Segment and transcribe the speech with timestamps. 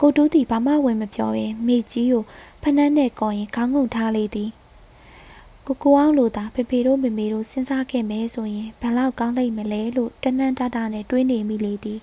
[0.00, 2.24] ကိုတူးသည်ဘာမှဝင်မပြောဘဲမိကြီးကို
[2.62, 4.50] ဖနှန်းနဲ့ကော်ရင်ခေါင်းငုံထားလေသည်
[5.66, 12.00] ကိုကိုအောင်လိုသာဖေဖေတို့မေမေတို့စဉ်းစားခဲ့မယ်ဆိုရင်ဘယ်လောက်ကောင်းလိမ့်မလဲလို့တနန်းတတာနဲ့တွေးနေမိလေသည်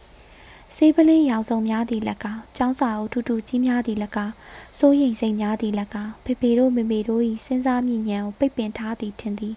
[0.75, 4.31] စေးပလင်းရောင်စုံများသည်လက်ကောင်ចောင်းစာအုပ်ထူထူကြီးများသည်လက်ကောင်
[4.77, 9.55] စိုးရိမ်စိတ်များသည်လက်ကောင်ဖေဖေတို့မေမေတို့၏စဉ်းစားမြင်ဉာဏ်ကိုပိတ်ပင်ထားသည်ထင်သည်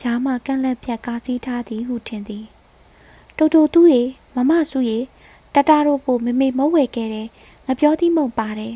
[0.00, 2.44] ဂျားမှကန့်လက်ဖြတ်ကားစည်းထားသည်ဟုထင်သည်
[3.36, 4.02] တူတူသူ့ရေ
[4.34, 4.98] မမစုရေ
[5.54, 7.28] တတတို့ပိုမေမေမုတ်ဝဲခဲ့တယ်
[7.72, 8.74] ငါပြောသည်မုံပါတယ်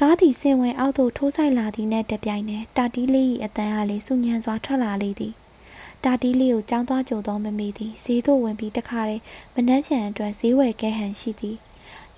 [0.00, 5.34] ကားသည်ဆင်ဝင်အောက်သို့ထိုးဆိုင်လာသည်နဲ့တပြိုင်နက်တာတီးလေး၏အတန်အားလေးစူညံစွာထွက်လာလေသည်
[6.04, 9.22] တာတီးလေးကိုကြောင်းသွားကြုံသောမမေသည်ဈေးသို့ဝင်ပြီးတခါတည်း
[9.54, 11.56] မနှမ်းဖြန်အတွက်ဈေးဝယ်ခဲ့ဟန်ရှိသည်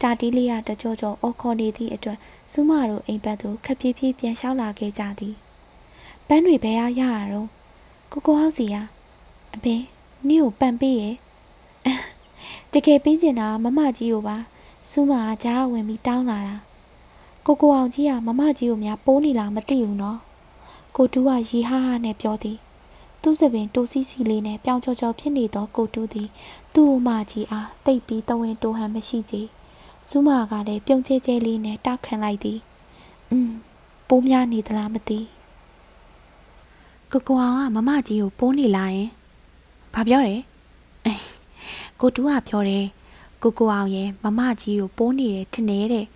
[0.03, 2.19] တာတီးလေးကတကြောကြောအော်ခေါ်နေသည့်အတွက်
[2.51, 5.35] စူးမတို့အိမ်ဘက်သို့ခက်ပြေးပြေးပြန်လျှောက်လာခဲ့ကြသည်
[6.27, 7.49] ပန်းတွေဘယ်ရရရတော့
[8.13, 8.83] ကိုကိုဟောက်စီယာ
[9.55, 9.75] အမေ
[10.29, 11.17] နင့်ကိုပန်ပေးရဲ့
[12.73, 14.39] တကယ်ပြီးကျင်တာမမကြီးကိုပါ
[14.91, 16.57] စူးမကကြားဝင်ပြီးတောင်းလာတာ
[17.47, 20.19] ကိုကိုအောင်ကြီးကမမကြီးကိုများပိုးနေလားမသိဘူးနော်
[20.97, 22.59] ကိုတူးကရီဟားဟားနဲ့ပြောသည်
[23.23, 26.29] သူ့စပင်တိုးစီစီလေးနဲ့ပြောင်ချော်ချော်ဖြစ်နေသောကိုတူးသည်
[26.75, 29.35] သူ့အမကြီးအားတိတ်ပြီးတဝင်းတိုးဟန်မရှိကြ
[30.09, 32.59] စူးမကလည်းပြုံးချဲချဲလေးနဲ့တောက်ခံလိုက်သည်
[33.31, 33.51] อืม
[34.09, 35.19] ပိုးများနေသလားမသိ
[37.13, 39.09] ကိုကိုအောင်ကမမကြီးကိုပိုးနေလာရင်
[39.95, 40.41] ဘာပြောတယ်
[42.01, 42.87] ကိုတူးကပြောတယ်
[43.43, 46.07] ကိုကိုအောင်ရဲ့မမကြီးကိုပိုးနေတယ်ထင်နေတဲ့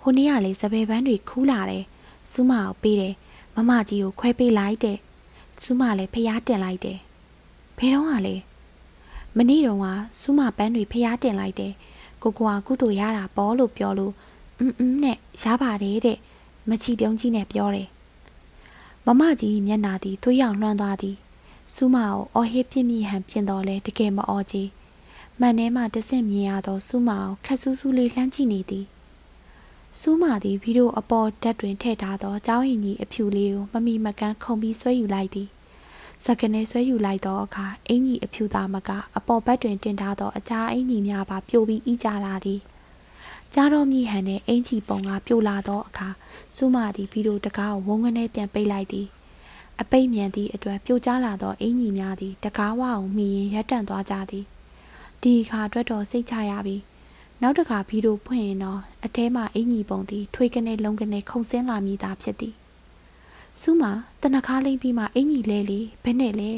[0.00, 1.84] ဟိုနေ့ကလေစပယ်ပန်းတွေခူးလာတယ်
[2.30, 3.14] စူးမကိုပေးတယ်
[3.54, 4.98] မမကြီးကိုခွဲပေးလိုက်တဲ့
[5.62, 6.98] စူးမလည်းဖျားတင်လိုက်တယ်
[7.78, 8.36] ဘယ်တော့ကလဲ
[9.36, 9.86] မနေ့တုန်းက
[10.20, 11.72] စူးမပန်းတွေဖျားတင်လိုက်တယ်
[12.22, 14.12] ကိုကိုကကုသိုလ်ရတာပေါ့လို့ပြောလို့
[14.58, 16.18] အင်းအင်းနဲ့ရပါတယ်တဲ့
[16.68, 17.88] မချီပြုံးကြီးနဲ့ပြောတယ်
[19.06, 21.16] မမကြီးမျက်နာသည်သွေးရောင်လွှမ်းသွားသည်
[21.74, 24.68] စူးမကိုအော်ဟစ်ပြင်းပြဟန်ပြင်တော်လဲတကယ်မအော်ကြီး
[25.44, 28.86] မှန်ထဲမှတဆင့်မြင်ရသောစူးမကိုခက်ဆူးဆူးလေးလှမ်းကြည့်နေသည်
[30.00, 35.48] စူးမာသည်ဗီဒီယိုအပေါ်ဓာတ်တွင်ထည့်ထားသောကျောင်းရင်ကြီးအဖြူလေးကိုမမီမကန်းခုံပြီးဆွဲယူလိုက်သည်
[36.24, 42.60] စကနေဆွဲယူလိုက်သောအခါအင်ကြီးအဖြူသားမကအပေါ်ဘက်တွင်တင်ထားသောအခြားအင်ကြီးများပါပြိုပြီးဤကြလာသည်
[43.54, 46.08] ကြားတော်မြည်ဟန်နှင့်အင်ကြီးပုံကပြိုလာသောအခါ
[46.56, 49.06] စူးမာသည်ဗီဒီယိုတကားကိုဝုန်းကနေပြန်ပိတ်လိုက်သည်
[49.80, 54.46] အပိတ်မြန်သည့်အတွက်ပြိုကျလာသောအင်ကြီးများသည်တကားဝအောင်မိရင်ရပ်တန့်သွားကြသည်
[55.22, 56.82] ဒီအခါအတွက်တော်စိတ်ချရပြီး
[57.42, 62.54] နောက်တစ်ခါဗီဒီယိုဖွင့်ရင်တော့အထဲမှာအင်ကြီးပုံသည်ထွေးကနေလုံးကနေခုန်ဆင်းလာမိတာဖြစ်သည်
[63.60, 63.82] စူးမ
[64.22, 66.50] တနခါလိမ့်ပြီးမှအင်ကြီးလဲလေဘယ်နဲ့လဲ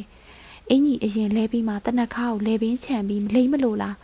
[0.70, 3.96] အင်ကြီးအရင်လဲပြီးမှတနခါကိုလဲပင်ခြံပြီးလိမ့်မလို့လား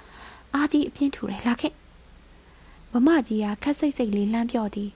[0.54, 1.74] အားကြီးအပြင်းထူတယ်လာခဲ့
[2.92, 4.90] မမကြီးကခက်စိတ်စိတ်လေးလှမ်းပြော့သည်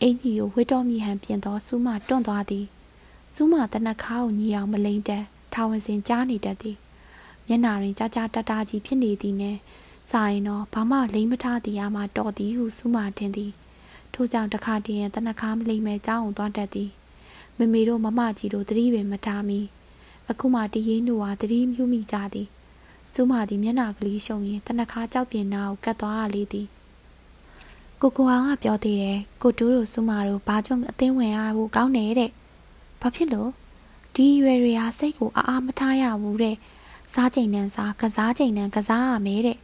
[0.00, 2.66] အင်ကြီးကိုဝစ်တော်မြီဟန်ပြင်သောစူးမတွန့်သွားသည်
[3.34, 5.22] စူးမတနခါကိုညီအောင်မလိမ့်တဲ့
[5.52, 6.76] ထာဝန်စင်ကြားနေတတ်သည်
[7.48, 9.56] မျက်နာတွင်ကြာကြာတတာကြီးဖြစ်နေသည်နဲ့
[10.10, 13.52] စာရင်တော့ဘာမှလိမ့်မထားသည်ရမှတော်သည်ဟုစူးမတင်သည်
[14.14, 16.90] ထို့ကြောင့်တခါတည်းရင်တနခါမလိမ့်မဲ့ကြောင်းအောင်သွားတတ်သည်
[17.58, 19.60] မမေတို့မမကြီးတို့တတိပင်မထားမီ
[20.30, 22.48] အခုမှတရင်တို့ဟာတတိမြူးမိကြသည်
[23.12, 26.66] စူးမသည်မျက်နာကလေးရှုံရင်တနခါကြောက်ပြင်းနာကိုကတ်သွားရလေသည်
[28.00, 32.30] ကိုကိုအောင်ကပြောသေးတယ်ကိုတူးတို့စူးမတို့ဘာကြောင့်အသင်းဝင်ရဖို့ကောင်းနေတဲ့
[33.00, 33.50] ဘာဖြစ်လို့
[34.14, 36.56] ဒီရွယ်တွေဟာစိတ်ကိုအားအားမထားရဘူးတဲ့
[37.12, 39.58] စားချိန်တန်းစားကစားချိန်တန်းကစားရမယ်တဲ့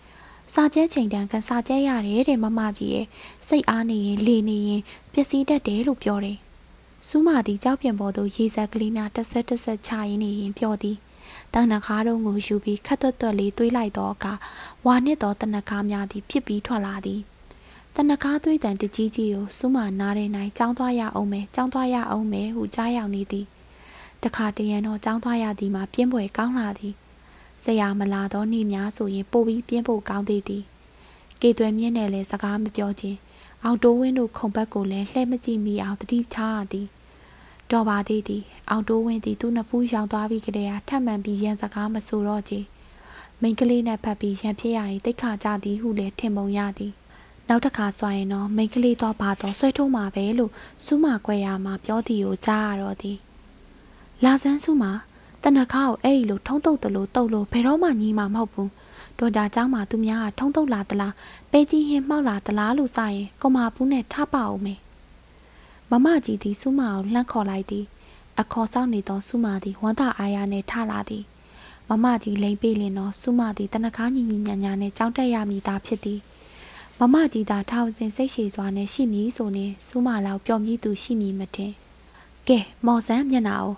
[0.54, 3.06] စာကျဲချိန်တန်းကစားကျဲရတယ်တဲ့မမကြီးရဲ့
[3.48, 4.82] စိတ်အားနေရင်လေနေရင်
[5.12, 6.38] ပျက်စီးတတ်တယ်လို့ပြောတယ်။
[7.08, 10.96] စူးမာသည်ကြောက်ပြန်ပေါ်သို့ရေစက်ကလေးများတစ်ဆက်တစ်ဆက်ချရင်းနေရင်ပြောသည်။
[11.52, 14.26] တန်နခါတို့ကိုယူပြီးခတ်တွတ်တွတ်လေးတွေးလိုက်တော့က
[14.86, 17.20] ဝါနှစ်တော်တနခါများသည်ဖြစ်ပြီးထွက်လာသည်။
[17.96, 23.46] တနခါသွေးတန်တကြီးကြီးကိုစူးမာနားတဲ့နိုင်ကြောင်းသွားရအောင်မယ်ကြောင်းသွားရအောင်မယ်ဟုကြားရောက်နေသည်။
[24.22, 26.94] တခါတရံတော့ကြောင်းသွားရသည်မှာပြင်းပွဲကောင်းလာသည်။
[27.64, 30.64] ဆရာမလာသောနေ့များဆိုရင်ပိုပြီးပြင်းဖို့ကောင်းသေးသည်
[31.40, 33.18] ကေသွဲမြင့်နဲ့လည်းစကားမပြောခြင်း
[33.64, 36.86] အောင်တိုးဝင်းတို့ခုံဘက်ကိုလည်းလှဲမကြည့်မိအောင်တတိထားရသည်
[37.70, 42.60] တော်ပါသေးသည်အောင်တိုးဝင်းသည်သူ့နှစ်ဖူးရောင်သွားပြီးကလေးဟာထပ်မံပြီးရန်စကားမဆိုတော့ချေ
[43.40, 46.92] မိန်ကလေးနဲ့ဖက်ပြီးရန်ဖြစ်ရရင်တိတ်ခါကြသည်ဟုလည်းထင်ပုံရသည်
[47.48, 50.52] နောက်တစ်ခါဆိုရင်တော့မိန်ကလေးတော့ပါတော့ဆွဲထုံးမှာပဲလို့
[50.84, 53.18] စူးမကွဲရမှာပြောသည်ကိုကြားရတော့သည်
[54.24, 54.92] လာဆန်းစုမှာ
[55.43, 58.71] တနခါကိုအဲ့ဒီလိုထုံးတုပ်တလို့တုပ်လို့ဘယ်တော့မှညီးမှာမဟုတ်ဘူး
[59.19, 61.13] တော်ကြเจ้าမှာသူများကထုံးတုပ်လာသလား
[61.51, 64.79] ပဲကြီးဟင်းမှောက်လာသလားလို့စရင်ကော်မာပူးနဲ့ထပအောင်မယ်
[65.91, 67.85] မမကြီးသည်စူးမအောင်လှမ်းခေါ်လိုက်သည်
[68.39, 71.23] အခေါ်ဆောင်နေသောစူးမသည်ဝမ်းသာအားရနှင့်ထလာသည်
[71.89, 76.19] မမကြီးလိန်ပေးလင်သောစူးမသည်တနခါညီညီညာညာနှင့်ကြောင်းတက်ရမည်သားဖြစ်သည်
[76.99, 81.73] မမကြီးသာထောင်စင်စိတ်ရှည်စွာနဲ့ရှိမည်ဆိုရင်စူးမလောက်ပျော်မြည်သူရှိမည်မထင်
[82.47, 83.75] ကဲမော်ဆန်းမျက်နှာကို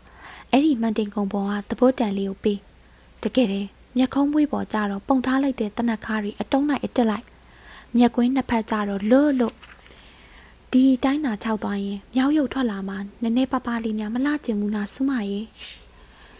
[0.50, 2.58] အဲ့ဒီမန်တင်ကုံပေါ်ကသဘောတန်လေးကိုပေး
[3.22, 7.26] တကယ်တယ်မျက်ခုံးမွေးပေါ်ကြတော့ပုံထားလိုက်တဲ့တနက်ခါးတွေအတုံးလိုက်အတက်လိုက်င
[7.96, 9.54] မျက်ကွင်းနှစ်ဖက်ကြတော့လွတ်လွတ်
[10.72, 15.40] ဒီတိုင်းသာခြောက်သွားရင်မြောက်ရုပ်ထွက်လာမှနည်းနည်းပါးပါးလေးများမလှကျင်ဘူးလားစူးမရေ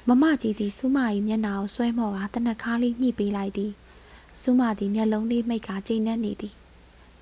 [0.09, 3.73] မမကြီးသည်စူးမ၏မျက်နှာကိုဆွဲမော်ကတနက်ခါလေးညှိပေးလိုက်သည်
[4.41, 6.55] စူးမသည်မျက်လုံးလေးမိတ်ကကျိန်းနေနေသည်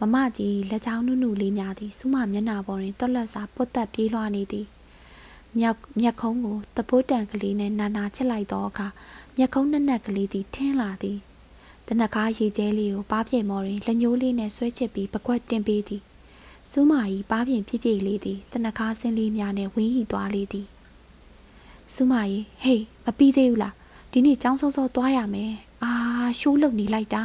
[0.01, 4.67] မမကြီးလက်ချောင်းနုနုလေးများသည်စူးမမျက်နှာပေါ်တွင်တွက်လက်စာပုတ်တက်ပြေးလွှားနေသည်
[5.59, 8.87] မြောက်မျက်ခုံးကိုတပိုးတန်ကလေးနဲ့နာနာချစ်လိုက်သောအခါ
[9.37, 11.19] မျက်ခုံးနက်နက်ကလေးသည်ထင်းလာသည်
[11.87, 16.03] တနက်ကားရေကျဲလေးကိုပါးပြိမ်မော်တွင်လက်ညှိုးလေးနဲ့ဆွဲချစ်ပြီးပကွက်တင်ပေးသည်
[16.71, 20.67] စူးမာကြီးပါးပြင်ပြည့်ပြည့်လေးသည်တနက်ကားဆင်းလေးများနဲ့ဝင်းရီသွားလေသည်
[21.95, 23.75] စူးမာကြီးဟေးမပြီးသေးဘူးလား
[24.13, 25.53] ဒီနေ့ចောင်းစောစောသွားရမယ်
[25.83, 25.93] အာ
[26.39, 27.25] ရှိုးလုံနေလိုက်တာ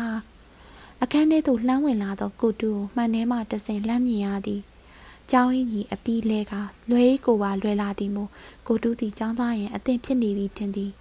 [1.02, 4.62] အခန်းထဲသို့လှမ်းဝင်လာသောကိုတူကိုမှန်ထဲမှတဆင်လှမ်းမြင်ရသည်
[5.32, 6.54] ကျောင်းကြီးအပီးလဲက
[6.90, 8.30] လွဲကိုပါလွယ်လာသည်မို့
[8.68, 10.92] ကိုတူးသည်ကျောင်းသားရင်အသင်ဖြစ်နေပြီထင်သည်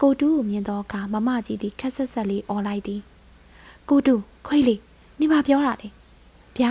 [0.00, 3.00] ကိုတူးကိုမြင်သောအခါမမကြီးသည်ခက်ဆက်ဆက်လေးអော်လိုက်သည်
[3.88, 4.80] ကိုတူးခွေးလေး
[5.20, 5.88] နေပါပြောတာလေ
[6.56, 6.70] ဗျာ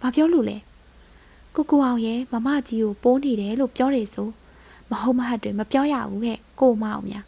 [0.00, 0.56] ဘာပြောလို့လဲ
[1.54, 4.28] ကိုကိုအောင်ရဲ့မမကြီးကိုပိုးနေတယ်လို့ပြောတယ်ဆို
[4.90, 7.24] မဟုတ်မဟတ်တွေမပြောရဘူးခဲ့ကိုမအောင်များ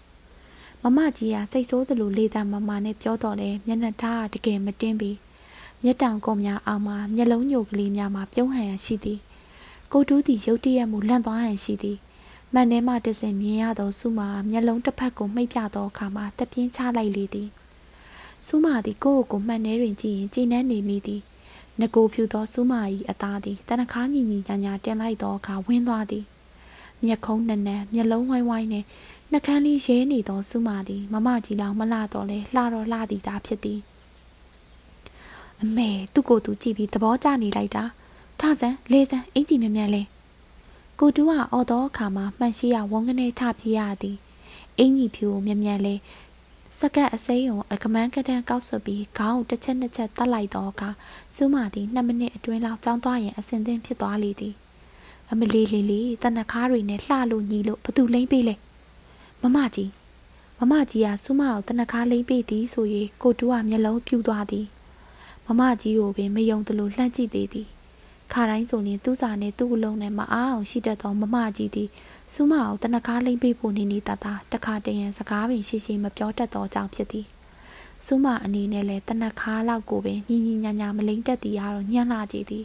[0.82, 5.16] မမကြီးကစိတ်ဆိုးသလိုလေတံမမနဲ့ပြောတော့လဲမျက်နှာထားတကယ်မတင်းပြီး
[5.88, 9.18] မျက်တောင်ကုန်းများအောင်မှာမျက်လုံးညိုကလေးများမှာပြုံးဟန်ရရှိသည်
[9.92, 11.98] ကိုတူးသည်ရုတ်တရက်မူလန့်သွားဟန်ရှိသည်
[12.52, 17.48] မှန်ထဲမှတစင်မြင်ရသောစုမာမျက်လုံးတစ်ဖက်ကိုမှိတ်ပြသောအခါမှာတပြင်းချလိုက်လေသည်
[18.46, 21.22] စုမာသည်ကိုယ့်ကိုယ်မှန်ထဲတွင်ကြည့်ရင်ကြည်နန်းနေမိသည်
[21.80, 22.80] ငကိုဖြူသောစုမာ၏
[23.10, 26.24] အသားသည်တနခါညီညီညာညာတင်လိုက်သောအခါဝင်းသွားသည်
[27.04, 28.86] မျက်ခုံးနက်နက်မျက်လုံးဝိုင်းဝိုင်းနှင့်
[29.32, 33.80] နှကန်းလေးရဲနေသောစုမာသည်မမကြီးလောင်မလှတော့လဲလှတော့လှသည်သာဖြစ်သည်
[35.62, 37.84] အမေသူ့ကိုယ်သူကြည့်ပြီးသဘောကျနေလိုက်တာ
[38.40, 40.02] ထဆန်းလေးဆန်းအင်ကြီးမြမြန်လဲ
[41.00, 44.16] ကိုတူးကအော်တော့အခါမှာမှန်ရှိရဝုန်းကနေထပြေးရသည်
[44.78, 45.94] အင်ကြီးဖြူကိုမြမြန်လဲ
[46.78, 50.90] စကတ်အစိမ်းုံအကမန်းကတန်းကောက်ဆွပြီးခေါင်းတစ်ချက်နှစ်ချက်တတ်လိုက်တော့အခါ
[51.34, 54.54] စူးမာသည်2မိနစ်အတွင်းလောက်ကြောင်းသွားရင်အစင်သင်းဖြစ်သွားလေသည်
[55.30, 58.54] အမလီလီလီတနခါးတွေနဲ့လှလို့ညီလို့ဘသူလိမ့်ပေးလဲ
[59.42, 59.90] မမကြီး
[60.58, 62.86] မမကြီးကစူးမာကိုတနခါးလိမ့်ပေးသည်ဆို၍
[63.22, 64.66] ကိုတူးကမျက်လုံးပြူသွားသည်
[65.46, 67.68] မမကြီးကိုပင်မယုံသလိုလှမ်းကြည့်သေးသည်
[68.32, 71.88] ခါတိုင်းဆိုရင်သူ့စာနဲ့သူ့အလုံးနဲ့မအားအောင်ရှိတတ်သောမမကြီးသည်
[72.32, 77.26] စူးမအောင်တနကားလိမ့်ပေးဖို့နေနေတတာတခါတရံစကားပင်ရှိရှိမပြောတတ်သောကြောင့်ဖြစ်သည်
[78.04, 82.64] စူးမအနေနဲ့လည်းတနကားလောက်ကိုပင်ညီညီညာညာမလိမ့်တတ်သည်ကတော့ညံ့လာကြည်သည်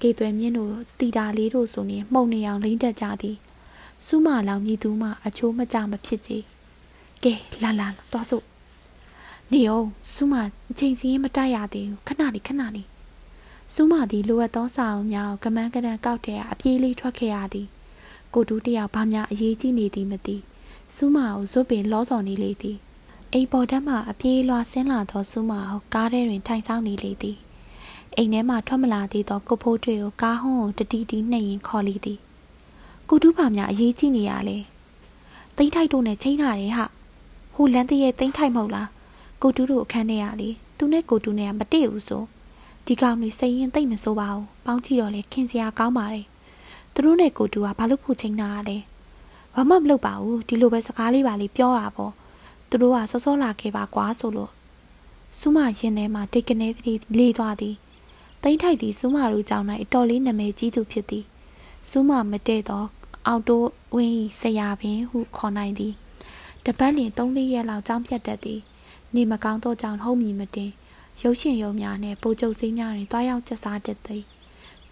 [0.00, 3.36] ကေသွဲမြင့်တို့တီတာလေးတို့ဆိုရင်မှုံနေအောင်လိမ့်တတ်ကြသည်
[4.06, 6.32] စူးမလောင်မြည်သူမှအချိုးမကြမဖြစ်ကြ
[7.24, 8.51] ကဲလာလာသွားစို့
[9.54, 10.34] နေအောင်စူးမ
[10.70, 12.88] အချိန်စီရင်မတိုက်ရသေးဘူးခဏလေးခဏလေး
[13.74, 17.66] စူးမသည်လိုအပ်သောစာအုပ်များကိုကမန်းကနန်ကောက်တဲ့အပြေးလေးထွက်ခဲ့ရသည်
[18.34, 20.36] ကိုတူးတယောက်ဘာများအရေးကြီးနေသည်မသိ
[20.94, 22.76] စူးမကိုဇွတ်ပင်လောစော်နေလေသည်
[23.32, 27.36] အိမ်ပေါ်ဓာတ်မှအပြေးလွှာဆင်းလာသောစူးမကိုကားထဲတွင်ထိုင်ဆောင်နေလေသည်
[28.16, 32.18] အိမ်ထဲမှထွက်မလာသေးသောကိုဖိုးတွေ့ကိုကားဟုံးကိုတတီတီနှိပ်ရင်ခေါ်လေသည်
[33.08, 34.58] ကိုတူးဘာများအရေးကြီးနေရလဲ
[35.56, 36.86] တိမ့်ထိုက်တို့နဲ့ချိန်ထားတယ်ဟာ
[37.54, 38.88] ဟိုလန်းတရဲ့တိမ့်ထိုက်မဟုတ်လား
[39.42, 40.48] ကိုတူးတို့အခန်းထဲရလေ
[40.78, 42.22] သူနဲ့ကိုတူးနဲ့ကမတည့်ဘူးဆို
[42.86, 46.26] ဒီကောင်တွေစိတ်ရင်သိမ့်မစိုးပါဘူးပေါင်းကြည့်တော့လေခင်စရာကောင်းပါတယ်
[46.92, 48.76] သူတို့နဲ့ကိုတူကဘာလို့ဖို့ချိန်တာလဲ
[49.54, 52.12] ဘာမှမလုပ်ပါဘူးဒီလိုပဲစကားလေးပါလေးပြောတာပေါ့
[52.68, 54.50] သူတို့ကစောစောလာခဲ့ပါကွာဆိုလို့
[55.38, 57.74] စူးမရင်ထဲမှာတိတ်ကနေပြီးလေးသွားသည်
[58.42, 61.24] တိမ့်ထိုက်သည်စူးမတို့ကြောင့်၌အတော်လေးနာမည်ကြီးသူဖြစ်သည်
[61.88, 62.86] စူးမမတည့်တော့
[63.26, 65.94] အောက်တိုးဝင်းဤဆရာပင်ဟုခေါ်နိုင်သည်
[66.64, 68.60] တပတ်လင်၃-၄ရက်လောက်ကြောင်းပြတ်တတ်သည်
[69.14, 70.70] နေမကောင်းသောကြောင့်ဟုတ်မည်မတင်
[71.22, 74.24] ရုပ်ရှင်ရုံများနဲ့ပိုကျုပ်စည်းများတွင်တွားရောက်ကျဆားတတ်သည်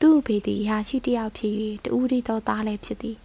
[0.00, 3.16] သူ့အဖေသည်ရာရှိတယောက်ဖြစ်၍တူရီသောသားလည်းဖြစ်သည်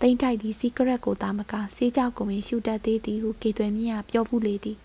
[0.00, 4.78] တိမ့်တိုက်သည်စီကရက်ကိုသားမကစေးကြောက်ကိုပင်ရှူတတ်သေးသည်ဟုကေသွဲမြင့်ကပြောဘူးလေသည်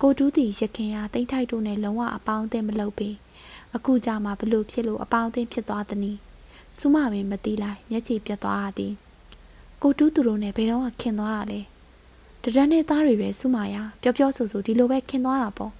[0.00, 3.10] ကိုတူးသည်ရခင်ဟာတိမ့်ထိုက်တို့နဲ့လုံးဝအပေါင်းအသင်းမလုပ်ပေ
[3.74, 6.18] အခုကြမှာဘလို့ဖြစ်လို့အပေါင်းအသင်းဖြစ်သွားသနည်း
[6.76, 8.92] စူးမပင်မသိလိုက်မျက်ခြေပြတ်သွားသည်
[9.82, 11.60] ကိုတူးသူတို့နဲ့ဘယ်တော့မှခင်သွားတာလဲ
[12.44, 15.72] တဒန်းနဲ့သားတွေပဲစူးမရပျော်ပျော်ဆူဆူဒီလိုပဲခင်သွားတာပေါ့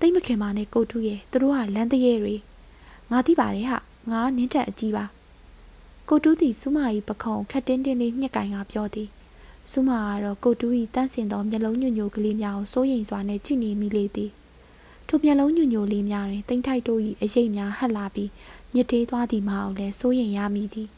[0.00, 2.34] တိတ်မခင်ပါနဲ့ကိုတူးရဲ့သူတို့ကလမ်းတရေတွေ
[3.10, 3.78] ငါသိပါတယ်ဟာ
[4.10, 5.04] ငါနင်းတက်အကြီးပါ
[6.08, 9.08] ကိုတူးသည်စူးမာ၏ပခုံးခက်တင်းတင်းလေးညှက်ကင်ကပြောသည်
[9.70, 14.30] စူးမာကတော့ကိုတူး၏တန့်စင်သောမျက်လုံးညွညိုကလေးများကိုစိုးရိမ်စွာနဲ့ကြည့်နေမိလေသည်
[15.08, 18.30] ထိုမျက်လုံးညွညိုလေးများတွင်တိမ့်ထိုက်တို့၏အရိပ်များဟပ်လာပြီး
[18.74, 20.88] ညစ်သေးသွားသည်မဟုတ်လဲစိုးရိမ်ရမိသည်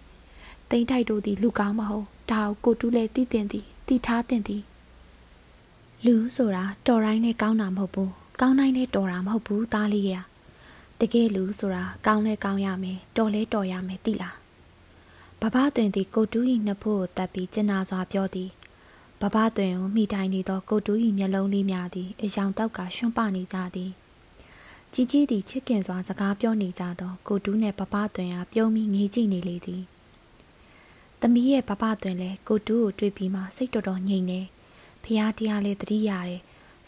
[0.70, 4.62] တိမ့်ထိုက်တို့သည်လူကောင်းမဟုတ်ဒါကိုကိုတူးလည်းသိတင်သည်သိထားတင်သည်
[6.06, 10.14] လူဆိုတာတော်တိုင်းနဲ့ကောင်းတာမဟုတ်ဘူးကောင်းတိုင်းနဲ့တော်တာမဟုတ်ဘူးသားလေးရ
[11.00, 14.36] တကယ်လူဆိုတာကောင်းလဲကောင်းရမယ်တော်လဲတော်ရမယ်သိလား
[15.40, 18.50] ဘဘတွင်သည်ကိုတူး၏နှစ်ဖို့ကိုတက်ပြီးကျင်နာစွာပြောသည်
[19.20, 23.90] ဘဘတွင်ကိုမိတိုင်းနေသောကိုတူး၏မျက်လုံးလေးများသည်အယောင်တောက်ကရွှွန့်ပနေကြသည်
[24.92, 29.82] ကြီးကြီးသည်ချစ်ခင်စွာစကားပြောနေကြသောကိုတူးနှင့်ပပသွင်အားပြုံးပြီးငေးကြည့်နေလေသည်
[31.20, 34.40] သမီးရဲ့ပပသွင်လည်းကိုတူးကိုတွေ့ပြီးမှစိတ်တော်တော်ငြိမ်နေ
[35.04, 36.40] ဖះတရားလေးတတိရတယ်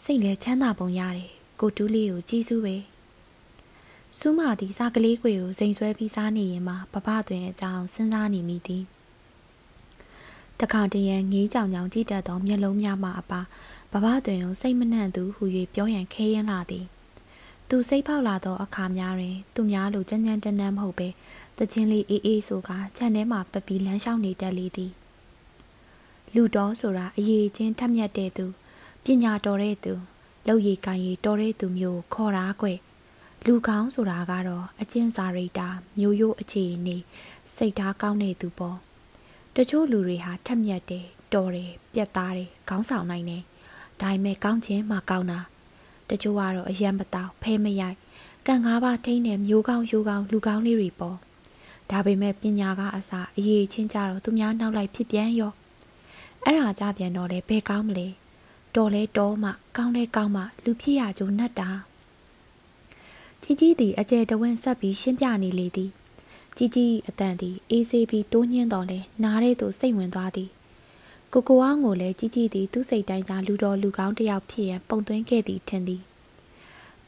[0.03, 1.29] စိတ်လည်းချမ်းသာပုံရတယ်
[1.59, 2.75] ကိုတူးလေးကိုကြည်စူးပဲ
[4.17, 8.83] စူးမသည်စားကလေးကိုစိန်ဆွဲပြီးစားနေရင်မှပပသွင်အကြောင်းစဉ်းစားနေမိသည်
[10.59, 13.41] တခါတရံငေးကြောင်ကြောင်ကြည့်တတ်သောမျက်လုံးများမှအပါ
[13.91, 15.43] ဘဘတွင်ကိုစိတ်မနှံ့သူဟူ၍
[15.73, 16.85] ပြောရန်ခဲရင်လာသည်
[17.69, 21.07] သူစိတ်ပေါက်လာသောအခါများတွင် သူများလိုကြမ်းကြမ်းတမ်းတမ်းမဟုတ်ပဲ
[21.57, 24.91] တချင်းလေးအေးအေးဆိုကခြံထဲမှပပီလမ်းလျှောက်နေတတ်လေသည်
[26.35, 28.45] လူတော်ဆိုတာအရေးချင်းထက်မြက်တဲ့သူ
[29.03, 29.93] ပညာတော်တဲ့သူ
[30.47, 32.79] လောက်ရည်ကိုင်ရည်တော်တဲ့သူမျိုးခေါ်တာကွယ်
[33.45, 35.67] လူကောင်းဆိုတာကတော့အကျင့်စာရိတာ
[35.99, 36.97] မျိုးရိုးအခြေအနေ
[37.55, 38.77] စိတ်ထားကောင်းတဲ့သူပေါ့
[39.55, 43.43] တချို့လူတွေဟာထက်မြက်တယ်တော်တယ်ပြတ်သားတယ်ခေါင်းဆောင်နိုင်တယ်
[44.01, 45.39] ဒါပေမဲ့ကောင်းခြင်းမှကောင်းတာ
[46.09, 47.97] တချို့ကတော့အယံမတောက်ဖဲမရိုက်
[48.47, 51.17] ကံကားပါထိန်းတဲ့မျိုးကောင်းရိုးကောင်းလူကောင်းလေးတွေပေါ့
[51.91, 55.53] ဒါပေမဲ့ပညာကအစားအရေးချင်းကြတော့သူများနောက်လိုက်ဖြစ်ပြန်ရော
[56.45, 58.07] အဲ့ဒါကြပြန်တော့လေဘယ်ကောင်းမလဲ
[58.75, 61.69] တော်လဲတော်မှကောင်းလဲကောင်းမှလူဖြစ်ရကြုံနဲ့တာ
[63.41, 65.89] ကြီးကြီးသည်အကျယ်တဝင်းဆက်ပြီးရှင်းပြနေလေသည်
[66.57, 70.49] ကြီးကြီးအတန်သည်အေးဆေးပြီးတိုးညင်းတော်လဲနားတဲ့သူစိတ်ဝင်သွားသည်
[71.33, 76.01] ကိုကိုအောင်ကိုလည်းကြီးကြီးသည်သူ့စိတ်တိုင်းသာလူတော်လူကောင်းတစ်ယောက်ဖြစ်ရန်ပုံသွင်းခဲ့သည်ထင်သည်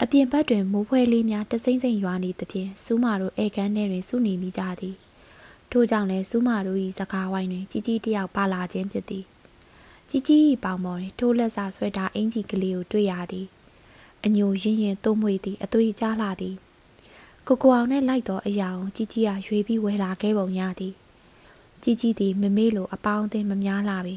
[0.02, 4.96] အပြင်ဘက်တွင်မိုးဖွဲလေးများတစိမ့်စိမ့်ရွာနေသဖြင့်စူးမာတို့ဧကန်းထဲတွင်စုနေမိကြသည်
[5.78, 9.26] ထို့ကြောင့်လည်းစူးမာတို့၏စကားဝိုင်းတွင်ကြီးကြီးတစ်ယောက်ပါလာခြင်းဖြစ်သည်
[10.10, 13.48] ကြီးကြီး၏ပေါင်ပေါ်တွင်ထိုးလက်စာဆွဲထားအင်ကြီးကလေးကိုတွေ့ရသည်
[14.26, 16.56] အညိုရင်ရင်တိုးမွေသည်အသွေးကြားလာသည်
[17.48, 20.94] ကိုကိုအောင်နဲ့လိုက်သောအရာကိုကြီးကြီးကရွေပြီးဝယ်လာခဲ့ပုံရသည်
[21.84, 24.16] ကြီးကြီးသည်မမေ့လိုအပေါင်းအသင်းမများလာပြီ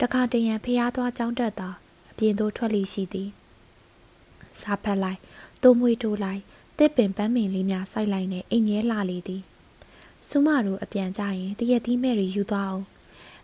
[0.00, 1.70] တခါတရံဖျားသွားကြောင်းတက်သာ
[2.10, 3.28] အပြင်သို့ထွက်လိရှိသည်
[4.60, 5.18] စားဖက်လိုက်
[5.62, 6.42] တိုးမွေးထိုးလိုက်
[6.78, 9.42] တစ်ပင်ပန်းပင်လေးများစိုက်လိုက်နဲ့အိမ်မြဲလာလေသည်
[10.28, 12.84] စုမတို့အပြန်ကြရင်တရက်သီးမဲ့တွေယူသွားအောင်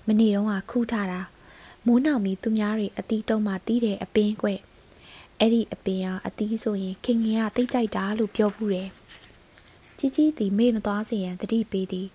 [0.06, 1.20] မနေ့တော့ကခူးထားတာ
[1.86, 4.48] မိုးနောင်မီသူများတွေအတီးတုံးမှတီးတယ်အပင်ကွ
[5.38, 8.88] အဲ့ဒီအပင်ကအတီးဆိုရင်ခင်ငင်ကတိတ်ကြိုက်တာလို့ပြောဘူးတယ်
[9.98, 12.08] ကြီးကြီးသည်မေ့မသွားစေရန်တတိပေးသည်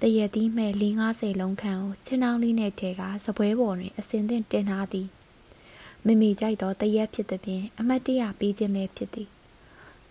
[0.00, 5.08] တရက်သီးမဲ့၄50လုံးခန့်ကိုချင်းနှောင်းလေးနဲ့ထဲကစပွဲပေါ်တွင်အစင်သင့်တင်ထားသည်
[6.06, 9.28] မိမိကြိုက်သောတရက်ဖြစ်သည်ဖြင့်အမတ်တရပေးခြင်းလည်းဖြစ်သည်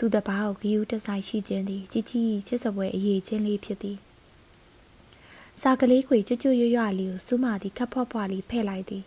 [0.01, 3.97] သူတပားကိုဂီယူတဆိုင်ရှိခြင်းသည်ကြီးကြီးချစ်စပွဲအရေးချင်းလေးဖြစ်သည်
[5.61, 9.03] စာကလေးခွေကြွကြွရွရွလေးကိုစူးမာသည်ခပ်ဖွားဖွားလေးဖဲ့လိုက်သည်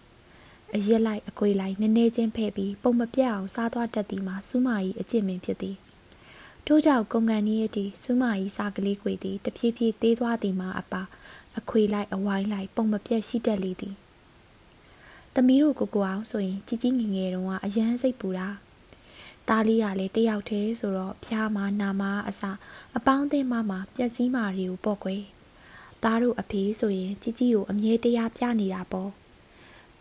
[0.75, 5.77] အရက်လိုက်အကွေလိုက်နည်းနည်းချင်းဖဲ့ပြီးပုံမပြတ်အောင်စားသွားတတ်သည်မှာစူးမာ၏အကျင့်ပင်ဖြစ်သည်
[6.67, 11.03] ထို့ကြောင့်ကုန်ကန်ကြီးရဲ့ဒီစူးမာကြီးစာကလေးခွေသည်တဖြည်းဖြည်းသေးသွားသည်မှာအပါ
[11.59, 13.95] အခွေလိုက်အဝိုင်းလိုက်ပုံမပြတ်ရှိတတ်လေသည်
[15.35, 18.49] သမီးတို့ကိုကိုအောင်ဆိုရင်ကြီးကြီးငငယ်တုန်းကအရန်စိတ်ပူတာ
[19.49, 22.43] တားလေးကလည်းတယောက်တည်းဆိုတော့ဖျားမနာမအစ
[22.97, 25.23] အပေါင်းအသင်းမမှာပျက်စီးမာတွေကိုပေါ့ကွယ်
[26.03, 29.11] သားတို့အဖေဆိုရင်ကြီးကြီးကိုအမြဲတရာပြနေတာပေါ့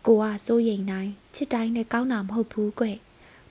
[0.06, 2.86] ကိုကစိုးရိမ်နိုင်ချစ်တိုင်းနဲ့ကောင်းတာမဟုတ်ဘူးကွ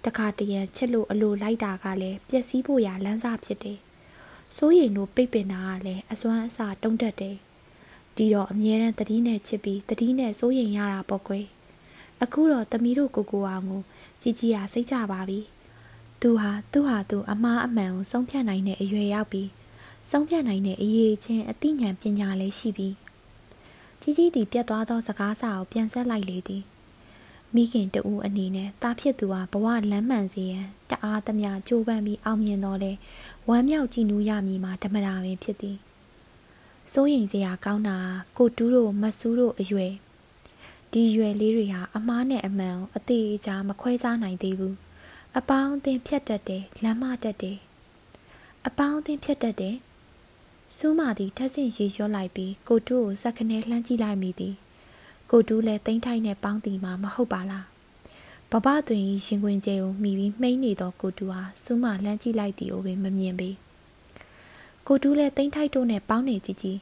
[0.06, 3.78] တခါတရံချစ်လို့အလိုလိုက်တာကလည်းပျက်စီးဖို့ရာလမ်းစာဖြစ်တယ်။
[4.58, 7.36] စိုးရိမ်လို့ပိတ်ပင်တာကလည်းအစွမ်းအစတုံးတက်တယ်။
[8.16, 11.46] ဒီတော့အမြဲတမ်းတတိနဲ့ချစ်ပြီးတတိနဲ့စိုးရိမ်ရတာပေါ့ကွယ်။
[12.24, 13.82] အခုတော့သမီးတို့ကိုကိုအောင်ကို
[14.22, 15.40] ကြီးကြီးဟာစိတ်ကြပါပြီ။
[16.22, 19.50] သူဟာသူ့ဟာသူအမားအမှန်ကိုဆုံးဖြတ်နိုင်တဲ့အရွယ်ရောက်ပြီး
[20.10, 22.96] ဆုံးဖြတ်နိုင်တဲ့အရေးချင်းအသိဉာဏ်ပညာလည်းရှိပြီး
[24.02, 26.64] ကြီးကြီးသည်ပြတ်သွားသောစကားစာကိုပြန်ဆက်လိုက်လေသည်
[27.56, 32.92] မိခင်တဦးအနေနဲ့တာဖြစ်သူဟာဘဝလမ်းမှန်စေရန်တအားသမျှကြိုးပမ်းပြီးအောင်မြင်တော့လဲ
[33.50, 35.78] ဝမ်းမြောက်ကြည်နူးရမည်မှာဓမ္မတာပင်ဖြစ်သည်
[36.92, 37.98] စိုးရင်စရာကောင်းတာ
[38.38, 39.94] ကိုတူးတို့မဆူးတို့အရွယ်
[40.92, 44.76] ဒီရွယ်လေးတွေဟာအမားနဲ့အမှန်ကိုအသေးအချာမခွဲခြားနိုင်သေးဘူး
[45.37, 47.59] အပေါင်းအသင်းဖြတ်တတ်တယ်လမ်းမတတ်တယ်
[48.67, 49.77] အပေါင်းအသင်းဖြတ်တတ်တယ်
[50.77, 54.55] စူးမာသည်ထက်ဆင့်ရေရော့လိုက်ပြီးကိုတူးကိုစက်ခနဲလှမ်းကြည့်လိုက်မိသည်
[55.31, 57.67] ကိုတူးလည်းတိမ့်ထိုက်နဲ့ပေါင်းတီမှာမဟုတ်ပါလား
[58.51, 63.51] ဘဘတွင်ရင်ခွင်ကျဲကိုမိပြီးမှိမ့်နေသောကိုတူဟာစူးမလှမ်းကြည့်လိုက်သည်ကိုပင်မမြင်ပေ
[64.87, 66.79] ကိုတူးလည်းတိမ့်ထိုက်တို့နဲ့ပေါင်းနေကြည့်ကြည့်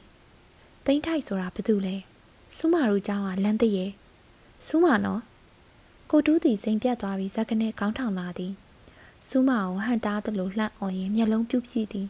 [0.85, 1.95] တိမ့်ထိုက်ဆိုတာဘာတူလဲ
[2.55, 3.91] စူးမတို့เจ้าကလမ်းတည့်ရဲ့
[4.67, 5.21] စူးမနော်
[6.12, 8.52] ကိုတူးသည်စိန်ပြတ်သွားပြီးဇက်ကနေကောင်းထောင်လာသည်
[9.28, 12.06] စူးမကိုဟန်တားသလိုလှန့်အော်ရင်မျက်လုံးပြုတ်ပြည့်သည်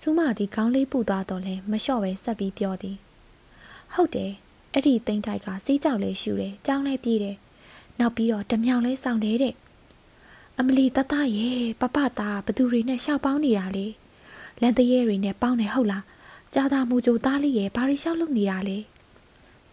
[0.00, 2.96] စူးမသည်ခေါင်းလေးပူသွားတော့လဲမလျှော့ပဲဆက်ပြီးပြောသည်
[3.94, 4.32] ဟုတ်တယ်
[4.72, 7.36] အဲ့ဒီသိန်းတိုက်ကစီးကြောက်လဲရှူတယ်ကြောင်းလဲပြေးတယ်
[8.00, 9.54] နောက်ပြီးတော့တမြောင်လဲစောင့်တယ်တဲ့
[10.58, 13.86] အမလီတတရဲ့ပပတာဘသူတွေနဲ့ရှောက်ပေါင်းနေတာလေ
[14.60, 16.04] လန်တရဲတွေနဲ့ပေါင်းနေဟုတ်လား
[16.54, 18.78] ကြာတာမူကြိုသားလေးရဲ့ဘာရီရှောက်လုပ်နေတာလေ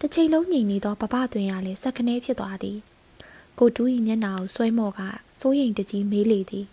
[0.05, 2.77] တစ်ချိန်လုံးညင်နေတော့ပပသွင်းရလဲစက်ကနေဖြစ်သွားသည်
[3.59, 5.01] ကိုတူးဤမျက်နှာကိုဆွဲမော့က
[5.39, 6.65] စိုးရိမ်တကြီးမေးလေသည်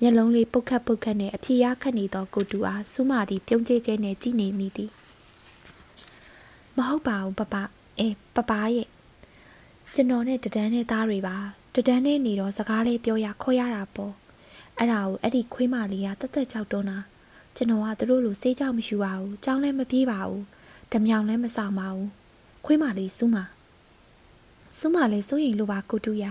[0.00, 4.90] မျက်လုံးလေးပုတ်ခတ်ပုတ်ခတ်နဲ့အပြေရခတ်နေသောကိုတူအားစူးမသည်ပြုံးကျဲကျဲနဲ့ကြည့်နေမိသည်
[6.76, 7.54] မဟုတ်ပါဘူးပပ
[7.98, 8.88] အေးပပရဲ့
[9.94, 11.36] ကျွန်တော်နဲ့တဒန်းနဲ့သားတွေပါ
[11.74, 14.14] တဒန်းနဲ့နေတော့စကားလေးပြောရခေါ်ရတာပေါ့
[14.78, 16.98] အဲ့ဒါကိုအဲ့ဒီခွေးမလေးကတက်တက်ချောက်တွန်းတာ
[17.56, 20.42] ကျွန်တော်ကသူတို့လိုစေးကြောက်မရှိပါဘူးကြောင်းလည်းမပြေးပါဘူး
[20.92, 22.23] ဓမြောင်လည်းမဆောင်ပါဘူး
[22.64, 23.36] ခွေးမလေးစူးမ
[24.78, 26.24] စူးမလေးစိုးရင်လိုပါကိုတူရ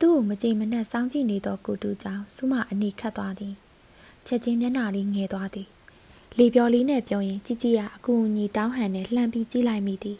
[0.00, 3.54] သူ့ကိုမကြင်မနဲ့စောင်းကြည့်နေတော့ကိုတူကြောင့်စူးမအနီခတ်သွားသည်
[4.26, 5.68] ချက်ချင်းမျက်နှာလေးငယ်သွားသည်
[6.38, 10.18] လေပြော်လေးနဲ့ပြောရင်ជីជីကအကူအညီတောင်းဟန်နဲ့လှမ်းပြီးကြည့်လိုက်မိသည်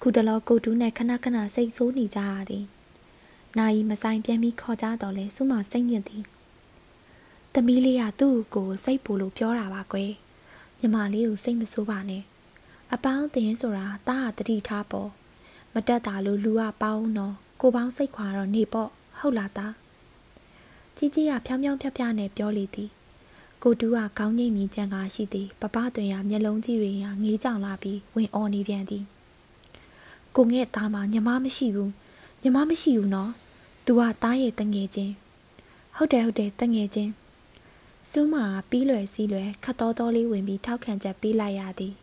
[0.00, 2.64] ခုတလောကိုတူးနဲ့ခဏခဏစိတ်ဆိုးနေကြရသည်
[3.58, 6.24] နာယီမဆိုင်ပြန်ပြီးခေါ်ကြတော့လဲစူးမစိတ်ညစ်သည်
[7.52, 10.10] သမီးလေးကသူ့ကိုစိတ်ပူလို့ပြောတာပါကွယ်
[10.78, 12.22] ညီမလေးကိုစိတ်မဆိုးပါနဲ့
[12.94, 15.10] အပေါင်းတင်ဆိုတာတားတတိထားပေါ့
[15.74, 19.72] မတက်တာလို့လူကပေါင်းတော့ကိုပေါင်းစိတ်ခွာတော့နေပေါ့ဟုတ်လားသား
[20.96, 22.90] ကြီးကြီးကဖြောင်းဖြောင်းဖြဖြနဲ့ပြောလေသည်
[23.62, 29.04] ကိုတူးကခေါင်းငိမ့်မြင်ကြံကားရှိသည်ပပတွင်ရမျက်လုံးကြီးတွေရငေးကြောင်လာပြီးဝင်အော်နေပြန်သည်
[30.36, 31.90] ကိုငဲ့သားမညီမမရှိဘူး
[32.42, 33.30] ညီမမရှိဘူးနော်
[33.84, 35.12] သူကသားရဲ့တငယ်ချင်း
[35.96, 37.12] ဟုတ်တယ်ဟုတ်တယ်တငယ်ချင်း
[38.10, 41.94] စူးမာပြီးလွယ်စီးလွယ်ခတ်တော်တော်လေးဝင်ပြီးထောက်ခံချက်ပေးလိုက်ရသည်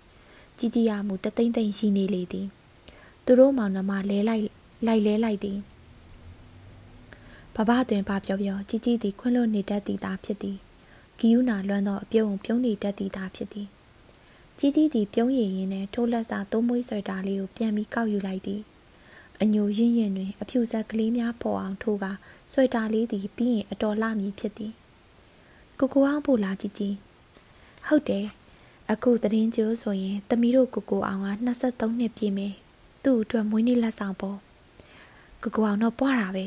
[0.62, 2.48] ကြီးကြီးရမှုတသိမ့်သိမ့်ရှိနေလေသည်
[3.25, 4.44] သူတို့မောင်နှမလဲလိုက်
[4.88, 5.58] လိုက်လဲလိုက်သည်
[7.56, 10.58] ဘဘတွင်ပါပြောပြောကြီးကြီးသည်ခွန်းလွတ်နေတတ်သည်သာဖြစ်သည်
[11.20, 13.68] ဂီယူနာလွမ်းသောအပြုံးပြုံးနေတတ်သည်သာဖြစ်သည်
[14.60, 18.62] ကြီးကြီးသည်ပြုံးရည်ရင်နဲ့ထိုးလက်စာသုံးမွေးဆွဲတာလေးကိုပြန်ပြီးကောက်ယူလိုက်သည်
[19.41, 22.06] အညိုရင်းရင်တွင် အဖြူဆက်ကလေးများပေါ်အောင်ထိုးက
[22.51, 24.74] ဆွဲတာလေးသည်ပြီးရင်အတော်လှမည်ဖြစ်သည်
[25.80, 26.96] ကိုကိုအောင်ပို့လာကြီးကြီး
[27.88, 28.25] ဟုတ်တယ်
[28.93, 32.53] အခုတရင်ကျိုးဆိုရင်သမီးတို့ကိုကိုအောင်က23နှစ်ပြည့်မယ်
[33.03, 34.38] သူ့အတွက်မွေးနေ့လက်ဆောင်ပေါ့
[35.41, 36.45] ကိုကိုအောင်တော့ပွားတာပဲ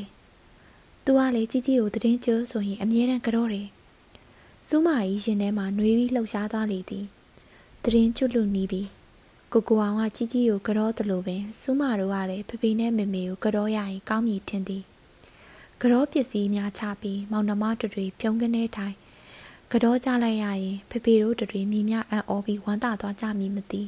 [1.05, 3.67] သူကလေကြီးကြီးကိုတရင်ကျိုးဆိုရင်အမြဲတမ်းကြောတယ်
[4.67, 7.05] စူးမကြီးရင်ထဲမှာနှွေးပြီးလှုပ်ရှားသွားလေသည်
[7.83, 8.87] တရင်ကျွတ်လူနီးပြီး
[9.53, 14.83] ကိုကိုအောင်ကကြီးကြီးကိုကြောတလို့ပင်စူးမတို့ကလည်းဖဖေနဲ့မေမေကိုကြောရရင်ကောင်းမြည်ထင်သည်
[15.81, 18.95] ကြောပစ္စည်းများချပြီးမောင်နှမတို့တွေဖြုံးကနေထိုင်
[19.71, 23.81] ကြောကြလိုက်ရရင်ဖဖေတို့တွေမိမြအံ့ဩပြီးဝမ်းသာသွားကြမည်မသိ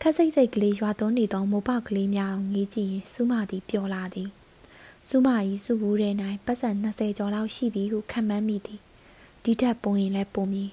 [0.00, 4.28] ခက်စိတ်စိတ်ကလေးရွာသွန်းနေသောမိုးပေါက်ကလေးများငေးကြည့်ရင်စူးမသည်ပျော်လာသည်
[5.08, 8.80] စူးမကြီးစုဘူးတဲ့နိုင်ပတ်စံ20ကျော်လောက်ရှိပြီဟုခံမှန်းမိသည်
[9.44, 10.70] ဒီထက်ပုံရင်လည်းပုံမည်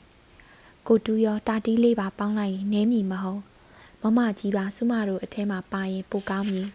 [0.88, 3.42] ကိုတူရောတာတီးလေးပါပေါင်းလိုက်ရင်နဲမည်မဟုတ်
[4.04, 6.68] မမကြီးပါစူးမတို့အထဲမှာပါရင်ပိုကောင်းမည်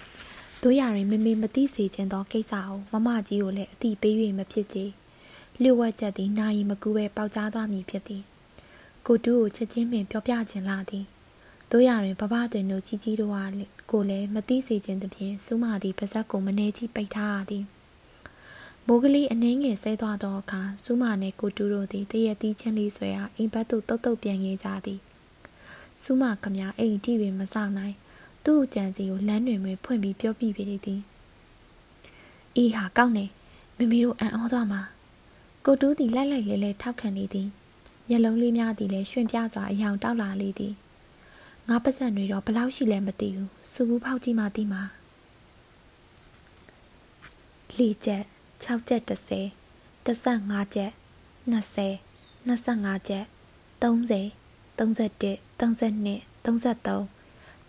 [0.63, 4.79] တို့ရရင်မမေမသိစေခြင်းသောကိစ္စကိုမမကြီးကိုလည်းအတိပေး၍မဖြစ်ကြ
[5.63, 8.23] လျှို့ဝှက်ချက်သည်နာယီမကူပဲပေါက်ကြားသွားမည်ဖြစ်သည်
[9.07, 11.05] ကိုတူးကိုချက်ချင်းပင်ပြောပြခြင်းလာသည်
[11.71, 13.45] တို့ရရင်ဘဘတွင်တို့ကြီးကြီးတို့ဟာ
[13.91, 17.65] ကိုလည်းမသိစေခြင်းသဖြင့်စူးမသည်ပါဇက်ကိုမနေကြီးပိတ်ထားရသည်
[18.87, 25.01] မိုးကလေးအနှင်းငယ်ဆဲသွားသောအခါစူးမနှင့်ကိုတူးတို့သည်တရက်သီးချင်းလေးဆွဲအားအိမ်ဘက်သို့တုတ်တုတ်ပြန်ခဲ့ကြသည်
[26.03, 27.95] စူးမကမြအိမ်ထိပင်မဆောင်နိုင်
[28.45, 31.01] သူ့ကြံစီကိုလမ်းတွင်ဖွင့်ပြီးပြောပြပြသည်
[32.57, 33.25] အေးဟာကောက်နေ
[33.77, 34.83] မမီတို့အံ့ဩသွားမှာ
[35.69, 37.49] ကိုတူးသည်လိုက်လိုက်လဲလဲထောက်ခံနေသည်
[38.09, 40.75] မျက်လုံးလေးများသည်လည်းရွှင်ပြစွာအယောင်တောက်လာလေသည်
[41.69, 44.83] ငါပတ်စံတွေတော့ဘလောက်ရှိလဲမသိဘူးစူဘူးဖောက်ကြည့်မှသိမှာ
[47.77, 48.23] လီချက်
[48.63, 50.91] 6ချက်30 15ချက်
[51.53, 53.25] 20 25ချက်
[53.83, 54.23] 30
[54.79, 57.09] 31 32 33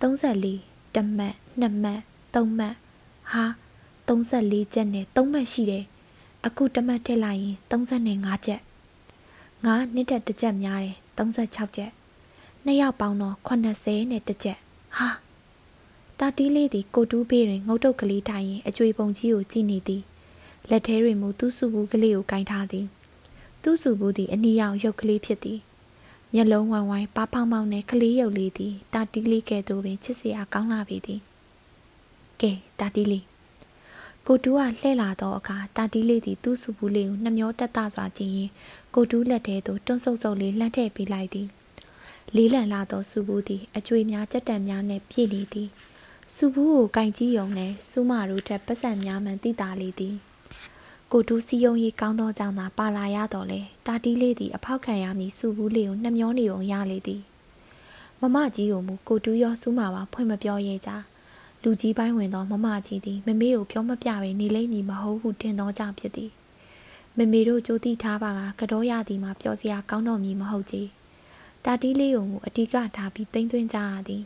[0.02, 2.02] 34တမတ်2မှတ်
[2.34, 2.76] 3မှတ်
[3.32, 3.46] ဟာ
[4.08, 5.86] 34ချက်နဲ့3မှတ်ရှိတယ်
[6.48, 8.62] အခုတမတ်ထည့်လိုက်ရင်35ချက်
[9.66, 11.92] ငါနှစ်တက်တစ်ချက်များတယ်36ချက်
[12.66, 13.36] နှစ်ယောက်ပေါင်းတော့
[13.80, 14.58] 80နဲ့တစ်ချက်
[14.98, 15.10] ဟာ
[16.20, 20.02] တာတီးလေးသည်ကိုတူးပေးတွင်ငုတ်တုတ်ကလေးထိုင်ရင်အကျွေပုံကြီးကိုကြည့်နေသည်
[20.70, 22.86] လက်ထဲတွင်မူသူ့စုဘူးကလေးကိုကင်ထားသည်
[23.64, 25.60] သူ့စုဘူးသည်အနီရောင်ရုပ်ကလေးဖြစ်သည်
[26.34, 31.20] မျက်လုံးဝိုင်းဝိုင်းပါးဖောင်းဖောင်းနဲ့ကလေးရုပ်လေးသည်တာတီးလေးကဲ့သို့ပင်ချစ်စရာကောင်းလာပေသည်
[32.42, 33.26] ကဲတာတီးလေး
[34.30, 38.50] ကိုတူးကလှဲ့လာသောအခါတာတီးလေးသည်သူ့စုဘူးလေးကိုနှမျောတက်တာစွာကြည့်ရင်
[38.96, 41.48] ကိုတူးလက်ထဲသို့တွန်းဆုပ်ဆုပ်လေးလှမ်းထည့်ပေးလိုက်သည်
[42.36, 45.70] လေးလံလာသောစုဘူးသည်အကျွေများကြက်တံများနှင့်ပြည့်နေသည်
[46.36, 50.16] စုဘူးကိုကင်ကြီးယုံနဲ့စူးမာတို့ထက်ပတ်စံများမှန်သိတာလေသည်
[51.12, 57.22] ကိုတူးစီယုံရီကောင်းသောကြောင့်သာပါလာရတော့လေတာတီးလေးသည်အဖောက်ခံရမည်စုဘူးလေးကိုနှမျောနေုံရလေသည်
[58.22, 60.92] မမကြီးကိုမူကိုတူးရောစူးမာပါဖွင့်မပြောရဲကြ
[61.64, 66.32] လူကြီးပိုင်းဝင်သောမမကြီးသည်မမေကိုပြောမပြပဲနေလိမ့်မည်မဟုတ်ဟုထင်သောကြောင့်ဖြစ်သည်
[67.18, 70.88] မမေတို့ကြိုးတိထားပါကကတော့ရသည်မှာပြောစရာကောင်းတော်မည်မဟုတ်ကြီး
[71.66, 74.24] တာတီးလေးကိုအဓိကထားပြီးတိမ့်သွင်းကြရသည်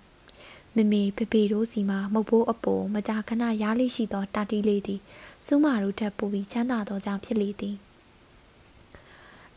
[0.76, 5.00] မမေဖေဖေတို့စီမှာမုတ်ဖိုးအပေါ်မကြာခဏရားလေးရှိသောတာတီးလေးသည်
[5.46, 7.76] စူးမာတို့ထက်ပိုပြီးချမ်းသာသောကြောင့်ဖြစ်လေသည်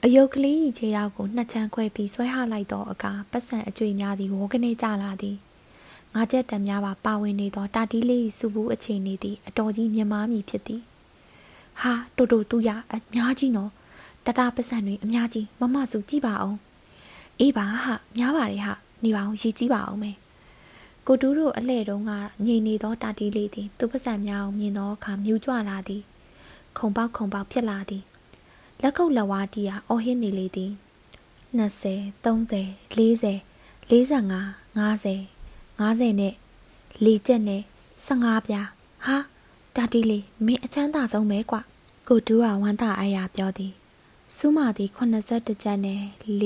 [0.05, 5.37] အယုတ်ကလေးခြေရောက်ကိုနှစ်ချမ်းခွဲပြီးဆွဲဟလိုက်သောအခါပတ်စံအကျွေများသည်ဝေါကနေကြလာသည်
[6.15, 10.83] ငါးချက်တံများပါပါဝင်နေသောတာတီးလေးစုဘူးအခြေအနေသည်အတော်ကြီးမြမမည်ဖြစ်သည်
[11.81, 13.71] ဟာတိုတိုတူရအများကြီးနော်
[14.25, 16.59] တတပတ်စံတွေအများကြီးမမစုကြည့်ပါအောင်
[17.41, 18.75] အေးပါဟာများပါတယ်ဟာ
[19.05, 20.17] နေပါအောင်ရည်ကြည့်ပါအောင်မယ်
[21.07, 22.11] ကိုတူးတို့အလှဲ့တုံးက
[22.47, 26.03] ငြိမ်နေသောတာတီးလေးသည်သူ့ပတ်စံများအောင်မြင်သောအခါမြူးကြွလာသည်
[26.79, 28.03] ခုံပေါက်ခုံပေါက်ဖြစ်လာသည်
[28.83, 30.73] လက်ကုပ်လက်ဝါးတီးဟာအော်ဟစ်နေလေသည်
[31.59, 33.35] 20 30 40
[33.91, 35.34] 45 50
[35.79, 36.35] 50နဲ့
[37.05, 37.63] ၄ချက်နဲ့
[38.07, 38.69] 15ပြား
[39.07, 39.17] ဟာ
[39.77, 41.57] တာတီလေးမင်းအချမ်းသာဆုံးပဲကွ
[42.09, 43.73] ကိုတူးကဝမ်းသာအားရပြောသည်
[44.37, 46.01] စူးမာသည်82ချက်နဲ့
[46.41, 46.43] လ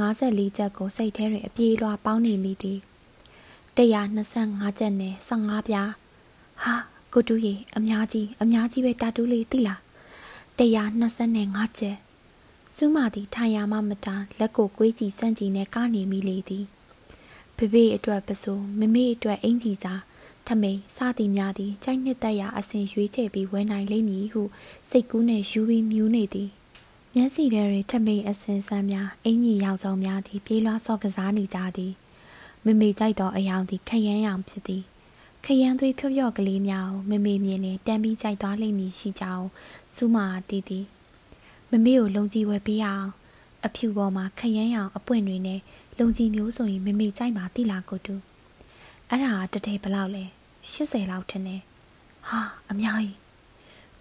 [0.00, 2.78] 54ချက်ကိုစိတ်ထဲတွင်အပြေးလွှာပေါင်းနေမိသည်
[3.76, 5.90] 125ချက်နဲ့15ပြား
[6.62, 6.74] ဟာ
[7.12, 9.80] ကိုတူးရေအများကြီးအများကြီးပဲတာတူးလေးသိလား
[10.58, 11.96] 125ချက်
[12.76, 16.64] စူးမာသည်ထိုင်ရမှမတာလက်ကိုကွေးကြည့်စန့်ကြည့်နဲ့ကနေမိလေသည်
[17.56, 19.94] ဖေဖေအတွက်ပစိုးမမေအတွက်အင်ကြီးစာ
[20.46, 24.42] ထမိန်စသည်များသည်ကြိုက်နှစ်သက်ရာအစဉ်ရွေးချယ်ပြီးဝယ်နိုင်လိမ့်မည်ဟု
[24.90, 26.50] စိတ်ကူးနှင့်ယူပြီးမြူးနေသည်
[27.14, 31.92] မျက်စီထဲတွင်ထမိန်အစဉ်ဆန်းများအင်ကြီးရောက်ဆောင်များသည်ပြေးလွှားစော့ကစားနေကြသည်
[32.64, 34.82] မမေကြိုက်သောအယောင်သည်ခရမ်းရောင်ဖြစ်သည်
[35.44, 39.46] ခရမ်းသွေးဖြော့ဖြော့ကလေးများကိုမမေမြင်လင်တန်ပြီးကြိုက်သွားလိမ့်မည်ရှိကြောင်း
[39.94, 40.84] စူးမာတည်သည်
[41.70, 43.08] မမေကိုလုံကြီးဝယ်ပေးအောင်
[43.66, 45.60] အဖြူပေါ်မှာခရမ်းရောင်အပွင့်တွေနဲ့
[45.98, 48.14] လုံကြီးမျိုးဆိုရင်မမေကြိုက်မှာတိလာကိုတူ
[49.08, 50.24] အဲ့ဒါတတဲဘလောက်လဲ
[50.72, 51.60] 80လောက်ထင်တယ်
[52.28, 53.16] ဟာအများကြီး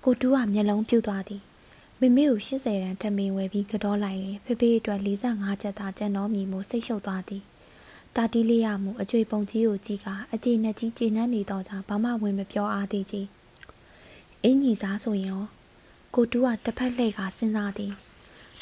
[0.04, 1.42] ကိုတူကမျက်လုံးပြုတ်သွားသည်
[2.00, 7.44] မမေကို80တန်းထမင်းဝယ်ပြီးကြောလိုက်လေဖေဖေအတွက်45ချက်သာကျန်တော်မီမို့စိတ်ရှုပ်သွားသည်
[8.16, 13.28] တာတီးလေးရမှုအကျွေပုံကြီးကိုကြည့်ကအကျေနဲ့ကြီးကျေနပ်နေတော့ကြောင့်ဘာမှဝင်မပြောအားသေးကြီး
[14.44, 15.46] အင်ကြီးစားဆိုရင်ရော
[16.16, 17.94] ကိုတူကတစ်ဖက်လှည့်ကစဉ်းစားသည်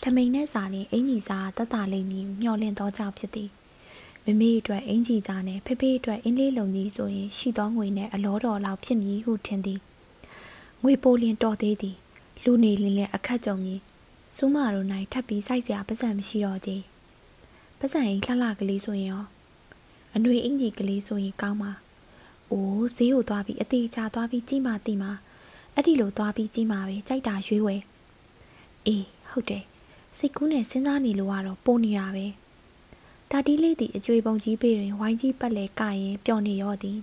[0.05, 3.49] ထမိန်နဲ့စာနဲ့အင်ကြီးစားတတလိမ့်မည်မျောလင့်တော့ကြောင့်ဖြစ်သည်
[4.25, 9.79] မမေအတွက်အင်ကြီးစားနဲ့ဖေဖေအတွက်အင်းလေးလုံကြီးဆိုရင်ရှိသောငွေနဲ့အလောတော်လောက်ဖြစ်မည်ဟုထင်သည်
[10.83, 11.95] ငွေပိုလင်တော်သေးသည်
[12.43, 13.81] လူနေလင်းလဲအခက်ကြုံကြီး
[14.35, 16.83] စူးမာတို့နိုင်ထပ်ပြီးစိုက်စရာပတ်စံမရှိတော့ကြီး
[17.79, 19.25] ပတ်စံရင်လှလှကလေးဆိုရင်ရော
[20.15, 21.71] အနှွေအင်ကြီးကလေးဆိုရင်ကောင်းပါ
[22.51, 25.09] အိုးဈေးကိုသွားပြီးအသေးချာသွားပြီးကြီးမှတိမှ
[25.75, 27.75] အဲ့ဒီလိုသွားပြီးကြီးမှပဲကြိုက်တာရွေးဝဲ
[28.85, 29.70] အေးဟုတ်တယ်
[30.17, 32.25] စိတ်ကူးနဲ့စဉ်းစားနေလို့ကတော့ပိုနေတာပဲ
[33.31, 36.99] တာတီးလေးသည်အကျွေပုံကြီးပေတွင်ဝိုင်းကြီးပတ်လဲကရင်ပျော်နေရောသည်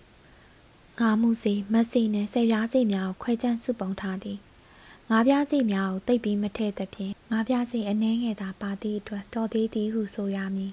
[1.00, 4.38] ငါမှုစေမတ်စေနှင့်ဆယ်ပြားစေများကိုခွဲချမ်းစုပုံထားသည်
[5.10, 10.72] ငါးပြားစေများကိုတိတ်ပြီးမထည့်သဖြင့်ငါးပြားစေအနှဲငယ်သာပါသည့်အတွက်တော်သေးသည်ဟုဆိုရမည်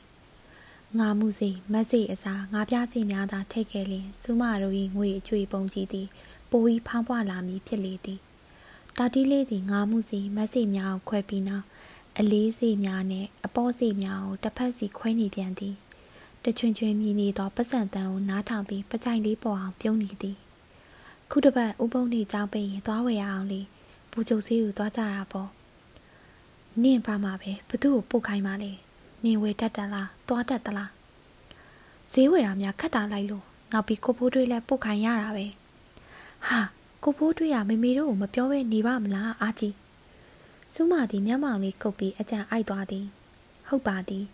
[0.99, 6.07] ငါမှုစေမတ်စေအစားငါးပြားစေများသာထိတ်ခဲ့လျင်စူးမတို့၏ငွေအကျွေပုံကြီးသည်
[6.49, 8.19] ပိုပြီးဖောင်းပွားလာမည်ဖြစ်လေသည်
[8.97, 11.65] တာတီးလေးသည်ငါမှုစီမတ်စီများကိုခွဲပြီးနောက်
[12.19, 15.75] အလေးစီများနှင့်အပေါ်စီများကိုတစ်ဖက်စီခွဲနေပြန်သည်
[16.43, 20.37] တချွင်ချွင်မြည်နေသောပတ်စံတန်ကိုနားထောင်ပြီးပကြိုင်လေးပေါ်အောင်ပြုံးနေသည်
[21.31, 23.61] ခုတစ်ပတ်ဥပုံနေကြောင်းပိတ်ရင်သွားဝယ်ရအောင်လေ
[24.11, 25.49] ဘူချုပ်စီကိုသွားကြတာပေါ့
[26.83, 28.71] နင့်ပါမှာပဲဘသူ့ကိုပုတ်ခိုင်းပါလေ
[29.23, 30.91] နင်ဝယ်တတ်တလားသွားတတ်သလား
[32.11, 35.45] ဈေးဝယ်တာများခက်တာလိုက်လို့နောက်ပြီးကိုဖိုးတွေးလဲပုတ်ခိုင်းရတာပဲ
[36.47, 36.59] ဟာ
[37.03, 39.73] ကိုဖိုးတွေးရမေမေတို့ကိုမပြောဘဲနေပါမလားအာကြီး
[40.73, 43.05] စူးမသည်မျက်မှောင်လေးကုပ်ပြီးအကြံအိုက်သွားသည်
[43.67, 44.25] ဟုတ်ပါသည်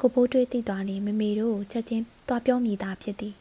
[0.00, 3.34] ကိုဖိုးတွေးသိသွားရင်မေမေတို့ကိုချက်ချင်းသွားပြောမိတာဖြစ်သည်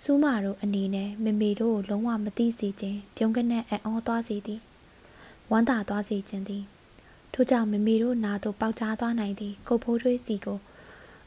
[0.00, 4.60] စူးမတို့အနေနဲ့မေမေတို့ကိုလုံးဝမသိစေခြင်းပြုံးကနဲ့အံ့ဩသွားစေသည်
[5.50, 6.64] ဝမ်းသာသွားစေခြင်းသည်
[7.32, 10.58] ထို့ကြောင့်မေမေတို့နာတို့ပေါက်ကြားသွားနိုင်သည်ကိုဖိုးတွေးစီကို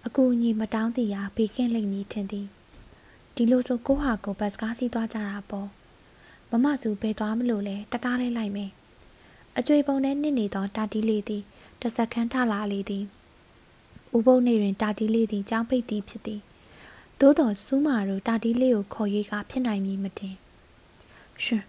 [0.06, 2.48] အကူအညီမတောင်းတည်ရာဘေးကင်းလိမ့်မည်ထင်သည်
[3.36, 5.68] ဒီလိုဆိုကိုဟာကိုဘတ်စကားစီးသွားကြတာပေါ့
[6.52, 8.72] မမစုဘယ်သွားမလို့လဲတတားလေးလိုက်မယ်
[9.58, 11.44] အကျွေပုံထဲနစ်နေသောတာတီးလေးသည်
[11.82, 13.04] တဆက်ခန်းထလာလေသည်
[14.18, 16.42] ဥပုံနေတွင်တာတီးလေးသည်ကြောင်းပိတ်သည်ဖြစ်သည်
[17.20, 20.36] သို့တော်စူးမာတို့တာတီးလေးကိုခေါ်၍ကဖြစ်နိုင်မည်မတင်
[21.44, 21.64] ရှင်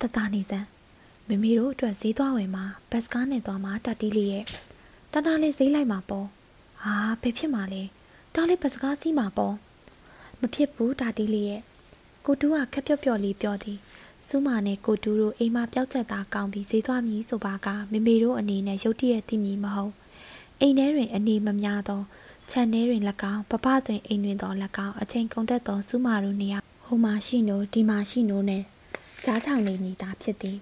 [0.00, 0.66] တတနေစမ်း
[1.28, 4.44] မမေတို့အတွက်ဈေးသွားဝင်မှာဘတ်စကားနဲ့သွားမှာတာတီးလေးရဲ့
[5.12, 6.26] တတလေးဈေးလိုက်မှာပေါ့
[6.82, 7.82] ဟာဘယ်ဖြစ်မှာလဲ
[8.34, 9.54] တားလေးဘတ်စကားစီးမှာပေါ့
[10.40, 11.62] မဖြစ်ဘူးတာတီးလေးရဲ့
[12.26, 13.78] ကိုတူးကခက်ပြော့ပြော့လေးပြောသည်
[14.28, 19.92] စူးမာနဲ့ကိုတူးတို့အိမ်မှာပျောက်ချက်သားကောင်းပြီးဈေးသွားမည်ဆိုပါကမမေတို့အနေနဲ့ရုတ်တရက်သိမည်မဟုတ်
[20.60, 22.02] အိမ်ထဲတွင်အနေမများသော
[22.50, 24.52] ခြံထဲတွင်၎င်းပပတွင်အိမ်တွင်သော၎
[24.86, 28.62] င်းအချိန်ကုန်တတ်သောစူးမာတို့နေရာဟိုမှာရှိနိုဒီမှာရှိနိုနဲ့
[29.24, 30.58] ကြားချောင်နေမိတာဖြစ်သည်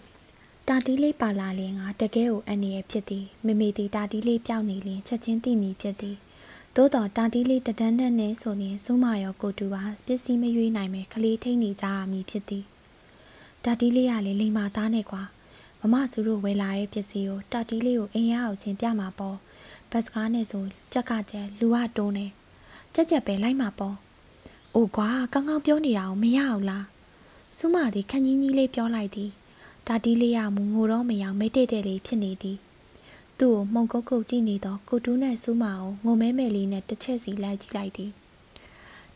[0.69, 6.17] တာတီးလေးပါလာလျင်ကတကယ်ကိုအနေရဖြစ်သည်မမေသည်တာတီးလေးပြောင်းနေလျင်ချက်ချင်းသိမိဖြစ်သည်
[6.77, 12.65] သို့တော်တာတီးလေးတဒန်းနဲ့နဲ့ဆိုရင်စူးမာရောကိုတူပါပစ္စည်းမရွေးနိုင်ပဲကလေးထိန်နေကြရမည်ဖြစ်သည်
[13.65, 15.23] တာတီးလေးကလည်းလိမ်မာသားနဲ့ကွာ
[15.81, 19.37] မမစုတို့ဝယ်လာတဲ့ပစ္စည်းကိုတာတီးလေးကိုအင်ရအောင်ချင်းပြမှာပေါ့
[19.91, 22.27] ဘတ်စကားနဲ့ဆိုကြက်ကကြက်လူကတိုးနေ
[22.95, 23.97] ကြက်ကြက်ပဲလိုက်မှာပေါ့
[24.75, 26.87] အိုကွာကောင်းကောင်းပြောနေတာကိုမရအောင်လား
[27.57, 29.31] စုမသည်ခန်းကြီးကြီးလေးပြောလိုက်သည်
[29.87, 32.59] တာတီးလေးကမူငိုတော့မရအောင်မိတ်တဲ့တဲ့လေးဖြစ်နေသည်
[33.39, 38.13] သူ့ကိုမှုန်ကုတ်ကုတ်ကြည့်နေတော့ကိုတူးနဲ့စုမကိုငုံမဲမဲလေးနဲ့တစ်ချက်စီလိုက်ကြည့်လိုက်သည်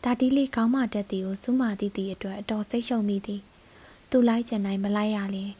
[0.03, 3.41] တာတီးလေးကောင်းမတက်သည်ကိုစုမသည်သည်အတွက်အတော်စိတ်ရှုံမိသည်
[4.17, 5.51] သူလိုက်ချင်တိုင်းမလိုက်ရလင်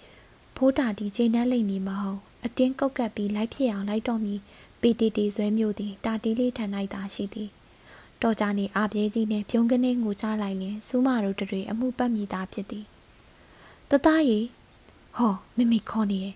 [0.56, 4.40] ဖိုးတာဒီချိန်နှက်လိမ့်မည်မဟုတ်အတင်းကုတ်ကပ်ပြီးလိုက်ဖြစ်အောင်လိုက်တော့မည်
[4.82, 7.50] ပီတီတီဆွဲမျိုးသည်တာတီလေးထန်လိုက်တာရှိသည်
[8.22, 12.86] တော်ကြနေအပြေးကြီးနဲ့ပြုံးကနေငိုချလိုက်ရင်စူးမတို့တွေအမှုပတ်မိသားဖြစ်သည်
[13.90, 14.40] တသားရီ
[15.18, 16.36] ဟောမမိခေါ်နေရဲ့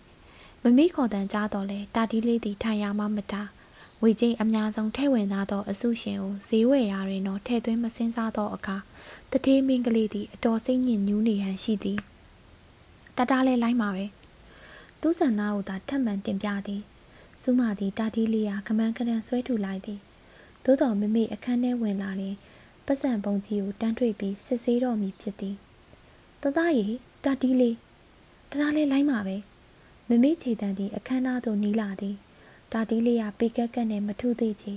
[0.64, 3.42] မမိခေါ်တန်ကြားတော့လဲတာတီလေးသည်ထိုင်ရမှမတာ
[4.04, 8.76] ဝေချင်းအများဆုံးထဲဝင်သားသောအစုရှင်ကိုဈေးဝယ်ရာတွင်တော့ထဲသွင်းမစင်းစားသောအခါ
[9.32, 12.00] တထေးမင်းကလေးသည်အတော်စိတ်ညစ်ညူးနေဟန်ရှိသည်
[13.18, 14.06] တတားလဲလိုက်မှာပဲ
[15.02, 16.82] သူ့ဆန္ဒကိုသာထပ်မံတင်ပြသည်
[17.42, 20.00] စူးမသည်တာတီလေးရာကမန်းကရန်ဆွဲထူလိုက်သည်
[20.64, 22.36] သို့တော်မမေအခန်းထဲဝင်လာရင်
[22.86, 25.56] ပတ်စံပုံကြီးကိုတန်းထွေပြီးစစ်ဆေးတော်မူဖြစ်သည်
[26.42, 26.88] တသားရီ
[27.24, 27.76] တာတီလေး
[28.52, 29.36] တတားလဲလိုက်မှာပဲ
[30.10, 32.16] မမေခြေတန်းသည်အခန်းသားသို့နီးလာသည်
[32.74, 34.74] တာတီလေးရာပေကက်ကက်နဲ့မထုသေးချေ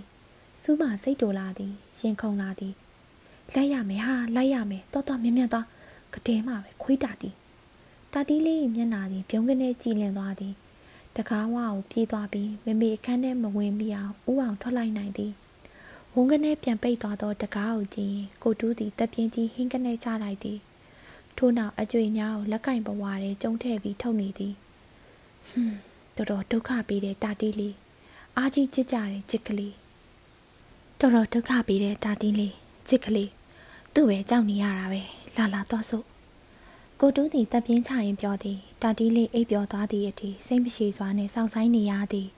[0.61, 2.74] စူးမစိတ်တိုလာသည်ရင်ခုန်လာသည်
[3.55, 5.66] လိုက်ရမယ်ဟာလိုက်ရမယ်တော်တော်မြင်မြတ်သွား
[6.14, 7.31] ကတဲမှာပဲခွေးတာတီ
[8.12, 10.55] တာတီးလေးမျက်နာသည်ပြုံးကနေကြည်လင်သွားသည်
[11.16, 15.33] တကားဝါကိုပြေးသွားပြီးမမေအခန်းထဲမဝင်မိအောင်ဥအောင်ထွက်လိုက်နိုင်သည်
[16.14, 20.59] ဝုန်းကနေပြန်ပိတ်သွားသောတကားကိုကြည့်ရင်ကိုတူးသည်တက်ပြင်းကြီးဟင်းကနေချလိုက်သည်
[21.37, 24.55] ထို့နောက်အကျွေများကိုလက်ကင်ပဝါထဲကျုံထည့်ပြီးထုတ်နေသည်
[25.48, 25.76] ဟွန်း
[26.16, 27.74] တော်တော်ဒုက္ခပေးတဲ့တာတီးလေး
[28.38, 29.74] အားကြီးချစ်ကြတဲ့ချစ်ကလေး
[30.98, 32.54] တော်တော်ဒုက္ခပေးတဲ့တာတီးလေး
[32.88, 33.30] ချစ်ကလေး
[33.94, 35.02] သူ့ပဲကြောက်နေရတာပဲ
[35.36, 36.04] လာလာသွားစို့
[37.00, 42.28] ကိုတူးသည်တပ်ပြင်းချရင်ပြောသည်တာတီးလေးအိပ်ပျော်သွားသည့်အထိစိတ်မရှိစွာနှင့်စောင့်ဆိုင်နေရသည်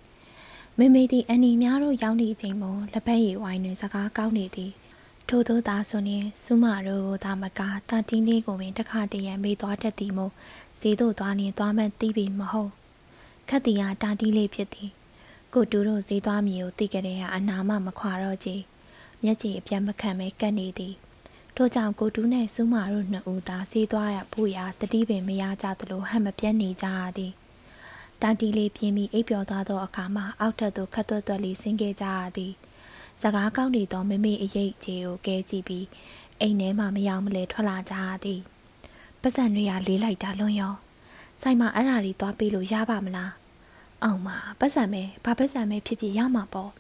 [0.79, 4.71] မေမေသည်အနီများတို့ရောက်နေချိန်မှလက်ဖက်ရည်ဝိုင်းတွင်စကားကောင်းနေသည်
[5.29, 10.33] ထို့သောသာဆိုရင်စုမတို့ကိုသာမကတာတီးလေးကိုပင်တခါတရံမေးသွားတတ်သည်မို့
[10.81, 12.71] ဈေးသို့သွားနေသွားမှသိပြီမဟုတ်
[13.49, 14.91] ခတ်တီဟာတာတီးလေးဖြစ်သည်
[15.55, 18.61] ကိုတူတို့ဈေးသွားမည်ကိုသိကြတဲ့ဟာအနာမမခွာတော့ကြည်
[19.23, 20.95] မျက်ခြေအပြတ်မခံပဲကတ်နေသည်
[21.57, 27.33] ထို့ကြောင့်ကိုတူးနဲ့စူးမာတို့နှစ်ဦးသာဆေးသွားရဖို့ရာတတိပင်မရကြသလိုဟန်မပြတ်နေကြရသည်
[28.23, 32.53] တာတီလေးပြင်းပြီးအိပ်ပျော်သွားသောအခါမှာအောက်ထပ်သို့ခတ်သွက်သွက်လေးဆင်းခဲ့ကြရသည်
[33.23, 35.87] စကားကောင်းနေသောမမေအရေးချေကိုကဲကြည့်ပြီး
[36.41, 38.41] အိမ်ထဲမှမရောက်မလဲထွက်လာကြရသည်
[39.23, 40.75] ပတ်စံတွေကလေးလိုက်တာလွန်ရော
[41.43, 43.44] ဆိုင်မှာအဲ့ဓာတွေသွားပေးလို့ရပါမလား
[44.05, 44.29] အောင်မ
[44.61, 46.73] ပတ်စံမဲဘာပတ်စံမဲဖြစ်ဖြစ်ရမှာပေါ့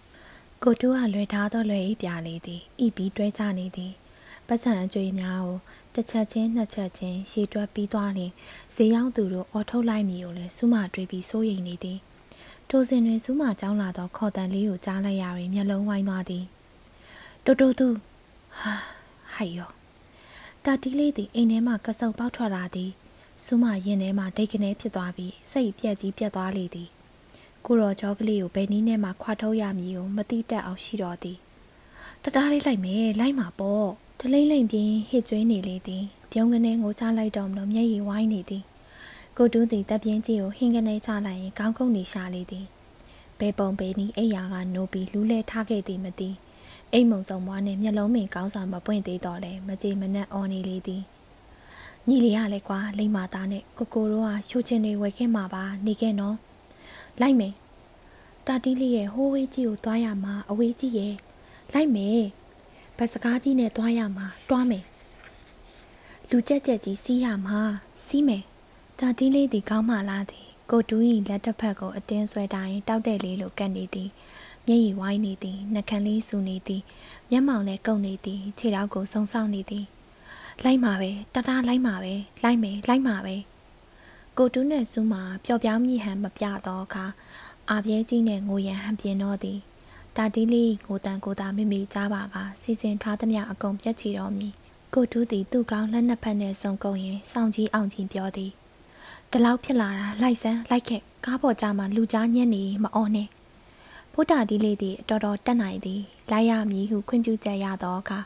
[0.62, 3.92] ကိုတူးကလွယ်ထားသောလွယ်ဤပြလေးသည်ဤပြီးတွဲကြနေသည်
[4.48, 5.58] ပတ်စံအကျွေးများကို
[5.94, 8.32] တစ်ချက်ချင်းနှစ်ချက်ချင်းရေတွက်ပြီးသွားရင်
[8.74, 11.98] ဈေးရောက်သူတို့အော်ထုတ်လိုက်မိကိုလည်းစူးမတွေးပြီးစိုးရိမ်နေသည်
[12.68, 16.44] ထိုစဉ်တွင်စူးမကြောင်းလာသောခေါ်တန်လေးကိုကြားလိုက်ရရင်မျက်လုံးဝိုင်းသွားသည်
[17.44, 17.88] တိုးတိုးသူ
[18.58, 18.74] ဟာ
[19.34, 19.70] ဟိုက်ရော
[20.64, 22.90] တာတီးလေးသည်အိမ်ထဲမှကစုံပေါက်ထွက်လာသည်
[23.44, 26.90] စူးမရင်ထဲမှဒိတ်ကနေဖြစ်သွားပြီးစိတ်ပြက်ကြီးပြက်သွားလေသည်
[27.66, 31.38] ကိုရောကြောကလေးကိုဘယ်နည်းနဲ့မှခွာထုတ်ရမည်ကိုမတိတက်အောင်ရှိတော်သည်
[32.22, 33.86] တတားလေးလိုက်မယ်လိုက်မှာပေါ့
[34.20, 38.64] တလိမ့်လိမ့်ပြင်းဟစ်ကျွေးနေလေသည်ပြုံးကနေငိုချလိုက်တော့မလို့မျက်ရည်ဝိုင်းနေသည်
[39.38, 42.66] ကိုတူးသည်တပ်ပြင်းကြီးကိုဟင်းကနေချလိုက်ရင်ခေါင်းခုန်နေရှာလေသည်
[43.38, 46.30] ဘဲပုံပေနီအိယာကနိုးပြီးလူးလဲထားခဲ့သည်မသိ
[46.92, 51.02] အိမ်မုံဆောင်မွားနဲ့မျက်လုံးမင်ကောင်းစွာမပွင့်သေးတော့လဲမကြေမနက်အော်နေလေသည်
[52.08, 56.36] ညီလေးရလဲကွာလိမ့်မာသားနဲ့ကိုကိုတို့ကရှိုးချင်းတွေဝယ်ခဲ့မှာပါနေခဲ့နော်
[57.20, 57.54] လိုက်မယ်
[58.46, 61.14] တာတီးလေးရဲ့ဟိုးဝေးကြီးကိုသွားရမှာအဝေးကြီးရဲ့
[61.72, 62.24] လိုက်မယ်
[62.96, 64.84] ဘတ်စကားကြီးနဲ့သွားရမှာတွားမယ်
[66.30, 67.60] လူကြက်ကြက်ကြီးစီးရမှာ
[68.06, 68.42] စီးမယ်
[68.98, 74.10] တာတီးလေးဒီကောင်းမှလားသည်ကိုတူးဤလက်တစ်ဖက်ကိုအတင်းဆွဲတိုင်းတောက်တဲ့လေးလိုကတ်နေသည်
[74.66, 76.82] မျက်ရည်ဝိုင်းနေသည်နှကန်းလေးစူနေသည်
[77.30, 79.84] မျက်မှောင်လည်းကုပ်နေသည်ခြေထောက်ကိုဆုံဆောက်နေသည်
[80.64, 83.34] လိုက်မှာပဲတတလိုက်မှာပဲလိုက်မယ်လိုက်မှာပဲ
[84.38, 87.04] ကိုတူးနဲ့စူးမှာပျော်ပြောင်းမြည်ဟန်မပြတော့အခါ
[87.70, 89.58] အာပြဲကြီးနဲ့ငိုရန်ဟန်ပြင်းတော့သည်
[90.16, 94.48] တာတီးလေးကိုတန်ကိုတာမိမိကြားပါကစီစဉ်ထားသမျှအကုန်ပြတ်ချီတော်မူ
[94.94, 98.50] ကိုတူးသည်သူ့ကောင်းလက်နှစ်ဖက်နဲ့ဆုံကုန်ရင်စောင့်ကြီးအောင်ကြီးပြောသည်
[99.30, 103.28] တလောက်ဖြစ်လာတာလိုက်စမ်းလိုက်ခဲ့ကားပေါ်ကြမှာလူကြားညက်နေမအော်နဲ့
[104.12, 108.18] ဘုဒ္ဓဒီလေးသည်တော်တော်တက်နိုင်သည်လိုက်ရမည်ဟုခွင့်ပြုချက်ရသောအခါ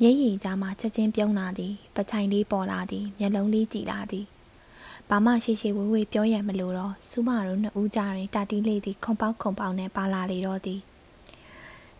[0.00, 4.26] မျက်ရည်ကြားမှာချက်ချင်းပြုံးလာသည်ပချိုင်လေးပေါ်လာသည်မျက်လုံးလေးကြည်လာသည်
[5.10, 10.80] ဘာမှရှိရှိဝေးဝေးပြောရမလို့တော့စူးမတို့နှစ်ဦးကြားတွင်တာတီးလေးသည်ခုံပေါက်ခုံပေါက်နဲ့ပါလာလေတော့သည်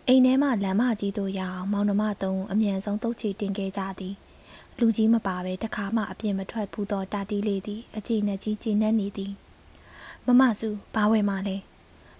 [0.08, 4.14] အိမ်ထဲမှလမ်းမကြီးတို့ရအောင်မောင်နှမသုံးအမြန်ဆုံးတုတ်ချီတင်ခဲ့ကြသည်
[4.78, 9.32] လူကြီးမပါပဲတခါမှအပြင်မထွက်ဘူးသောတာတီးလေးသည်အကြည်နဲ့ကြီးကြည်နှက်နေသည်
[10.26, 11.56] မမစုဘာဝယ်မှလဲ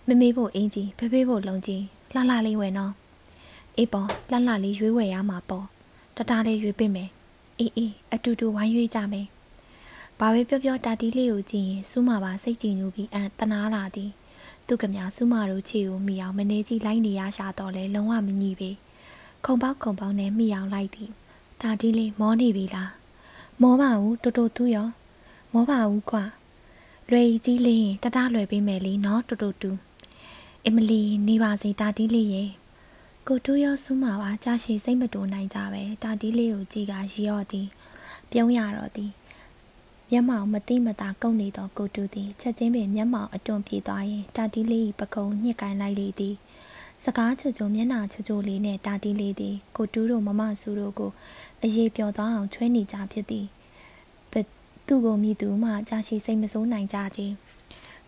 [0.07, 1.83] မမေးဖို့အင်ကြီးဖေဖေးဖို့လုံကြီး
[2.15, 2.93] လှလှလေးဝယ်နော်
[3.77, 5.67] အေးပေါ်လှလှလေးရွေးဝယ်ရမှာပေါ့
[6.17, 7.11] တတလေးရွေးပေးမယ်
[7.59, 9.27] အေးအေးအတူတူဝိုင်းရွေးကြမယ်
[10.19, 14.11] ဘာပဲပြောပြောတာတီးလေးကိုကြည့်ရင်စူးမပါစိတ်ကြည်ညိုပြီးအန်တနာလာသည်
[14.67, 18.71] သူကမြစူးမတို့ချီကိုမိအောင်မနေကြီးလိုက်နေရရှာတော့လဲလုံးဝမညီပေ
[19.45, 21.11] ခုံပေါက်ခုံပေါက်နဲ့မိအောင်လိုက်သည်
[21.61, 22.93] တာတီးလေးမောနေပြီလား
[23.63, 24.89] မောပါဘူးတူတူသူရော
[25.53, 26.25] မောပါဘူးကွာ
[27.11, 29.71] လွယ်ကြီးလေးရင်တတလွယ်ပေးမယ်လीနော်တူတူတူ
[30.67, 32.51] အမလီနေပါစေတာတီးလေးရဲ့
[33.29, 37.67] ကိုတူရောစူးမပါကြာရှည်စိတ်မတူနိုင်ကြပဲတာတီးလေးကိုကြည်ကရီရော့သည်
[38.31, 39.11] ပြုံးရတော့သည်
[40.15, 46.35] မျက်မှောင်မတိမတာကုတ်နေသောကိုတူသည်ချက်ချင်းပင်မျက်မှောင်အတွန်ပြေးသွားရင်တာတီးလေးပကုံညှစ်ကိုင်းလိုက်လေသည်
[47.05, 51.11] စကားချွတ်ချွမျက်နာချွတ်ချွလေးနဲ့တာတီးလေးသည်ကိုတူးတို့မမဆူတို့ကို
[51.63, 53.47] အရေးပြောသွားအောင်ချွဲနေကြဖြစ်သည်
[54.87, 57.35] သူ့ကိုမြည်သူမှကြာရှည်စိတ်မစိုးနိုင်ကြခြင်း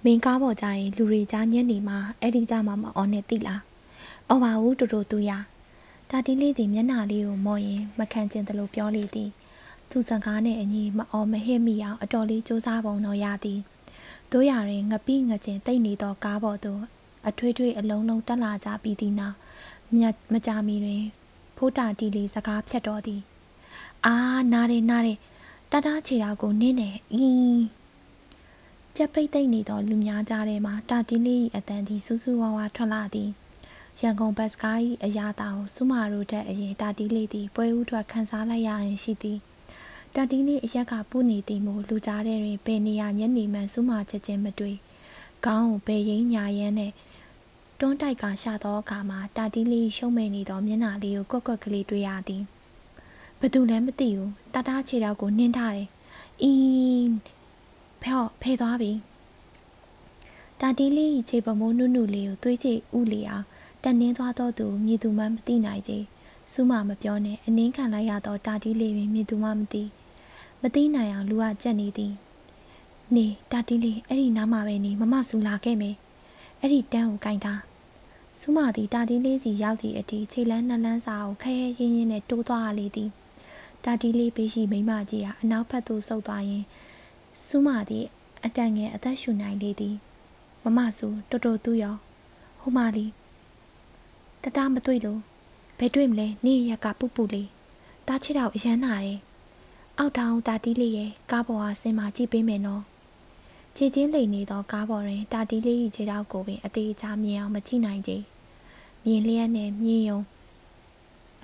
[0.04, 3.62] မင်းကားပေါ်ကြရင်လူတွေကြားညက်နေမှာအဲ့ဒီကြမှာမအော်နဲ့တိလား
[4.28, 5.30] အော်ပါဘူးတူတူသူရ
[6.10, 9.30] တာတီးလေးသည်မျက်နာလေးကိုမော်ရင်မခံကျင်သလိုပြောလေသည်
[9.90, 13.60] သူစကားနဲ့အညီမအော်မဟစ်မိအောင်အတော်လေးစူးစမ်းပုံတော့ရသည်
[14.32, 16.80] တို့ရရင်ငပိငကျင်တိတ်နေသောကားပေါ်သို့
[17.28, 19.36] အထွေးထွေးအလုံးလုံးတက်လာကြပြီးသည်နောက်
[20.32, 21.04] မကြမီတွင်
[21.56, 23.20] ဖိုးတာတီလေးစကားဖြတ်တော်သည်
[24.06, 24.16] အာ
[24.52, 25.18] နားတယ်နားတယ်
[25.72, 27.62] တတားချေတာကိုနင်းနေအင်း
[28.96, 33.30] ကြက်ပိတ်သိမ့်နေသောလူများကြားထဲမှာတာတီးလေး၏အတန်သည်စူးစူးဝါးဝါထွက်လာသည်
[34.00, 39.38] ရန်ကုန်ဘတ်စကား၏အရာတာကိုစုမာတို့တဲ့အရင်တာတီးလေးသည်ပွဲဥထွက်ခန်းစားလိုက်ရရင်ရှိသည်
[40.16, 44.76] တာတီးလေးအရက်ကပူနေသည်မို့လူကြားထဲတွင်ဘယ်နေရာညနေမှန်စုမာချက်ချင်းမတွေ့
[45.44, 46.92] ခေါင်းကိုဘယ်ရင်းညာရမ်းနဲ့
[47.80, 52.42] တွန်းတိုက်ကရှာသောအခါမှာတာတီးလေးရှုံးမဲ့နေသောမျက်နှာလေးကိုကွက်ကွက်ကလေးတွေ့ရသည်
[53.40, 55.88] ဘသူလည်းမသိဘူးတတားခြေတော့ကိုနှင်းထားတယ်
[56.42, 57.12] အင်း
[58.02, 58.92] ဖဲ့ဖဲသွားပြီ
[60.60, 63.44] တာတီးလေးခြေပမိုးနုနုလေးကိုသွေးချေဥလီအောင်
[63.82, 65.92] တက်နှင်းသွားတော့သူမြည်သူမှမသိနိုင်ကြ
[66.52, 69.84] စူးမမပြောနဲ့အနှင်းခံလိုက်ရတော့တာတီးလေးပင်မြည်သူမှမသိ
[70.66, 72.12] မသိနိုင်အောင်လူကကြက်နေသည်
[73.14, 75.96] နေတာတီးလေးအဲ့ဒီနားမှာပဲနေမမဆူလာခဲ့မယ်
[76.60, 77.60] အဲ့ဒီတန်းကိုကင်ထား
[78.38, 83.10] စူးမသည်တာတီးလေးစီရောက်သည့်အထိခြေလန်းနှလန်းစာကိုခဲရဲရင်းရင်းနဲ့တိုးသွားလေသည်
[83.84, 86.64] တာတီလေးပေးရှိမိမကြီးဟာအနောက်ဘက်သို့ဆုတ်သွားရင်
[87.44, 88.06] စူးမသည်
[88.44, 89.94] အတန်ငယ်အသက်ရှူနိုင်လေသည်
[90.64, 91.96] မမဆူတော်တော်သူရော
[92.60, 93.06] ဟိုမာလီ
[94.42, 95.20] တတမတွေ့လို့
[95.78, 97.48] ဘယ်တွေ့မလဲနေ့ရက်ကပူပူလေး
[98.06, 99.18] တားချစ်တော့အရန်နာတယ်
[99.98, 102.82] အောက်ထောင်တာတီးလေးရဲ့ကားပေါ်ဟာဆင်းมาကြည့်ပေးမယ်နော်
[103.76, 108.12] ခြေချင်းလိမ်နေသောကားပေါ်တွင်တာတီးလေး၏ခြေထောက်ကိုပင်အသေးချာမြင်အောင်မကြည့်နိုင်ကြ
[109.04, 110.20] မြင်လျက်နဲ့မြင်ယုံ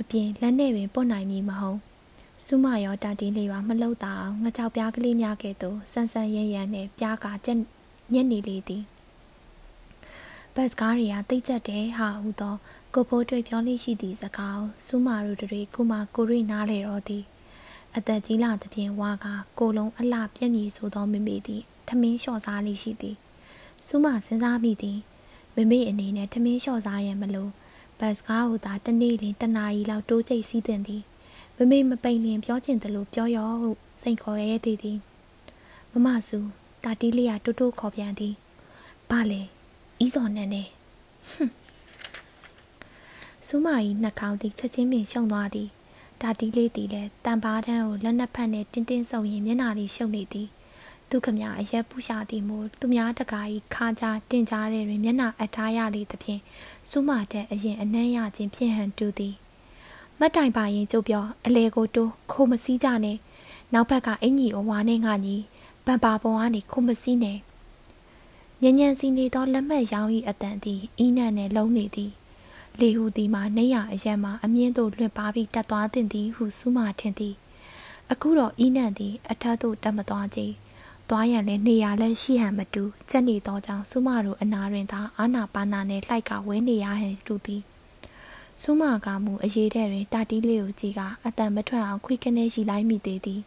[0.00, 1.78] အပြင်လက်နဲ့ပင်ပွတ်နိုင်မည်မဟုတ်
[2.46, 7.58] စုမရောတာတီးလေးပါမလှုပ်တာအောင်ငကြောက်ပြားကလေးများကဲ့သို့ဆန်းဆန်းရဲရဲနဲ့ပြားကကြက်
[8.12, 8.82] ညက်နေလေသည်
[10.54, 12.56] ဘတ်ကားတွေကတိတ်ကျက်တယ်ဟာဟုသော
[12.94, 17.24] ကိုဖိုးတွေ့ပြောလိရှိသည့်စကားစုမတို့တွေကိုမှကိုရိနားလေတော့သည်
[17.96, 19.26] အသက်ကြီးလာသဖြင့်ဝါက
[19.58, 23.16] ကိုလုံးအလှပြက်မြည်ဆိုသောမိမိသည်ထမင်းလျှော့စားလိရှိသည်
[23.86, 24.98] စုမစဉ်းစားမိသည်
[25.54, 27.50] မိမိအနေနဲ့ထမင်းလျှော့စားရန်မလို့
[28.00, 31.02] ဘတ်ကားဟူသာတနေ့လင်တနာရီလောက်တိုးကျိတ်စည်းသွင်းသည်
[31.56, 33.70] မမေမပိန်လင်ပြောချင်တယ်လို့ပြောရောဟု
[34.02, 34.98] စိန်ခေါ်ရဲသေးသည်
[35.92, 36.38] မမစု
[36.84, 38.34] တာတီးလေးကတိုးတိုးခေါ်ပြန်သည်
[39.10, 39.40] ဘာလဲ
[40.04, 40.68] ဤစော်နဲ့နဲ့
[43.46, 45.68] စူးမကြီးနှက်ခေါင်းသည်ချက်ချင်းပင်ရှုံသွားသည်
[46.20, 50.48] တာတီးလေးသည်လည်းတန်ပါးတန်းကိုလက်နက်ဖက်နဲ့တင်းတင်းဆုံရင်မျက်နာလေးရှုံနေသည်
[51.10, 56.40] သူခမအရက်ပူရှာသည်မို့သူများတကာကြီးခါကြတင်ကြားတဲ့တွင်မျက်နာအထားရလေသဖြင့်
[56.88, 59.34] စူးမတဲ့အရင်အနှမ်းရခြင်းဖြင့်ဟန်တူသည်
[60.18, 63.18] မတ်တိုင်ပါရင်ကျုပ်ပြောအလေကိုတိုးခိုးမစည်းကြနဲ့
[63.72, 65.36] နောက်ဘက်ကအင်ကြီးအဝါနဲ့ငါညီ
[65.84, 67.38] ပန်ပါပေါ်ကနေခိုးမစည်းနဲ့
[68.62, 72.10] ညဉ့်ညံစီနေသောလက်မှတ်ရောင်း၏အတန်သည်အီးနံ့နဲ့လုံးနေသည်
[72.78, 77.34] လေဟူသည်မှာနေရအရန်မှာအမြင့်သို့လွှင့်ပါပြီးတက်သွားတင်သည်ဟုစူးမထင်သည်
[78.10, 80.40] အခုတော့အီးနံ့သည် အထက်သို့တက်မသွားကြ
[81.08, 87.62] သွားရန်လည်းနေရလည်းရှိဟန်မတူချက်နေသောကြောင့်စူးမတို့အနာတွင်သာအာနာပါနာနှင့်လှိုက်ကဝဲနေရဟန်တူသည်
[88.62, 93.40] ဆူးမကမူအရေးတဲ့တွင်တာတီးလေးကိုကြည့်ကအတန်မထွက်အောင်ခွေကနေရှိလိုက်မိသေးသည်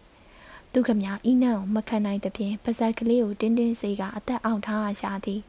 [0.72, 5.42] သူခမအီးနံ့ကိုမခံနိုင်သဖြင့်ပါဇက်ကလေးကိုတင်းတင်းစေးကအသက်အောင်ထားရှာသည်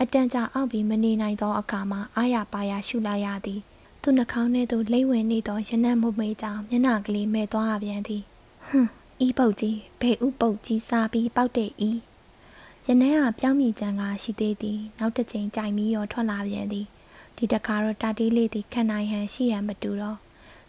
[0.00, 3.60] အတန်ကြာအောက်ပြီးမနေနိုင်သောအခါမှာအာရပါရရှုလိုက်ရသည်
[4.02, 8.22] သူနှာခေါင်းထဲသို့လိမ့်ဝင်နေသောရနံ့မမေးကြောင်မျက်နှာကလေးမဲ့သွားပြန်သည်
[8.66, 8.90] ဟွန်း
[9.26, 11.90] ဤပုတ်ကြီးဘေဥပုတ်ကြီးစားပြီးပေါက်တဲ့ဤ
[12.86, 16.86] ရနံ့ကပြောင်းမိကြံကရှိသေးသည်နောက်တစ်ချိန်ကြိုင်ပြီးရောထွက်လာပြန်သည်
[17.36, 20.18] ဒီတခါတော့တာတီးလေးသည်ခံနိုင်ဟန်ရှိရန်မတူတော့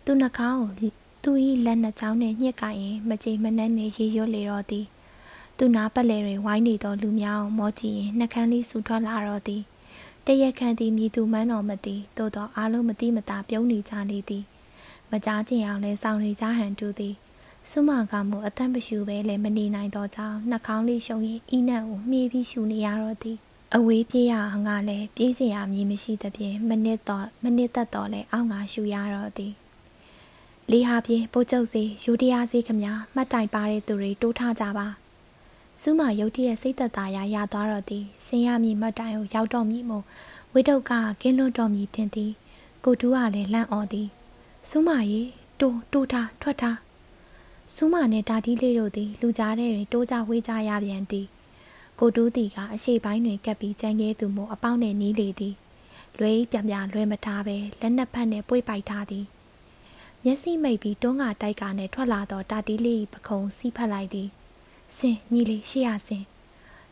[0.05, 0.91] သူနှာခေါင်းကို
[1.23, 1.31] သူ၏
[1.65, 4.85] လက်နှစ်ချောင်းနှင့်ညှစ်ကရင်မကြိမ်မနှက်နှင့်ရေရွတ်လေတော့သည်
[5.57, 9.63] သူနာပတ်လဲတွေဝိုင်းနေသောလူများအောင်မောကြည့်ရင်နှကန်းလေးဆူထွက်လာတော့သည်
[10.25, 14.43] တရက်ခန့်သည်မြည်သူမှန်းတော်မသိသို့သောအားလုံးမတိမတာပြုံးနေကြလေသည်
[15.11, 17.15] မကြားကျင်အောင်လဲစောင့်နေကြဟန်တူသည်
[17.69, 23.37] ဆုမကမှုအသက်မရှူပဲလည်းမနေနိုင်တော့ကြောင်းနှာခေါင်းလေးရှုံရင်ဤနံ့ကိုမှီးပြီးရှူနေရတော့သည်
[23.75, 29.53] အဝေးပြေးရအောင်ကလည်းပြေးစရာမြည်မရှိသဖြင့်မနစ်တော့မနစ်သက်တော့လဲအောင်းငါရှူရတော့သည်
[30.71, 32.83] လေးဟာပြေပိုးကျုပ်စီယူတရားစီခမ
[33.13, 34.87] မှတ်တိုင်ပါတဲ့သူတွေတိုးထားကြပါ
[35.81, 40.03] စုမရုတ်တရက်စိတ်သက်သာရာရသွားတော့သည်ဆင်းရမည်မှတ်တိုင်ကိုရောက်တော့မည်မို့
[40.53, 42.31] ဝိတုကကင်းလွတ်တော်မည်တင်သည်
[42.85, 44.07] ကိုတူးကလည်းလန့်အော်သည်
[44.69, 45.21] စုမရေ
[45.59, 46.77] တိုးတိုးထားထွက်ထား
[47.75, 51.27] စုမနဲ့တာတီးလေးတို့သည်လူကြားထဲတွင်တိုးကြဝေးကြရပြန်သည်
[51.99, 55.55] ကိုတူးတီကအရှိပိုင်းတွင်ကပ်ပြီးကြံခဲ့သူမို့အပေါင်းနဲ့နီးလေသည်
[56.17, 59.25] လွဲပြပြလွဲမထားပဲလက်နက်ဖက်နဲ့ပွေပိုက်ထားသည်
[60.23, 64.29] မျက်စိမိတ်ပြီးတွန်းကတိုက်ကနဲ့ထွက်လာတော့တာတီးလေးပခုံစီးဖက်လိုက်သည်
[64.95, 66.23] ဆင်ညီလေးရှေ့ရဆင်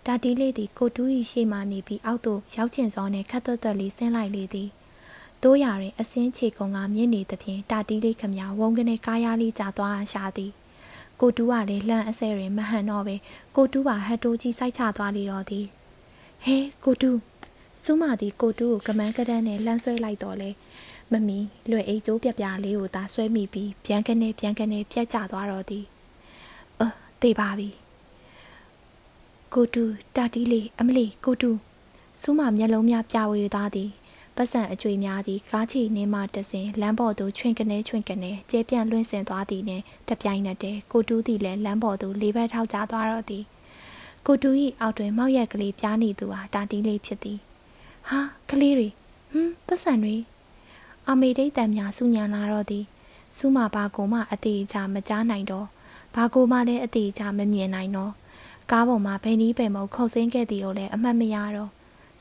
[0.05, 4.69] တာတီးလေးသည်ကိုတူး၏ရှေ့မှနေပြီးအောက်သို့ရောက်ချင်စောနဲ့ခတ်သွက်သွက်လေးဆင်းလိုက်လေသည်
[5.43, 10.51] တိုးရတွင်အစင်းချေကုံကမြင့်နေသဖြင့်တာတီးလေးခမဝုံကနေကားရလေးကြာသွားရှာသည်
[11.21, 13.15] ကိုတူးကလည်းလှမ်းအဆဲတွင်မဟန်တော့ပဲ
[13.55, 15.65] ကိုတူးပါဟတ်တိုးကြီးစိုက်ချသွားလေတော့သည်
[16.45, 17.17] ဟဲကိုတူး
[17.83, 20.49] စူးမသည်ကိုတူးကိုကမန်းကဒန်းနဲ့လှမ်းဆွဲလိုက်တော့လေ
[21.11, 21.39] မမီ
[21.69, 25.83] လွယ်အိတ်ကျိုးပြပြလေးကိုသာဆွဲမိပြီးပြန်ကနေပြန်ကနေပြက်ကျသွားတော့သည်
[26.79, 27.69] အော်သိပါပြီ
[29.53, 29.83] ကိုတူ
[30.15, 31.51] တာတီးလေးအမလီကိုတူ
[32.21, 33.89] စူးမမျက်လုံးများပြဝေသားသည်
[34.35, 43.43] ပတ်စံအကျွေများသည်ကားချီနင်းမှတဆင်လမ်းပေါ်သို့ချွင့်ကနေချွင့်ကနေကျဲပြန့်လွင့်ဆင်သွားသည်နှင့်တပြိုင်နက်တည်းကိုတူးသည်လည်းလမ်းပေါ်သို့လေးဘက်ထောက်ကျသွားတော့သည်
[44.25, 47.39] ကိုတူး၏အောက်တွင်မောက်ရက်ကလေးပြားနေသူဟာတာတီးလေးဖြစ်သည်
[48.09, 48.19] ဟာ
[48.49, 48.87] ကလေးတွေ
[49.31, 50.15] ဟမ်ပတ်စံတွေ
[51.09, 52.85] အမေဒိတ်တံများစူညံလာတော့သည်
[53.37, 55.67] စူးမဘာကိုမှအသေးချာမကြားနိုင်တော့
[56.15, 58.11] ဘာကိုမှလည်းအသေးချာမမြင်နိုင်တော့
[58.72, 61.72] ကားပေါ်မှာဘယ်နည်းပဲမဟုတ်ခုတ်ဆင်းခဲ့သည်ကိုလည်းအမှတ်မရတော့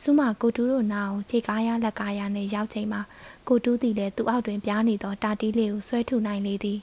[0.02, 3.00] စူးမကိုတူးတို့နာကိုခြေကားရလက်ကားရနဲ့ရောက်ချိန်မှာ
[3.48, 6.78] ကိုတူးသည်လည်းသူ့အောက်တွင်ပြားနေသောတာတီးလေးကိုဆွဲထုနိုင်လေသည်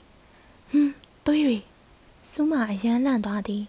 [0.70, 0.92] ဟွန်း
[1.26, 1.58] သွေးရီ
[2.30, 3.62] စူးမအယမ်းလန့်သွားသည်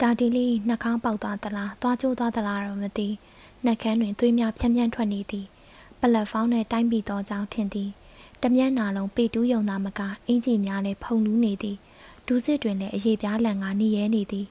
[0.00, 3.08] တာတီးလေးနှာခေါင်းပေါက်သွားသလားသွားကျိုးသွားသလားတော့မသိ
[3.64, 5.46] နှက်ခမ်းတွင်သွေးများဖြန်းဖြန်းထွက်နေသည်
[6.00, 7.90] ပလက်ဖောင်းနဲ့တိုင်းပြီးသောကြောင့်ထင်သည်
[8.42, 11.76] တမျက်နာလုံးပေတူးယုံသားမကအင်ကြီးများလည်းဖုံလူးနေသည်
[12.26, 14.46] ဒူးစစ်တွင်လည်းအရေးပြားလန်ကနေရဲနေသည်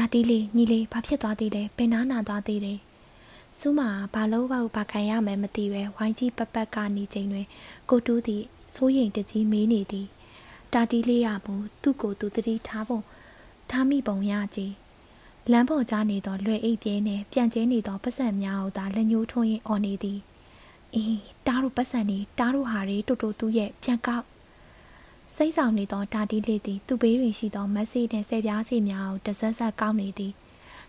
[0.00, 2.78] တာတီးလေးညီလေးဘာဖြစ်သွားသေးလဲပင်နာနာသွားသေးတယ်
[3.58, 7.46] စူးမာဘာလို့ဘာဘာခံရမယ်မသိပဲဝိုင်းကြီးပပတ်ကနေချိန်တွင်
[7.90, 8.42] ကိုတူးသည်
[8.74, 10.06] စိုးရိမ်တကြီးမေးနေသည်
[10.72, 13.00] တာတီးလေးရဘူးသူ့ကိုသူတတိထားပုံ
[13.70, 14.72] ထားမိပုံရကြည်
[15.50, 20.18] လမ်းပေါ်ကြားနေသောလွယ်အိတ်ပြဲနှင့်ပြန်ကျင်းနေသောပတ်စံများကိုသာလက်ညှိုးထွန်းရင်អော်နေသည်
[20.94, 24.24] အေးတားတို့ပတ်စံနေတားတို့ဟာတွေတူတူသူ့ရဲ့ပြန်ကောက်
[25.34, 30.32] စိတ်ဆောင်နေသောတာတီးလေးသည်သူ့ဘေးတွင်ရှိသောမက်ဆေ့နှင့်ဆယ်ပြားစီများကိုတဆက်ဆက်ကောက်နေသည်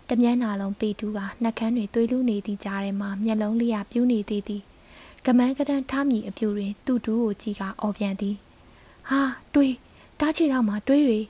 [0.08, 4.62] တမျက်နာလုံးပေတူးကနှက်ခမ်းတွေသွေးလူနေသည့်ကြားထဲမှာမျက်လုံးလေးရပြူးနေသေးသည်
[5.26, 8.36] ကမန်းကဒန်းထားမြည်အပြူတွင်သူ့တူးကိုကြည့်ကအော်ပြန်သည်
[9.08, 9.20] ဟာ
[9.54, 9.74] တွေး
[10.20, 11.20] တားချီတော့မှတွေးတွေ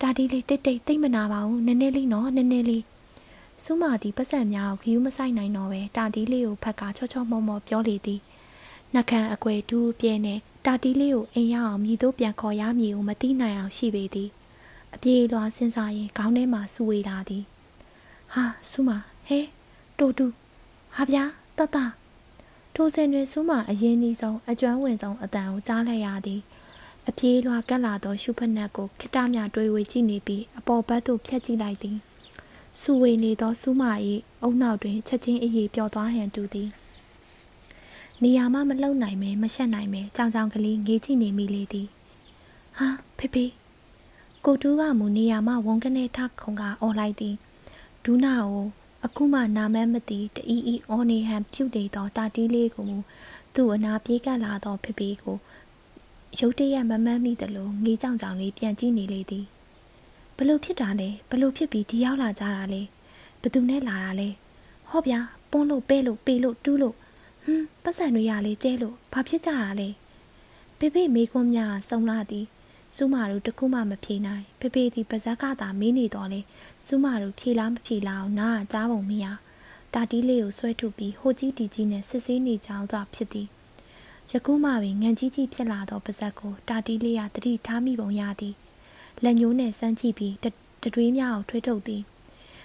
[0.00, 2.84] တာတီလေးတိတ်တိတ်သိမ့်မနာပါဘူးနည်းနည်းလေးနော်နည်းနည်းလေး
[3.62, 8.20] စူးမာသည်ပတ်စံများကိုခယူးမဆိုင်နိုင်တော့ပဲတာတီလေးကိုဖက်ကချောချောမောမောပြောလေသည်
[8.92, 14.28] နှက်ခမ်းအကွယ်တူးပြဲနဲ့ တာတီလေးကိုအိမ်ရအောင်မြည်တို့ပြန်ခေါ်ရမည်ကိုမသိနိုင်အောင်ရှိပေသည်
[14.94, 17.42] အပြေလွာစဉ်းစားရင်ခေါင်းထဲမှာစူဝေလာသည်
[18.32, 18.90] ဟာစူးမ
[19.26, 19.40] ဟဲ
[19.98, 20.26] တိုတူ
[20.96, 21.24] ဟာဗျာ
[21.58, 21.76] တတ
[22.74, 26.40] ထိုစဉ်တွင်စူးမအရင်ဤဆုံးအကျွမ်းဝင်ဆုံးအတန်ကိုကြားလိုက်ရသည်
[27.08, 31.96] အပြေးလွှာကက်လာသောရှုဖက်နက်ကိုခိတမြတွေးဝေကြည့်နေပြီးအပေါ်ဘက်သို့ဖြတ်ကြည့်လိုက်သည်
[32.80, 33.82] စူဝေနေသောစူးမ၏
[34.42, 36.70] အုံနောက်တွင်ချက်ချင်းအေးအေးပျော်သွားဟန်တူသည်
[38.24, 41.88] နေရာမှမလှုပ်နိုင်မဲမရှက်နိုင်မဲကြောင်ကြောင်ကလေးငေးကြည့်နေမိလေသည်
[42.78, 42.88] ဟာ
[43.18, 43.44] ဖေဖေ
[44.44, 47.34] ကိုတူးကမူနေရာမှဝန်ကနေထခုံကអော်လိုက်သည်
[48.04, 48.66] ဒူးနာကို
[49.04, 52.90] အခုမှနာမန်းမသိတအီအီအော်နေဟန်ပြုတ်နေသောတာတီးလေးကို
[53.54, 55.36] သူ့အနာပြေးကပ်လာသောဖေဖေကို
[56.38, 59.44] ရုတ်တရက်မမန်းမိသလိုငေးကြောင်ကြောင်လေးပြန်ကြည့်နေလေသည်
[60.36, 62.82] ဘလို့ဖြစ်တာလဲဘလို့ဖြစ်ပြီးဒီရောက်လာကြတာလဲ
[63.42, 64.28] ဘသူနဲ့လာတာလဲ
[64.88, 66.96] ဟောဗျာပွန်းလို့ပဲလို့ပေလို့တူးလို့
[67.46, 69.88] ဟွန်းပတ်စံတွေရလေကျဲလို့ဘာဖြစ်ကြတာလဲ
[70.78, 72.46] ဖေဖေမေကွန်းများစုံလာသည်
[72.96, 76.40] စူးမာတို့တခုမှမဖြေနိုင်ဖေဖေသည်ပါဇက်ကသာမင်းနေတော်လေ
[76.86, 79.26] စူးမာတို့ဖြေလားမဖြေလားအောင်နားကြားပုံမရ
[79.94, 83.48] တာတီးလေးကိုဆွဲထုတ်ပြီးဟိုကြီးတီကြီးနဲ့စစ်ဆေးနေကြောင်းသာဖြစ်သည်
[84.30, 88.54] ယခုမှပင်ငံကြီးကြီးဖြစ်လာသောပါဇက်ကိုတာတီးလေးကတတိထားမိပုံရသည်
[89.22, 90.34] လက်ညှိုးနဲ့စမ်းကြည့်ပြီး
[90.82, 92.02] တတွေးများကိုထွေးထုတ်သည်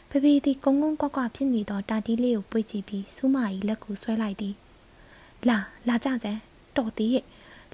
[0.10, 4.56] ဖေဖေသည်ကုန်းကုန်းကွက်ကွက်ဖြစ်နေသောတာတီးလေးကိုပွေ့ကြည့်ပြီးစူးမာ၏လက်ကိုဆွဲလိုက်သည်
[5.50, 6.40] လာလာကြစမ်း
[6.78, 7.26] တော်သေးရဲ့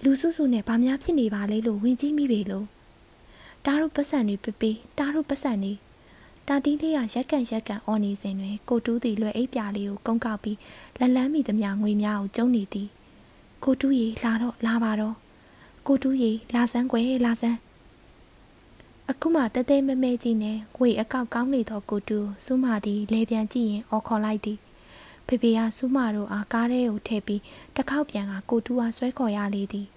[0.04, 2.66] လူစုစုနဲ့ဗာများဖြစ်နေပါလဲလို့ဝင်ကြည့်မိပေလို့
[3.66, 5.78] တားတို့ပတ်စံတွေပပေတားတို့ပတ်စံတွေတ
[6.48, 10.58] တာတီးလေးကရက်ကန်ရက်ကန်အော်နေစဉ်တွင်ကိုတူးသည်လွယ်အိပ်ပြာလေးကိုကုန်းကောက်ပြီး
[11.00, 12.88] လက်လန်းမိသမျှငွေများကိုကျုံနေသည်
[13.64, 15.16] ကိုတူးရီလာတော့လာပါတော့
[15.88, 17.58] ကိုတူးရီလာစမ်းကွယ်လာစမ်း
[19.10, 24.58] အခုမှတဲတဲမဲမဲကြီးနဲ့ငွေအကောက်ကောင်းနေသောကိုတူးစူးမသည်လေပြန်ကြည့်ရင်အော်ခေါ်လိုက်သည်
[25.28, 27.42] ဖေဖေကစူးမတို့အားကားထဲကိုထည့်ပြီး
[27.76, 29.88] တစ်ခေါက်ပြန်ကကိုတူးအားဆွဲခေါ်ရလေသည်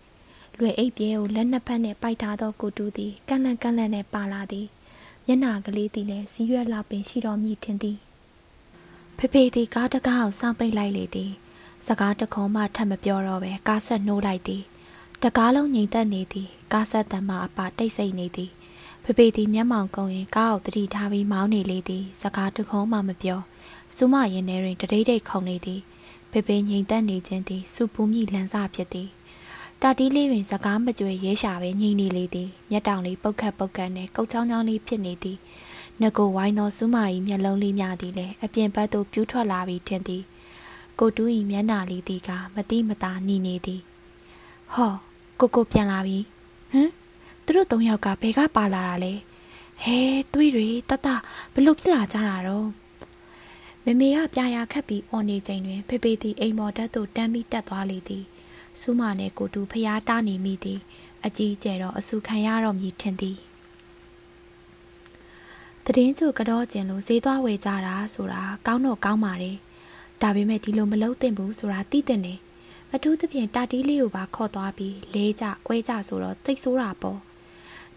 [0.59, 4.67] လွယ်အိပ်ပြဲကိုလက်နှစ်ဖက်နဲ့ပိုက်ထားသောကိုတူးသည်ကန့်လန့်ကန့်လန့်နဲ့ပါလာသည်
[5.27, 7.99] မျက်နာကလေးသည်လည်းစီးရွက်လောက်ပင်ရှိတော်မူထင်သည်
[9.19, 11.31] ဖေဖေသည်ကားတကားကိုစောင့်ပိတ်လိုက်လေသည်
[11.87, 14.63] စကားတခုံးမှထပ်မပြောတော့ပဲကားဆက်နှိုးလိုက်သည်
[15.23, 18.51] တကားလုံးငြိမ်သက်နေသည်ကားဆက်တံမှအပတိတ်ဆိတ်နေသည်
[19.05, 23.41] ဖေဖေသည်မျက်မှောင်ကုံရင်ကားကိုတတိထားပြီးမောင်းနေလေသည်စကားတခုံးမှမပြော
[23.95, 25.81] စူးမရင်ထဲတွင်တရိတ်တိတ်ခုန်နေသည်
[26.31, 29.09] ဖေဖေငြိမ်သက်နေခြင်းသည်စူပူမိလန်းစဖြစ်သည်
[29.83, 35.39] တာတီးလေးပင်စကားမကြွယ်ရဲရှာပဲညှိနေလေသည်မျက်တောင်လေးပုတ်ခတ်ပုတ်ခတ်နဲ့ကုတ်ချောင်းချောင်းလေးဖြစ်နေသည်
[36.03, 40.23] ငကိုဝိုင်းသောစူးမ၏မျက်လုံးလေးများသည်လည်းအပြင်ဘက်သို့ပြူးထွက်လာပြီးထင်သည်
[40.99, 43.81] ကိုတူး၏မျက်နှာလေးသည်ကမတိမတာနီနေသည်
[44.75, 44.93] ဟော
[45.41, 46.19] ကိုကိုပြန်လာပြီ
[46.73, 46.91] ဟမ်
[47.45, 49.13] သူတို့၃ယောက်ကဘယ်ကပါလာတာလဲ
[49.83, 49.99] ဟဲ
[50.33, 51.07] သွေးတွေတတ
[51.55, 52.80] ဘလို့ဖြစ်လာကြတာတော့
[53.85, 58.25] မမေကပြာရခတ်ပြီးအော်နေချိန်တွင်ဖေဖေသည်အိမ်မော်တက်သို့တမ်းပြီးတက်သွားလေသည်
[58.81, 60.81] စူးမနဲ့ကိုတူဖျားတားနေမိသည်
[61.25, 63.39] အကြီးကျယ်တော့အဆူခံရတော့မည်ထင်သည်
[65.97, 69.57] တည်င်းကျကတော့ကျင်လို့ဈေးသွားဝယ်ကြတာဆိုတာကောင်းတော့ကောင်းပါတယ်
[70.23, 72.35] ဒါပေမဲ့ဒီလိုမလုပ်သင့်ဘူးဆိုတာသိတဲ့နေ
[72.95, 77.19] အထူးသဖြင့်တာတီးလေးကိုပါခေါ်သွားပြီးလဲကြကွဲကြဆိုတော့သိဆိုးတာပေါ့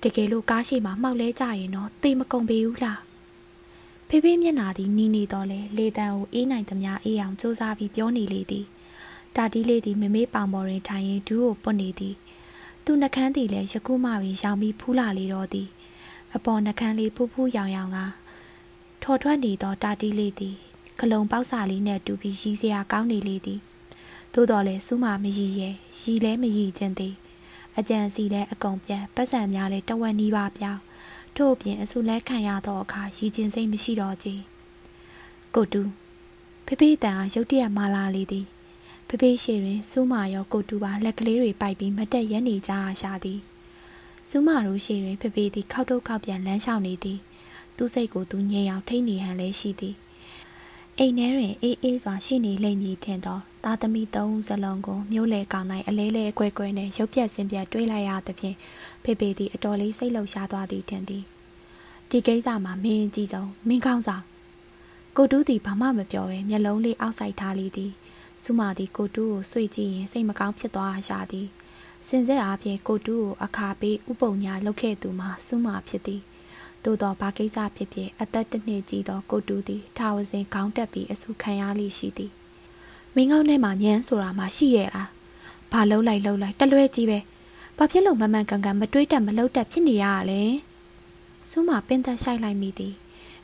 [0.02, 3.00] တကယ်လို့ကားရှိမှမှောက်လဲကြရင်တော့သိမကုန်ပေဘူးလား
[4.16, 8.66] ဖေဖေမျက်နာသည်နီးနေတော့လေလေတန်းကိုအေးနိုင်သမျှအေးအောင်စူးစမ်းပြီးပြောနေလေသည်
[9.36, 12.16] တာတီးလေးသည်မမေးပောင်ပေါ်တွင်ထိုင်ရင်ဒူးကိုပွတ်နေသည်
[12.86, 15.68] သူနှကန်းသည်လည်းယခုမှပင်ရောင်ပြီးဖူးလာလေတော့သည်
[16.36, 18.00] အပေါ်နှကန်းလေးဖူးဖူးရောင်ရောင်က
[19.04, 20.56] ထော်ထွက်နေသောတာတီးလေးသည်
[21.00, 23.60] ခလုံပေါက်စာလေးနဲ့တူပြီးရီစရာကောင်းနေလေသည်
[24.34, 27.14] သို့တော်လည်းစူးမမရီရဲ့ရီလဲမရီခြင်းသည်
[27.78, 30.82] အကြံစီလဲအကုန်ပြန်ပတ်စံများလဲတဝက်နီးပါးပြောင်း
[31.38, 34.28] ထို့ပြင်အဆူလဲခံရသောအခါရီခြင်းစိတ်မရှိတော့ကြ
[35.56, 35.82] ကိုတူ
[36.66, 38.46] ဖေဖေတန်အားရုတ်တရက်မာလာလေသည်
[39.08, 43.40] ဖေဖေရှေတွင်စူးမာရောကိုတူပါလက်ကလေးတွေပိုက်ပြီးမတက်ရက်နေကြအားရှာသည်
[44.30, 47.20] စူးမာတို့ရှေတွင်ဖေဖေသည်ခောက်ထုတ်ခောက်ပြန်လမ်းလျှောက်နေသည်
[47.78, 49.96] သူ့စိတ်ကိုသူငြိမ်အောင်ထိတ်နေဟန်လည်းရှိသည်
[50.98, 58.56] အိမ်ထဲတွင်အေးအေးစွာရှိနေလိမ့်မည်ထင်သော သားသမီးသုံးဦးစလုံးကိုမျိုးလေကောင်၌အလဲလဲအကွဲကွဲနှင့်ရုပ်ပြက်စင်ပြက်တွေးလိုက်ရသဖြင့်
[59.04, 61.24] ဖေဖေသည်အတော်လေးစိတ်လှုပ်ရှားသွားသည်ထင်သည်
[62.10, 64.24] ဒီကိစ္စမှာမင်းကြီးဆုံးမင်းကောင်းဆောင်
[65.18, 67.92] ကိုတူးသည်ဘာမှမပြောဘဲမျက်လုံးလေးအောက်ဆိုင်ထားလေသည်
[68.44, 71.48] စုမာသည်ကိုတူးကိုဆွေ့ကြည့်ရင်စိတ်မကောင်းဖြစ်သွားရှာသည်
[72.08, 76.22] စင်ဆက်အားဖြင့်ကိုတူးကိုအခါပေးဥပုံညာလုပ်ခဲ့သူမှာစုမာဖြစ်သည်
[76.84, 82.34] သို့တော့ဘာကိစ္စဖြစ်ဖြစ်အသက်တစ်နှစ်ကြီးသောကိုတူးသည်ထာဝစဉ်ခေါင်းတက်ပြီးအဆူခံရလိရှိသည်
[83.16, 85.10] မင်းကောင်းထဲမှာညံဆိုတာမှရှိရဲ့လား
[85.72, 87.20] ဘာလှုပ်လိုက်လှုပ်လိုက်တလွဲကြီးပဲ
[87.78, 90.42] ဘာဖြစ်လို့မမှန်ကန်ကန်မတွေးတတ်မလှုပ်တတ်ဖြစ်နေရတာလဲ
[91.50, 92.94] စူးမပင်သက်ဆိုင်လိုက်မိသည်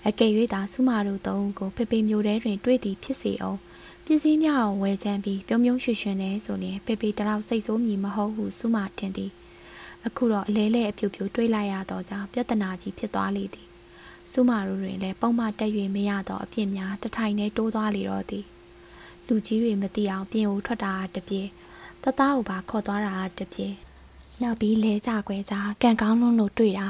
[0.07, 3.59] အကယ်၍သာစူးမတို့သုံးကိုဖေဖေမျိုးထဲတွင်တွေးသည်ဖြစ်စေအောင်
[4.05, 9.31] ပစ္စည်းများအောင်ဝယ်ချမ်းပြီးပြုံးပြုံးရွှွှွှနေဆိုရင်ဖေဖေတလောက်စိတ်ဆိုးမြည်မဟုတ်ဟုစူးမထင်သည်
[10.05, 13.67] အခုတော့အလဲလဲအပြူပြူတွေးလိုက်ရတော့ကြောင့်ပြဿနာကြီးဖြစ်သွားလေသည်
[14.31, 18.45] စူးမတို့တွင်လည်းပုံမှန်တက်၍မရတော့အပြစ်များတထိုင်နဲ့တိုးသွားလေတော့သည်
[19.29, 21.41] လူကြီးတွေမသိအောင်ပြင်ကိုထွက်တာတပြေ
[22.03, 23.67] တသားကိုပါခေါ်သွားတာတပြေ
[24.41, 26.87] နောက်ပြီးလဲကြကွဲကြကန်ကောင်းလုံးလို့တွေ့တာ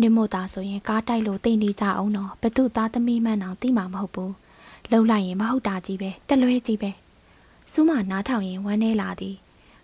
[0.00, 4.32] နင်မို့တာဆိုရင်ကားတိုက်လို့တိတ်နေကြအောင်တော့ဘသူသားသမီးမှန်းအောင်သိမှာမဟုတ်ဘူး
[4.90, 6.90] လှုပ်လိုက်ရင်မဟုတ်တာကြီးပဲတလွဲကြီးပဲ
[7.72, 9.36] စူးမနားထောင်ရင်ဝမ်းနေလာသည်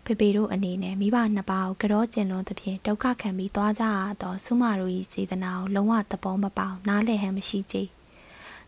[0.04, 7.76] ဖေဖေတို့အနေနဲ့မိဘနှစ်ပါးကိုကြောကျင်လွန်သဖြင့်ဒုက္ခခံပြီးသွားကြရတော့စူးမတို့၏စေတနာကိုလုံးဝသဘောမပေါနားလည်ဟန်မရှိကြ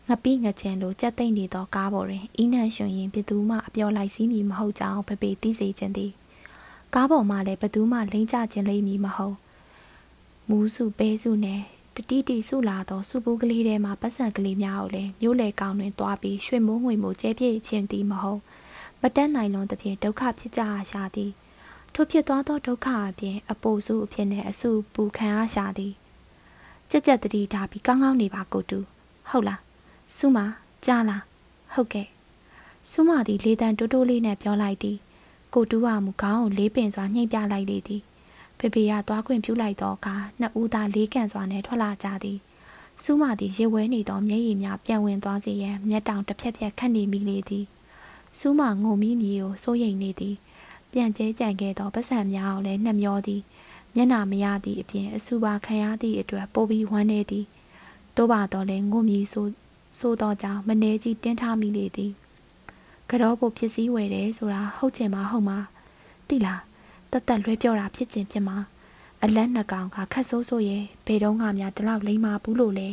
[0.09, 6.11] ငပိငချင်လိုကြက်သိမ့်နေသောကားပေါ်တွင်အင်းနှံရှင်ရင်ဘသူမှအပြောလိုက်စည်းမည်မဟုတ်ကြောင်းဖေဖေသိစေခြင်းသည်
[6.93, 9.35] ကားပေါ်မှာလည်းဘသူမှလိမ့်ကြခြင်းလိမ့်မည်မဟုတ်
[10.49, 11.61] မူးစုပဲစုနဲ့
[11.95, 18.41] တတိတီစုလာသောစုပူးကလေးထဲမှာပတ်စံကလေးများကိုလည်းမျိုးလေကောင်းတွင်တွားပြီးရွှေမိုးငွေမိုးကျဲပြည့်ခြင်းသည်မဟုတ်
[19.01, 21.31] မတက်နိုင်လွန်သဖြင့်ဒုက္ခဖြစ်ကြအားရှာသည်
[21.93, 25.93] ထို့ဖြစ်သွားသောဒုက္ခအပြင်အပိုစုအဖြစ်နဲ့အစုပူခံအားရှာသည်
[26.89, 28.79] ကြက်ကြက်တတိထားပြီးကောင်းကောင်းနေပါကိုတူ
[29.31, 29.66] ဟုတ်လား
[30.15, 30.37] စုမ
[30.85, 31.23] ကြားလား
[31.73, 32.07] ဟုတ်ကဲ့
[32.89, 34.97] စုမသည်လေတံတိုးတိုးလေးနဲ့ပြောလိုက်သည်
[35.53, 38.01] ကိုတူးကမူခေါင်းကိုလေးပင်စွာညှိပြလိုက်လေသည်
[38.59, 42.39] ဖေဖေကသွားခွင့်ပြုလိုက်တော့အခါနှစ်ဦးသားလေးကန်စွာနဲ့ထွက်လာကြသည်
[43.03, 47.65] စူးမသည်ရေဝဲနေသောမျက်ရည်များပြန်ဝင်သွားစေရန်မျက်တောင်တစ်ဖြက်ဖြက်ခတ်နေမိလေသည်
[48.37, 50.35] စူးမငုံမိမြေကိုစိုးရိမ်နေသည်
[50.91, 53.41] ပြန်ကျဲကြံခဲ့သောပတ်စံများကိုလည်းနှမျောသည်
[53.95, 57.45] မျက်နာမရသည့်အပြင်အဆူပါခံရသည့်အတွက်ပိုပြီးဝမ်းနေသည်
[58.15, 59.47] တို့ပါတော့လဲငိုမြည်ဆို
[59.99, 62.11] ဆိုတော့ကြောင့်မနေကြီးတင်းထားမိလေသည်
[63.09, 65.57] ကတော့ဖို့ဖြစ်စည်းဝယ်တယ်ဆိုတာဟုတ်ချင်မှာဟုတ်မှာ
[66.29, 66.61] တိလား
[67.11, 68.57] တတ်တက်လွဲပြောတာဖြစ်ခြင်းဖြစ်မှာ
[69.23, 72.89] အလက်နှစ်ကောင်ကခတ်ဆိုးဆိုးရဲ့ဘယ်တော့မှများဒီလောက်လိမ့်မာဘူးလို့လဲ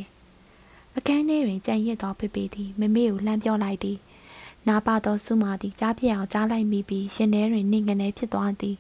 [0.97, 3.99] အခန်းထဲတွင်ကြံရစ်သောဖေဖေသည်မမေကိုလှမ်းပြောလိုက်သည်
[4.69, 8.77] နာပါသောဆုမာသည်ကြားပြအောင်ကြားလိုက်မိပြီးရှင်ထဲတွင်နှင်ကနေဖြစ်သွားသည်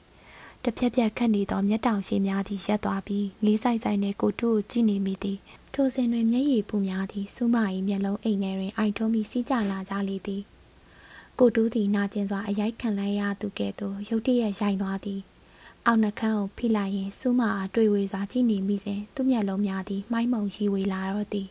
[0.65, 5.39] တဖြက်ဖြက်ခတ်နေသောမျက်တောင်ရှိများသည်ရက်သွားပြီးငေးဆိုင်ဆိုင်နှင့်ကိုတုကိုကြည့်နေမိသည်
[5.79, 7.57] ထိုစဉ်တွင်မျက်ရည်ပူများသည်ဆုမ၏
[7.89, 10.43] မျက်လုံးအိမ်ထဲတွင်အိုက်ထုံးပြီးစီးကြလာကြလေသည်
[11.39, 15.21] ကိုတူးသည်နာကျင်စွာအရိုက်ခံလိုက်ရသူကဲ့သို့ရုတ်တရက်ရိုင်သွားသည်
[15.87, 21.49] အောက်နှခမ်းကိုဖိလိုက်ရင်ဆုမအားတွေ့ဝေစွာကြည့်နေမိစဉ်သူ့မျက်လုံးများသည်မှိုင်းမုံရီဝေလာတော့သည်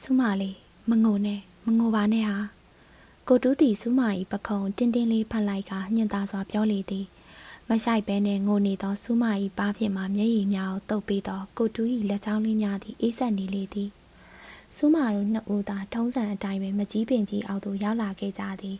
[0.00, 0.56] ဆုမလေး
[0.90, 2.38] မငိုနဲ့မငိုပါနဲ့ဟာ
[3.28, 4.00] ကိုတူးသည်ဆုမ၏
[4.32, 7.06] ပခုံးတင်းတင်းလေးဖတ်လိုက်ကညှင်သာစွာပြောလေသည်
[7.70, 9.24] မဆိုင်ဘဲနဲ့ငိုနေသောဆုမ၏
[9.58, 13.90] ပါးဖြင့်မှမျက်ရည်များကိုတုပ်ပြီးတော့ကိုတူး၏လက်ချောင်းလေးများသည်အေးဆက်နေလေသည်
[14.76, 18.76] ဆုမတို့နှစ်ဦးသာထုံးစံအတိုင်းပဲမကြီးပင်ကြီးအောက်သို့ရောက်လာခဲ့ကြသည်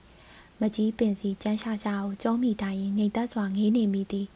[0.61, 4.27] မကြီးပင်စီကျန်းရှာရှာကိုကြောမိတိုင်းရင်ငိတ်သက်စွာငေးနေမိသည်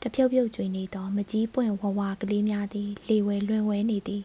[0.00, 4.22] တဖြုတ်ဖြုတ်ကျွေနေသောမကြီးပွင့်ဝဝကလေးများသည်လေဝဲလွင်ဝဲနေသည်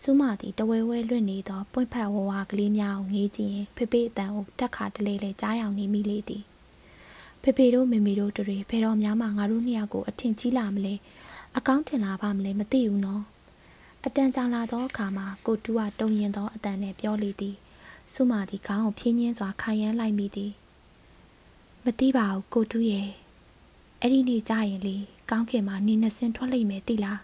[0.00, 6.42] စူးမသည်တဝဲဝဲလွင့်နေသောပွင့်ဖက်ဝဝကလေးများကိုငေးကြည့်ရင်ဖေဖေအတန်ကိုတက်ခါတလေလေကြားရောင်နေမိလေသည်
[7.48, 10.94] ဖေဖေတို့မေမေတို့တွေဘယ်တော့မှငါတို့နှစ်ယောက်ကိုအထင်ကြီးလာမလဲ
[11.56, 13.22] အကောင်းထင်လာပါမလဲမသိဘူးနော်
[14.04, 17.56] အတန်ကြာလာသောအခါမှာကိုတူကတုံရင်သောအတန်နဲ့ပြောလေသည်
[18.12, 20.52] စုမာသည်ခေါင်းကိုဖြင်းညင်းစွာခိုင်ရမ်းလိုက်မိသည်
[21.84, 23.08] မသိပါဘူးကိုတူရဲ့
[24.00, 24.96] အဲ့ဒီနေ့ကြရင်လေ
[25.30, 27.20] ကောင်းခင်မှာနေနှစ်စင်းထွက်လိမ့်မယ်သိလား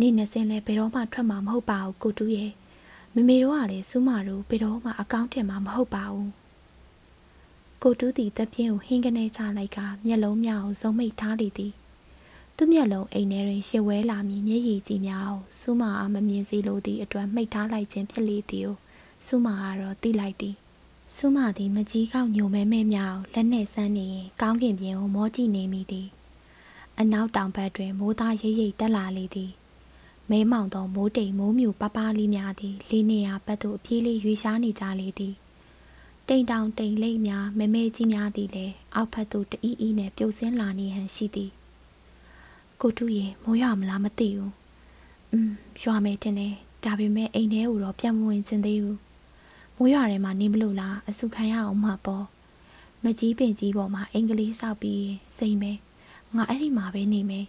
[0.00, 2.50] နေနှစ်စင်းလဲဘယ်တော့မှထွက်မှာမဟုတ်ပါဘူးကိုတူရဲ့
[3.14, 6.41] မမေတို့ကလည်းစုမာတို့ဘယ်တော့မှအကောင်းထင်မှာမဟုတ်ပါဘူး
[7.84, 11.72] ကိုတူးသည်တပ်ပြင်းကိုဟင်းကနေချလိုက်ကမျက်လုံးများကိုဇုံမိတ်ထားလေသည်
[12.56, 18.74] သူ့မျက်လုံးအိမ်ထဲတွင်ရှစ်ဝဲလာမည်မျက်ရည်ကြီးများကိုစူးမအားမမြင်စေလိုသည့်အတွက်မှိတ်ထားလိုက်ခြင်းဖြစ်လေသည်ကို
[19.26, 20.54] စူးမကတော့သိလိုက်သည်
[21.14, 26.08] စူးမသည်မကြီးကောက်ညိုမဲမဲများကိုလက်နှင့်ဆန်းနေရင်ကောင်းကင်ပြင်ကိုမောကြည့်နေမိသည်
[26.98, 29.50] အနောက်တောင်ဘက်တွင်မိုးသားရိပ်ရိပ်တက်လာလေသည်
[30.30, 35.34] မဲမောင်သောမိုးတိမ်မိုးမြူပပလေးများသည်လေးနေရာဘက်သို့အပြေးလေးရွေရှားနေကြလေသည်
[36.34, 41.50] တိမ်တောင်တိမ်လိမ့်များမဲမဲကြီးများသည်လည်းအောက်ဖက်သို့တအီးအီးနဲ့ပြုတ်ဆင်းလာနေဟန်ရှိသည်
[42.80, 44.52] ကိုတူရေမိုးရမလားမသိဘူး
[45.32, 45.50] อืม
[45.82, 46.54] ရွာမယ်တင်တယ်
[46.84, 48.98] ဒါပေမဲ့အိမ်ထဲကိုတော့ပြန်မဝင်ချင်သေးဘူး
[49.76, 52.24] မိုးရွာထဲမှာနေမလို့လားအဆုခံရအောင်မှာပေါ့
[53.04, 55.04] မကြီးပင်ကြီးပေါ်မှာအင်္ဂလိပ်စောက်ပြီး
[55.38, 55.78] စိမ့်မယ်
[56.36, 57.46] ငါအဲ့ဒီမှာပဲနေမယ်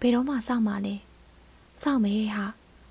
[0.00, 0.94] ဘယ်တော့မှစောက်မှာလဲ
[1.82, 2.44] စောက်မယ်ဟာ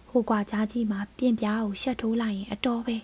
[0.09, 2.97] ဟိုကွာကြားကြီးမှာပြင်ပြားကိုရှက်ထိုးလိုက်ရင်အတော်ပဲ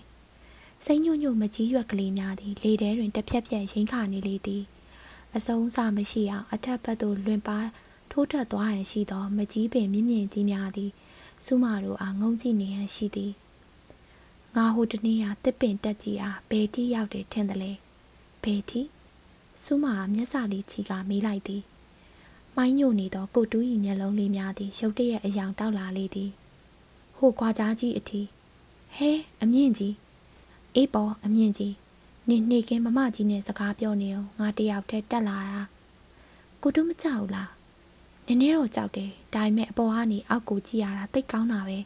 [0.84, 4.62] စိမ့်ညွညွမကြီးရွက်ကလေးများသည်လေထဲတွင်တစ်ဖြက်ဖြက်ရိမ့်ခါနေလေသည်
[5.36, 7.58] အစုံစမရှိအောင်အထက်ဘက်သို့လွင်ပါ
[8.10, 10.90] ထိုးထွက်သွားရန်ရှိသောမကြီးပင်မြင့်မြင့်ကြီးများသည်
[11.44, 13.32] စုမတို့အားငုံကြည့်နေရန်ရှိသည်
[14.56, 17.72] ငါဟိုတနေ့ဟာတစ်ပင်တက်ကြီးအားဘယ်တိရောက်တယ်ထင်တယ်လေ
[18.42, 18.80] ဘယ်တိ
[19.62, 21.62] စုမမျက်စာလေးချီကမေးလိုက်သည်
[22.56, 26.30] မိုင်းညိုနေသောကိုတူးဤမျက်လုံးလေးများသည်ရုတ်တရက်အယောင်တောက်လာလေသည်
[27.16, 28.20] ဟိုခွာကြားကြီးအထီ
[28.96, 29.10] ဟဲ
[29.42, 29.94] အမြင့်ကြီး
[30.76, 31.74] အေးပေါ်အမြင့်ကြီး
[32.28, 35.62] နေနေကင်းမမကြီးနဲ့စကားပြောနေအောင်ငါတယောက်တည်းတက်လာတာ
[36.62, 37.50] ကိုတူးမကြောက်လား
[38.26, 41.78] နည်းနည်းတော့ကြောက်တယ်ဒါပေမဲ့အပေါ်ကနေအောက်ကိုကြည့်ရတာတိတ်ကောင်းတာပဲ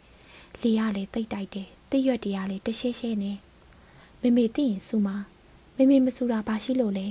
[0.62, 3.32] လေရလေတိတ်တိုက်တယ်တိတ်ရွက်တရားလေတရှဲရှဲနေ
[4.20, 5.08] မေမေသိရင်စူမ
[5.76, 7.08] မေမေမစူတာဘာရှိလို့လဲ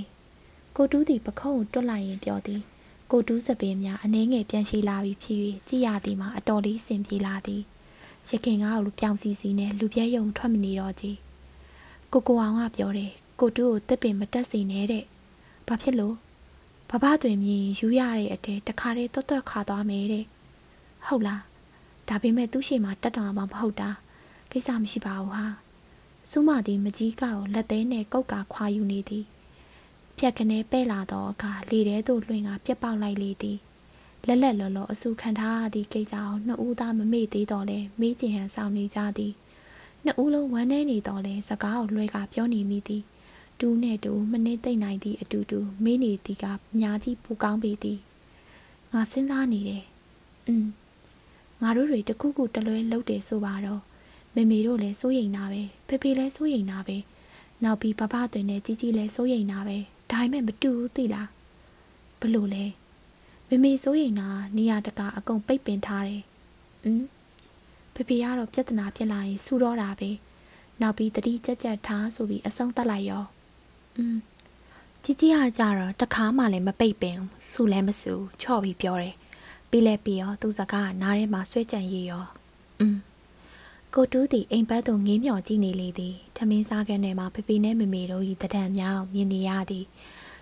[0.76, 2.60] ကိုတူးသည်ပခုံးကိုတွတ်လိုက်ရင်ပြောသည်
[3.10, 7.62] ကိုတူးစပင်းများအနှဲငယ်ပြန်ရှိလာပြီးဖြစ်၍ကြည်ရသည်မှာအတော်လေးဆင်ပြေလာသည်
[8.28, 11.16] ရခင်ကားကိုပြောင်စီစီနဲ့လူပြဲယုံထွက်မနေတော့ကြည်
[12.12, 15.04] ကိုကိုအောင်ကပြောတယ်ကိုတူးကိုတစ်ပင်မတက်စေနဲ့တဲ့
[15.66, 16.14] ဘာဖြစ်လို့
[16.90, 20.24] ဘဘတွင်မြင်ယူရတဲ့အတဲတခါတည်းတွတ်တွတ်ခါသွားမယ်တဲ့
[21.06, 21.42] ဟုတ်လား
[22.08, 23.90] ဒါပေမဲ့သူ့ရှိမှတက်တော်မှာမဟုတ်တာ
[24.52, 25.46] ကိစ္စမရှိပါဘူးဟာ
[26.30, 29.24] စူးမသည်မကြီးကကိုလက်သေးနဲ့ကုတ်ကာခွာယူနေသည်
[30.18, 33.58] ဖြက်ကနေပဲ့လာသောအခါလေထဲသို့လွှင့်ကပြက်ပေါက်လိုက်လေသည်
[34.26, 39.32] လက်လက်လော်လော်အဆူခံထားသည့်ကိစ္စကိုနှစ်ဦးသားမမေ့သေးတော့လဲမေးကျင်ဟန်ဆောင်နေကြသည်
[40.05, 43.03] နှစ်ဦးလုံးဝမ်းနေနေတော့လဲစကားကိုလွှဲကပြောနေမိသည်
[43.59, 47.99] တူးနဲ့တူမနစ်သိမ့်နိုင်သည့်အတူတူမေးနေသည်ကအများကြီးပူကောင်းပေသည်
[48.93, 49.83] ငါစဉ်းစားနေတယ်
[50.47, 50.65] อืม
[51.61, 53.81] ငါတို့တွေတခုခုတလွဲလုပ်တယ်ဆိုပါတော့
[54.35, 56.97] မေမေတို့လည်းစိုးရိမ်တာပဲဖေဖေလည်းစိုးရိမ်တာပဲ
[57.63, 59.77] နောက်ပြီးဘဘတွင်နဲ့ជីជីလည်းစိုးရိမ်တာပဲ
[60.11, 61.29] ဒါပေမဲ့မတူဘူးသိလား
[62.19, 62.65] ဘလို့လဲ
[63.47, 66.23] မေမေစိုးရိမ်တာနေရာတကာအကုန်ပိတ်ပင်ထားတယ်
[66.83, 67.03] อืม
[67.97, 70.09] ဖေဖေကတော့ပြဿနာဖြစ်လာရင်စူတော့တာပဲ
[70.81, 73.23] နောက်ပြီးတတိကြက်ကြက်ထားဆိုပြီးအဆုံးသတ်လိုက်ရော
[73.97, 74.17] อืม
[75.03, 77.17] ကြီးကြီးဟာကြတော့တခါမှလည်းမပိတ်ပင်
[77.49, 79.15] စူလည်းမစူချော့ပြီးပြောတယ်
[79.69, 82.25] ပြီးလဲပြီးရောသူစကားကနားထဲမှာဆွဲကြံရည်ရော
[82.79, 82.97] อืม
[83.93, 89.85] ကို ကိုတူးသည်အိမ်ဘက်သို့ငေးမြော်ကြည့်နေလေသည်ထမင်းစားခန်းထဲမှာဖေဖေနဲ့မေမေတို့၏တဒံများအောင်မြင်နေရသည်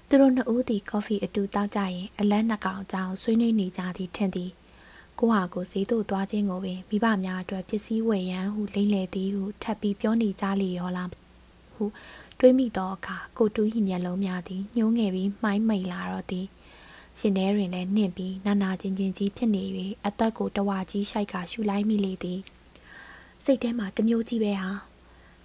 [0.07, 4.51] သူတို့နှစ်ဦးသည်ကော်ဖီအတူတောက်ကြရင်အလန်းနှစ်ကောင်အကြောင်းဆွေးနွေးနေကြသည်ထင်သည်
[5.18, 11.10] ကိုဟာကိုဈေးသို့သွားခြင်းကိုပင်မိဘများအတွက်ပစ္စည်းဝယ်ရန်ဟုလိမ့်လေသည်ဟုထပ်ပြီးပြောနေကြလေရောလား
[11.74, 11.84] ဟု
[12.38, 16.46] တွေးမိသောအခါကိုတူး၏မျက်လုံးများသည်ညှိုးငယ်ပြီးမှိုင်းမိန်လာတော့သည်
[17.18, 19.64] ရှင်ထဲတွင်လည်းနှင့်ပြီးနာနာချင်းချင်းကြီးဖြစ်နေ၍
[20.06, 22.40] အသက်ကိုတဝါကြီးရှိုက်ကရှူလိုက်မိလေသည်
[23.44, 24.70] စိတ်ထဲမှာတမျိုးကြီးပဲဟာ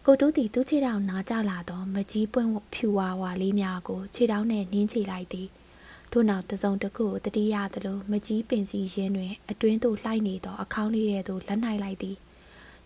[0.06, 5.48] ကိုတူးသည်သူ့ခြေထောက်နားကျလာသောမကြီးပွင့်ဖြူဝါဝါလေးများကိုခြေထောက်နှင့်နင်းချလိုက်သည်
[6.12, 12.18] ထို့နောက်တစုံတစ်ခုကိုတတိယသလိုမကြီးပင်စီရင်းတွင် အတွင်းသို့လှိုက်နေသောအခေါင်းလေးထဲသို့လက်နိုင်လိုက်သည်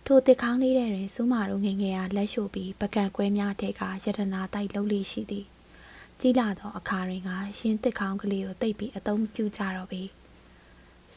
[0.06, 5.46] ထိုတစ်ခေါင်းလေးထဲတွင်စူးမာတို့ငငယ်အားလက်ရှို့ပြီးပကံကွဲများထဲကယတနာတိုက်လှုပ်လေးရှိသည်
[6.20, 10.02] ကြီးလာသောအခါတွင်ကရှင်းတစ်ခေါင်းကလေးကိုတိတ်ပြီးအသုံးပြုကြတော့ပြီ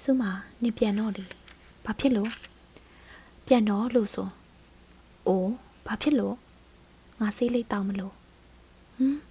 [0.02, 0.32] စူးမာ
[0.62, 1.24] နင်ပြန်တော့လေ
[1.86, 2.32] ဘာဖြစ်လို့
[3.48, 4.30] ပြန်တော့လို့ဆို
[5.28, 5.54] အိုး
[5.86, 6.36] ဘာဖြစ်လို့
[7.20, 8.14] ငါဆေးလိတ်တောင်းမလို့
[8.98, 9.29] ဟမ်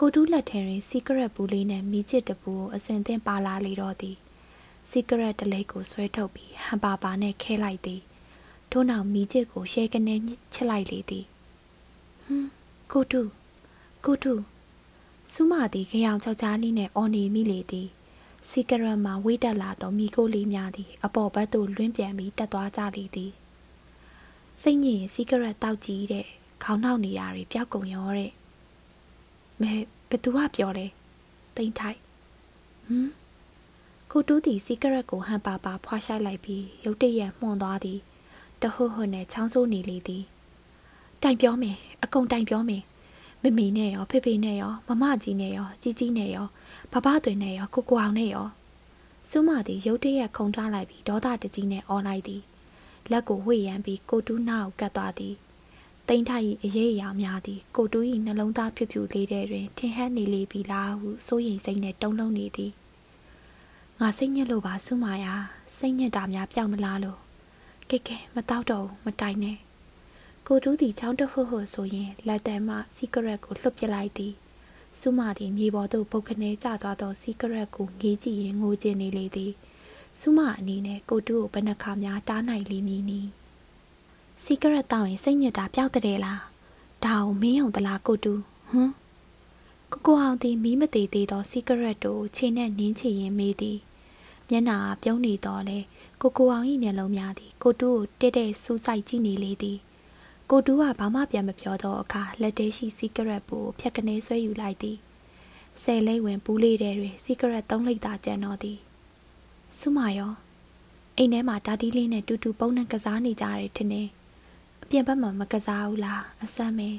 [0.00, 4.16] ကိုတူးလက်ထဲတွင်စီကရက်ဘူးလေးနဲ့မီးချစ်တပူကိုအစင်သင့်ပါလာလေတော့သည်
[4.90, 8.00] စီကရက်တလိပ်ကိုဆွဲထုတ်ပြီးဟန်ပါပါနဲ့ခဲလိုက်သည်
[8.70, 10.14] ထို့နောက်မီးချစ်ကိုရှဲကနေ
[10.54, 11.24] ချစ်လိုက်လေသည်
[12.24, 12.48] ဟမ်
[12.92, 13.30] ကိုတူး
[14.04, 14.42] ကိုတူး
[15.32, 17.88] စူးမသည်ကြောင်ချောက်ချားလေးနဲ့အော်နေမိလေသည်
[18.48, 23.32] စီကရက်မှာဝိတက်လာသောမိကိုလေးများသည် အပေါ်ဘက်သို့လွင့်ပြန်ပြီးတက်သွားကြလေသည်
[24.62, 26.26] စိတ်ညစ်ရင်စီကရက်တောက်ကြည့်တဲ့
[26.62, 28.32] ခေါင်းနှောက်နေတာတွေပျောက်ကုန်ရောတဲ့
[29.62, 29.74] မဲ
[30.10, 30.86] ဘသူကပြောလဲ
[31.56, 31.98] တိမ့်ထိုက်
[32.86, 33.10] ဟမ်
[34.10, 37.98] ကိုတူးတီစီကရက်ကိုဟန်ပါပါဖွာရှိုက်လိုက်ပြီးရုတ်တရက်မှွန်သွားသည်
[38.62, 40.24] တဟွတ်ဟွတ်နဲ့ချောင်းဆိုးနေလေသည်
[41.22, 42.82] တိုင်ပြောမယ်အကုန်တိုင်ပြောမယ်
[43.42, 46.46] မမီနဲ့ရောဖေဖေနဲ့ရောမမကြီးနဲ့ရောជីជីနဲ့ရော
[46.92, 48.48] ဘဘသွင်းနဲ့ရောကိုကိုအောင်နဲ့ရော
[49.30, 52.42] စုမသည်ရုတ်တရက်ခုန်ထားလိုက်ပြီးဒေါသတကြီးနဲ့အော်လိုက်သည်
[53.10, 55.34] လက်ကိုဝှေ့ရမ်းပြီးကိုတူးနာကိုကတ်သွားသည်
[56.08, 62.72] တိမ့်ထိုက်၏အရေးအရာများသည်ကိုတူး၏နှလုံးသားဖြူဖြူလေးတဲ့တွင်ထင်ဟပ်နေလေပြီလားဟုစိုးရိမ်စိတ်နဲ့တုန်လှုပ်နေသည်
[64.00, 65.34] ငါစိတ်ညစ်လို့ပါစုမာယာ
[65.76, 67.18] စိတ်ညစ်တာများပြောင်းမလားလို့
[67.90, 69.56] ကဲကဲမတော့တော့မတိုင်နဲ့
[70.46, 74.34] ကိုတူးသည်ချောင်းတဟွတ်ဟွတ်ဆိုရင်လက်တံမှစီကရက်ကိုလှုပ်ပစ်လိုက်သည်
[75.00, 79.52] စုမာသည်မြေပေါ်သို့ပုတ်ခနဲကျသွားသောစီကရက်ကိုငေးကြည့်ရင်ငိုကျင်နေလေသည်
[80.20, 83.20] စုမအနေနဲ့ကိုတူးကိုဘယ်နှခါများတားနိုင်လိမ့်မည်နီ
[84.44, 86.40] စီကရက်တောင်းရင်စိတ်ညစ်တာပျောက်တဲ့လား
[87.04, 88.92] ဒါအောင်မင်းအောင်တလားကိုတူးဟမ်
[89.92, 93.78] ကိုကိုအောင်သည်မီးမသေးသေးသောစီကရက်တို့ခြေနဲ့နင်းချရင်မေးသည်
[94.50, 95.78] မျက်နာပြုံးနေတော့လေ
[96.20, 99.78] ကိုကိုအောင်၏မျက်လုံးများသည်ကိုတူးကိုတဲ့တဲ့စူးစိုက်ကြည့်နေလေသည်
[100.50, 104.96] ကိုတူးကဘာမှပြန်မပြောတော့အခါလက်သေးရှိစီကရက်ပူဖြတ်ကနေဆွဲယူလိုက်သည်
[105.82, 108.78] ဆယ်လိမ့်ဝင်ပူးလေးတဲ့တွင်စီကရက်သုံးလိပ်သာကျန်တော့သည်
[109.78, 110.32] စုမရော
[111.16, 114.17] အိမ်ထဲမှာဒါတီးလေးနဲ့တူတူပုံနဲ့ကစားနေကြတယ်ထင်တယ်အ
[114.90, 116.90] ပြင်ဘက်မှာမကစားဘူးလားအဆမ်းမဲ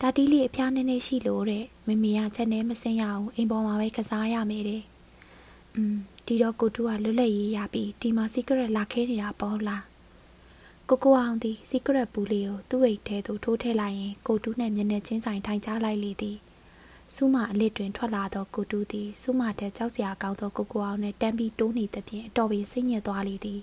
[0.00, 4.82] ဒါတီးလေးအဖျားနည်းနည်းရှိလို့တဲ့မမေကချက်နဲ့မစင်ရအောင်အိမ်ပေါ်မှာပဲကစားရမယ်တဲ့
[5.74, 5.96] อืม
[6.26, 9.84] ဒီတော့ကိုတူကလွတ်လပ်ရေးရပြီးဒီမှာစီကရက်လာခဲနေတာပေါ့လား
[10.88, 16.36] ကိုကိုအောင်သည်စီကရက်ပူလေးကိုသူ့အိတ်ထဲသို့ထိုးထည့်လိုက်ရင်ကိုတူးနဲ့မျက်နှာချင်းဆိုင်ထိုင်ချလိုက်လေသည်
[17.14, 23.60] စူးမအလစ်တွင်ထွက်လာသောကိုတူးသည်စူးမတဲ့ကြောက်စရာကောင်းသောကိုကိုအောင်နဲ့တမ်းပြီးတိုးနေသဖြင့်အတော်ပင်စိတ်ညစ်သွားလေသည်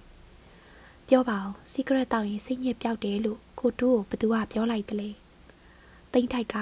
[1.12, 5.10] ပြောပါဦးစီကရက်တောက်ရင်စိတ်ညစ်ပြောက်တယ်လို့ကိုတူးကိုဘသူကပြောလိုက်တလေ
[6.14, 6.56] တိမ့်ထိုက်က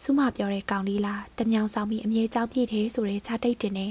[0.00, 3.86] စူးမပြောတဲ့ကောင်လေးလားတမြောင်ဆောင်ပြီးအမြဲကြောင်းပြည့်တယ်ဆိုတဲ့ခြားတိတ်တင်နေ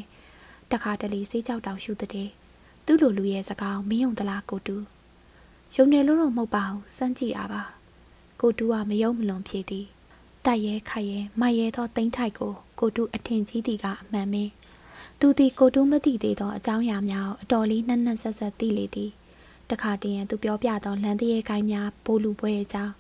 [0.72, 2.30] တခါတလေစေးကြောက်တောင်ရှူတဲ့
[2.86, 4.84] သူ့လိုလူရဲ့စကားမင်းုံတလားကိုတူး
[5.76, 7.62] ယုံနေလို့တော့မဟုတ်ပါဘူးစမ်းကြည့်တာပါ
[8.42, 9.86] ကိုတူးကမယုံမလွန်ဖြေသည်
[10.46, 14.50] တိုက်ရဲခိုက်ရဲမိုက်ရဲသောတိမ့်ထိုက်ကိုကိုတူးအထင်ကြီးသည်ကအမှန်ပင်
[15.20, 19.12] သူသည်ကိုတူးမသိသေးသောအကြောင်းအရာများကိုအတော်လေးနှက်နှက်ဆက်ဆက်သိလေသည်
[19.72, 22.94] တခါတည်းရန်သူပြောပြသောလန်တရဲကိုင်းများပိုးလူပွဲအကြောင်း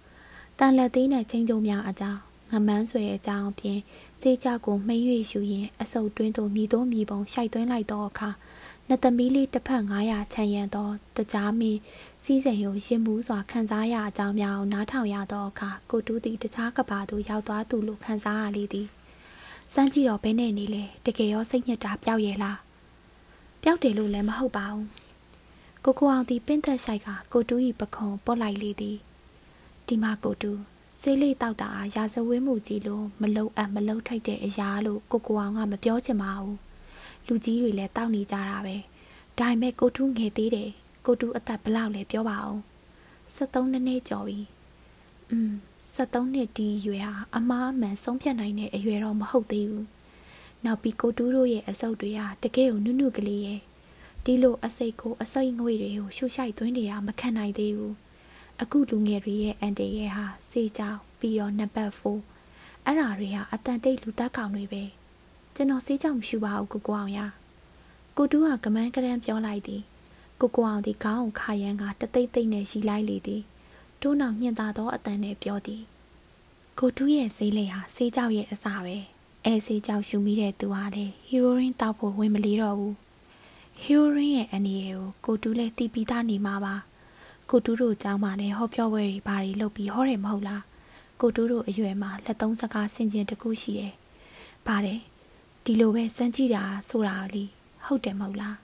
[0.59, 2.19] တန်လက်သေးနဲ့ချင်းကြုံများအကြောင်း
[2.51, 3.79] ငမန်းဆွဲအကြောင်းအပြင်
[4.21, 8.29] စေးကြကိုမှိတ်၍ယူရင်အဆုပ်တွင်းသို့မြည်သောမြည်ပုံရှိုက်သွင်းလိုက်သောအခါ
[8.87, 11.79] နှစ်သမီးလေးတစ်ဖက်900ခြံရံသောတကြားမင်း
[12.23, 18.87] စီးစိမ်ကိုရင်မှုစွာခံစားရအကြောင်းများကိုနားထောင်ရသောအခါကိုတူးသည်တခြားကဘာသို့ရောက်သွားသူလိုခံစားရလေသည်
[19.73, 22.57] စမ်းကြည့်တော့ဘဲနဲ့နေလေတကယ်ရောစိတ်ညစ်တာပျောက်ရဲ့လား
[23.63, 25.08] ပျောက်တယ်လို့လည်းမဟုတ်ပါဘူး
[25.85, 28.97] ကိုကိုအောင်သည်ပင့်သက်ဆိုင်ကကိုတူး၏ပခုံပုတ်လိုက်လေသည်
[29.87, 30.59] ဒီမှာကိုတူး
[30.99, 36.57] ဆေးလေးတောက်တာရာဇဝင်းမှုကြီးလို့မလုံအပ်မလုံထိုက်တဲ့အရာလို့ကိုကိုအောင်ကမပြောချင်ပါဘူး
[37.27, 38.75] လူကြီးတွေလည်းတောက်နေကြတာပဲ
[39.39, 40.69] ဒါပေမဲ့ကိုတူးငယ်သေးတယ်
[41.05, 42.61] ကိုတူးအသက်ဘလောက်လဲပြောပါအောင်
[43.35, 44.39] 73နှစ်နှစ်ကျော်ပြီ
[45.31, 45.51] อืม
[45.95, 49.87] 73နှစ်ဒီရွယ်ဟာအမားအမှန်ဆုံးဖြတ်နိုင်တဲ့အရွယ်တော့မဟုတ်သေးဘူး
[50.65, 53.59] နောက်ပြီးကိုတူးတို့ရဲ့အဆုပ်တွေဟာတကယ်ကိုနုနုကလေးရဲ့
[54.31, 57.95] ဒီလိုအစိတ်ကိုအစိတ်ငွေတွေကိုရှူရှိုက်သွင်းနေတာမခံနိုင်သေးဘူး
[58.61, 64.83] အခုလူငယ်တွေရဲ့အန်တီရဲ့ဟာစေးကြောင်ပြီးတော့နံပါတ်4အဲ့ဓာတွေဟာအတန်တိတ်လူတက်ကောင်တွေပဲ
[65.55, 67.19] ကျွန်တော်စေးကြောင်မရှိပါဘူးကိုကိုအောင်ရ
[68.17, 69.81] ကိုတူးကကမန်းကရန်ပြောလိုက်သည်
[70.41, 73.41] ကိုကိုအောင်ဒီခေါင်းခါရန်ကတသိမ့်သိမ့်နဲ့ရီလိုက်လေသည်
[74.01, 75.81] တိုးနောက်ညှင်သာသောအတန်နဲ့ပြောသည်
[76.79, 78.97] ကိုတူးရဲ့ဈေးလေဟာစေးကြောက်ရဲ့အစာပဲ
[79.45, 83.08] အဲစေးကြောက်ရှူမိတဲ့သူဟာလေဟီရိုရင်းတောက်ဖို့ဝင်မလီတော့ဘူး
[83.83, 86.75] ဟီရိုရင်းရဲ့အနေကိုကိုတူးလည်းတီးပြီးသားနေမှာပါ
[87.49, 90.63] ကိုတူးတို့ကြောင်းမှလည်းဟောပြောပွဲတွေဘာတွေလုပ်ပြီးဟောတယ်မဟုတ်လား
[91.21, 93.93] ကိုတူးတို့အရွယ်မှာလက်သုံးစကားဆင်ကျင်တကူရှိတယ်
[94.67, 94.99] ပါတယ်
[95.63, 97.43] ဒီလိုပဲစမ်းကြည့်တာဆိုတာလी
[97.85, 98.57] ဟုတ်တယ်မဟုတ်လား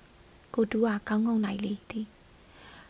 [0.56, 2.08] ကိုတူးကကောင်းကောင်းလိုက်လေသည်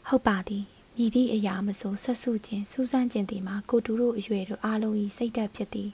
[0.07, 0.63] ဟုတ်ပါသည်
[0.95, 5.89] မြည်သည့်အရာမဆိုဆက်စုခြင်းစူးစမ်းခြင်းသည်မှာကိုတူးတို့အရွယ်တို့အားလုံးဤစိတ်သက်ဖြစ်သည်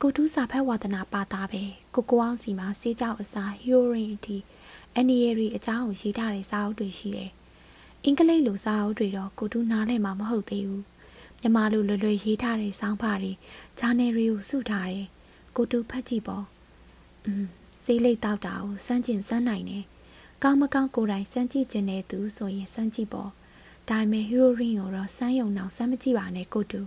[0.00, 1.62] ကိုတူးစာဖက်ဝါဒနာပါတာပဲ
[1.94, 4.36] ကိုကိုအောင်စီမှာစေးကြောက်အစားဟီရိုရင်အထိ
[4.98, 7.30] အန်နီယရီအကြောင်းကိုရေးထားတဲ့စာအုပ်တွေရှိတယ်
[8.04, 10.84] အင်္ဂလိပ်လိုစာအုပ်တွေတော့ကိုတူးနားလည်မှာမဟုတ်သေးဘူး
[11.40, 13.32] မြန်မာလိုလွယ်လွယ်ရေးထားတဲ့စောင်းပါတွေ
[13.78, 15.06] ဂျာနယ်တွေကိုစုထားတယ်
[15.56, 16.44] ကိုတူးဖတ်ကြည့်ပေါ့
[17.24, 17.46] อืม
[17.82, 19.84] စေးလိတ်တောက်တာကိုစမ်းကျင်စမ်းနိုင်တယ်
[20.42, 23.30] ကောင်းမကောင်းကိုယ်တိုင်စမ်းကြည့်ခြင်းနဲ့သူဆိုရင်စမ်းကြည့်ပေါ့
[23.88, 26.80] ဒါပေမဲ့ဟီရိုရင်ကိုတော့စမ်းယုံအောင်စမ်းမကြည့်ပါနဲ့ကိုတူ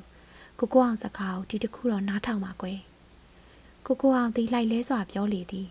[0.60, 2.80] ကိုကိုအောင်စကားကိုဒီတခုတော့နားထောင်ပါကွယ်
[3.86, 5.68] ကိုကိုအောင်ဒီလိုက်လဲစွာပြောလေသည်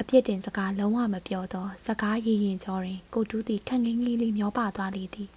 [0.00, 5.28] အပြစ်တင်စကားလုံးဝမပြောတော့စကားရည်ရင်ကြောတွင် ကိုတူးသည်ခန့်ငင်းငီးလေးမျောပါသွားလေသည်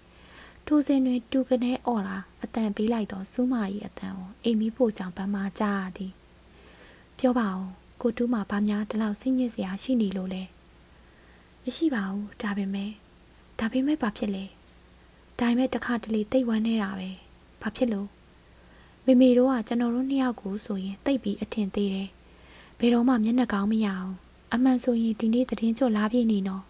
[0.66, 6.12] ထိုစဉ်တွင်တူကနေအော်လာအတန်ပေးလိုက်တော့စူးမာ၏အတန်ကိုအိမ်မီဖို့ကြောင့်ဗမာကြားရသည်
[7.20, 7.66] ပြောပါဦး
[8.01, 10.43] ကိုတူးမှာဗမာတလောက်စိတ်ညစ်စရာရှိနေလို့လဲ
[11.64, 12.91] မရှိပါဘူးဒါပေမဲ့
[13.60, 14.45] ဒါပေမဲ့ဘာဖြစ်လဲ
[15.39, 17.10] ဒါပေမဲ့တခါတလေတိတ်ဝမ်းနေတာပဲ
[17.62, 18.08] ဘာဖြစ်လို့
[19.06, 22.10] မေမေတို့ကကျွန်တော်တို့နှစ်ယောက်ကိုဆိုရင်တိတ်ပြီးအထင်သေးတယ်
[22.80, 24.12] ဘယ်တော့မှမျက်နှာကောင်းမရအောင်
[24.56, 26.64] အမှန်ဆိုရင်ဒီနေ့သတင်းချွတ်လာပြည့်နေနော်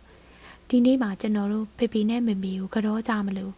[0.69, 3.53] ဒီနေ့မှကျွန်တော်တို့ဖေဖေနဲ့မေမေကိုကြောကြမလို့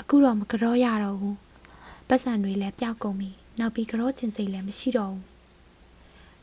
[0.00, 1.36] အခုတော့မကြောရတော့ဘူး
[2.08, 5.24] ပတ်စံတွေလည်းပျောက်ကုန်ပြီနောက်ပြီးကြောချင်စိတ်လည်းမရှိတော့ဘူး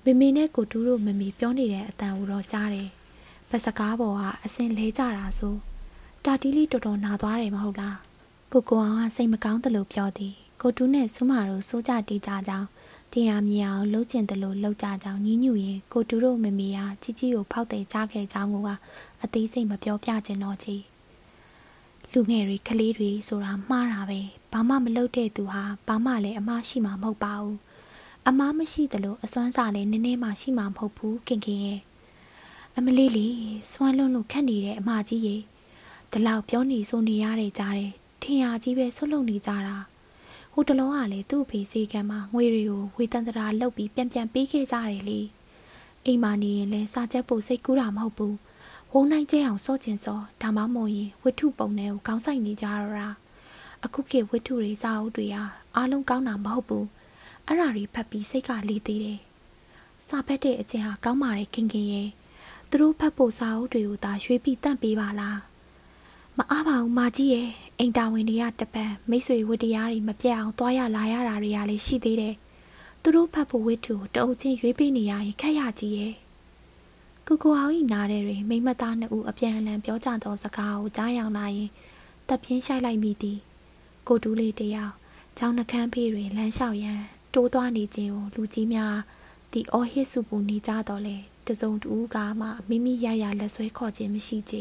[0.04, 2.90] မေမေနဲ့ကိုတူးတို့မေမေပြောနေတဲ့အတန်ကိုတော့ကြားတယ်
[3.50, 5.56] ဘက်စကားပေါ်ကအစင်လဲကြတာဆို
[6.26, 7.98] တာတီးလေးတော်တော်နာသွားတယ်မဟုတ်လား
[8.52, 12.68] ကိုကိုအောင်ကစိတ်မကောင်းတယ်လို့ပြောသည်ကိုတူးနဲ့ဆူမာတို့စိုးကြတေးကြကြောင်း
[13.16, 18.58] တရားမြင်အောင်လှုပ်ကျင်တယ်လို့လှုပ်ကြကြောင်းညီးညူရင်ကိုတူတို့မမေဟာជីជីကိုဖောက်တယ်ကြားခဲ့ကြောင်းက
[19.24, 20.76] အသေးစိတ်မပြောပြချင်တော့ချီ
[22.12, 24.20] လူငယ်တွေကလေးတွေဆိုတာမှားတာပဲ
[24.52, 27.58] ဘာမှမလုပ်တဲ့သူဟာဘာမှလည်းအမရှိမှမဟုတ်ပါဘူး
[28.28, 31.80] အမားမရှိတယ်လို့အစွမ်းစားလည်းနည်းနည်းမှရှိမှမဟုတ်ဘူးခင်ခင်ရဲ့
[32.78, 33.36] အမလေးလေး
[33.72, 35.36] စွမ်းလွန်းလို့ခက်နေတဲ့အမကြီးရေ
[36.12, 37.92] ဒီလောက်ပြောနေဆိုနေရတဲ့ကြားတယ်
[38.22, 39.78] ထင်ရကြီးပဲဆွတ်လုံနေကြတာ
[40.58, 45.20] ဟိုတလုံးကလည်းသူ့ဖေးစေကံမှာငွေတွေကိုဝေတန်တရာလှုပ်ပြီးပြန်ပြန်ပေးခဲ့ကြတယ်လေ
[46.06, 48.36] အိမ်မှာနေရင်လည်းစာချက်ပို့စိတ်ကူးတာမဟုတ်ဘူး
[48.92, 53.10] ဝုံနိုင်ကျဲအောင်စော့ချင်စောဒါမှမဟုတ်ရင်ဝတ္ထုပုံတွေကိုကောင်းဆိုင်နေကြရတာ
[53.84, 55.44] အခုခေတ်ဝတ္ထုတွေစာအုပ်တွေဟာ
[55.76, 56.88] အားလုံးကောင်းတာမဟုတ်ဘူး
[57.46, 59.20] အဲ့ဓာတွေဖတ်ပြီးစိတ်ကလေးသေးတယ်
[60.08, 62.10] စာဖတ်တဲ့အချင်းဟာကောင်းပါတယ်ခင်ခင်ရဲ့
[62.70, 65.38] သူတို့ဖတ်ဖို့စာအုပ်တွေကိုသာရွှေ့ပြီးတန့်ပေးပါလား
[66.40, 72.36] မအားပါဘူးမာကြီးရဲ့အိမ်တာဝန်တွေကတပံမိတ်ဆွေဝတ္တရားတွေမပြတ်အောင်သွားရလာရတာတွေကလည်းရှိသေးတယ်
[73.02, 76.14] သူတို့ဖတ်ဖို့ဝတ္ထုတအုပ်ချင်းရွေးပေးနေရရင်ခက်ရကြီးရဲ့
[77.28, 81.70] ကိုကိုအောင်ဤနားတဲ့တွင်မိမသားနှစ်ဦးအပြန်အလှန်ပြောကြသောစကားကိုကြားရောက်လာရင်
[82.28, 83.40] တပ်ပြင်းရှိုက်လိုက်မိသည်
[84.08, 84.94] ကိုတူးလေးတယောက်
[85.38, 87.00] ချောင်းနှကန်းဖေးတွင်လမ်းလျှောက်ရန်
[87.34, 88.96] တိုးသွားနေခြင်းကိုလူကြီးများ
[89.52, 91.18] ဒီအော်ဟစ်စုပူနေကြတော့လေ
[91.48, 94.56] တစုံတူကမှမိမိရရလက်ဆွဲခေါ်ခြင်းမရှိကြ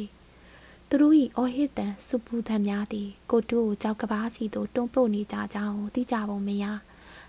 [0.96, 6.64] သူတို့၏အော်ဟစ်တန်စုပူသံများသည်ကိုတူကိုကြောက်ကဘာစီသို့တွန်းပို့နေကြကြောင်းသိကြပုံမရ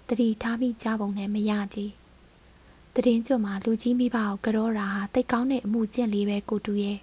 [0.08, 1.92] တတိထားပြီးကြပုံနဲ့မရကြည်
[2.94, 6.98] တရင်ကျွတ်မှာလူကြီးမိဘကိုကြောတာဟာတိတ်ကောင်းတဲ့အမှုကျင့်လေးပဲကိုတူရဲ့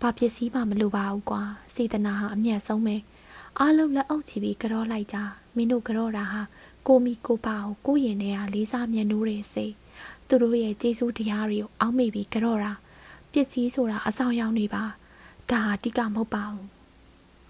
[0.00, 1.42] ဘာပစ္စည်းမှမလိုပါဘူးကွာ
[1.74, 2.96] စေတနာဟာအမျက်ဆုံးပဲ
[3.58, 5.16] အားလုံးလက်အုပ်ချပြီးကြောလိုက်ကြ
[5.56, 6.42] မင်းတို့ကြောတာဟာ
[6.86, 9.74] ကိုမီကိုပါကိုကိုရင်ထဲကလေးစားမျက်နှိုးတဲ့စိတ်
[10.28, 12.72] သူတို့ရဲ့ကျေးဇူးတရားတွေကိုအောက်မေ့ပြီးကြောတာ
[13.32, 14.84] ပစ္စည်းဆိုတာအဆောင်ရောက်နေပါ
[15.50, 16.66] ဒါဟာတိကမဟုတ်ပါဘူး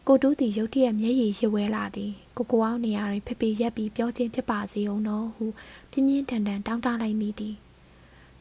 [0.07, 5.47] ကိုတူးတီရုတ်တရက်မျက်ရည်ရွှဲလာသည်ကိုကိုအောင်နေရာတွင်ဖဖေရက်ပြီးပြောချင်းဖြစ်ပါစေအောင်တော့ဟု
[5.90, 7.55] ပြင်းပြင်းထန်ထန်တောင်းတလိုက်မိသည်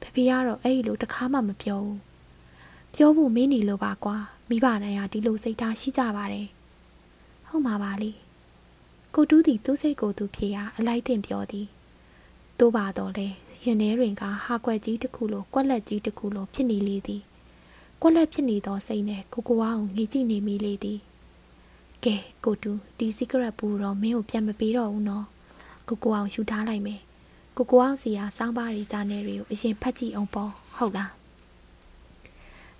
[0.01, 1.99] ဖဖေကတော့အဲ့ဒီလိုတခါမှမပြောဘူး
[2.95, 4.17] ပြောဖို့မင်းနေလို့ပါကွာ
[4.49, 6.47] မိဘနိုင်ဟာဒီလိုစိတ်ထားရှိကြပါတယ်
[7.47, 8.11] ဟုတ်မှာပါလေ
[9.15, 11.67] ကိုတူးတီသူ့စိတ်ကိုသူဖြေရအလိုက်တင်ပြောသည်
[12.59, 13.27] တိုးပါတော့လေ
[13.63, 17.21] ရင်ထဲတွင်ကဟာကွက်ကြီးတစ်ခုလိုကွက်လက်ကြီးတစ်ခုလိုဖြစ်နေလေသည်
[18.01, 20.99] ကွက်လက်ဖြစ်နေသောစိတ်နဲ့ကိုကိုဝါကိုငေးကြည့်နေမိလေသည်
[22.03, 25.25] ကဲကိုတူဒီစီကရက်ပူတော့မင်းကိုပြန်မပေးတော့ဘူးနော်
[25.87, 27.01] ကိုကိုအောင်ယူထားလိုက်မယ်
[27.57, 31.11] ကိုကိုအောင်စီဟာစောင်းပါးရီဂျာနယ်တွေကိုအရင်ဖတ်ကြည့်အောင်ပေါ့ဟုတ်လား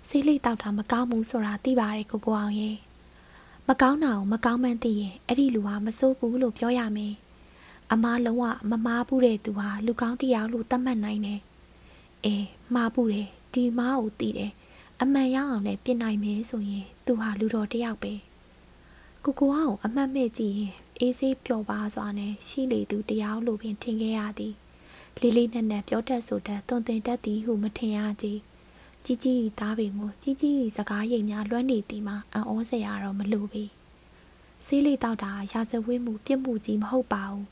[0.08, 2.76] ဆေးလိတ်တောက်တာမကောင်းဘူးဆိုတာသိပါတယ်ကိုကိုအောင်ရဲ့
[3.68, 7.14] မကောင်းတာကိုမကောင်းမှန်းသိရင်အဲ့ဒီလူဟာမစိုးဘူးလို့ပြောရမယ်
[7.92, 11.40] အမားလုံးဝမမားဘူးတဲ့သူဟာလူကောင်းတရားလို့သတ်မှတ်နိုင်တယ်
[12.24, 14.52] အေးမှားဘူးတယ်ဒီမားကိုသိတယ်
[15.02, 18.14] အမှန်ရအောင်လည်းပြင်နိုင်မယ်ဆိုရင်သူဟာလူတော်တစ်ယောက်ပဲ
[19.24, 24.54] ကိုကိုအောင်အမှတ်မဲ့ကြည့်ရင်အေးဆေးပျော်ပါစွာနဲ့ရှိလေသူတရားလို့ပင်ထင်ခဲ့ရသည်
[25.20, 28.38] လေးလေးနက်နက်ပြောတတ်ဆိုတတ်သွန်သင်တတ်သည်ဟုမထင်ရကြည်
[29.04, 33.64] ကြီးကြီးသားပေမို့ကြီးကြီးစကားရိပ်များလွှမ်းနေသည်မှာအံ့ဩစရာတော့မလိုပေ
[34.66, 37.44] ဆေးလေးတောက်တာရာဇဝတ်မှုပြစ်မှုကြီးမဟုတ်ပါဘူး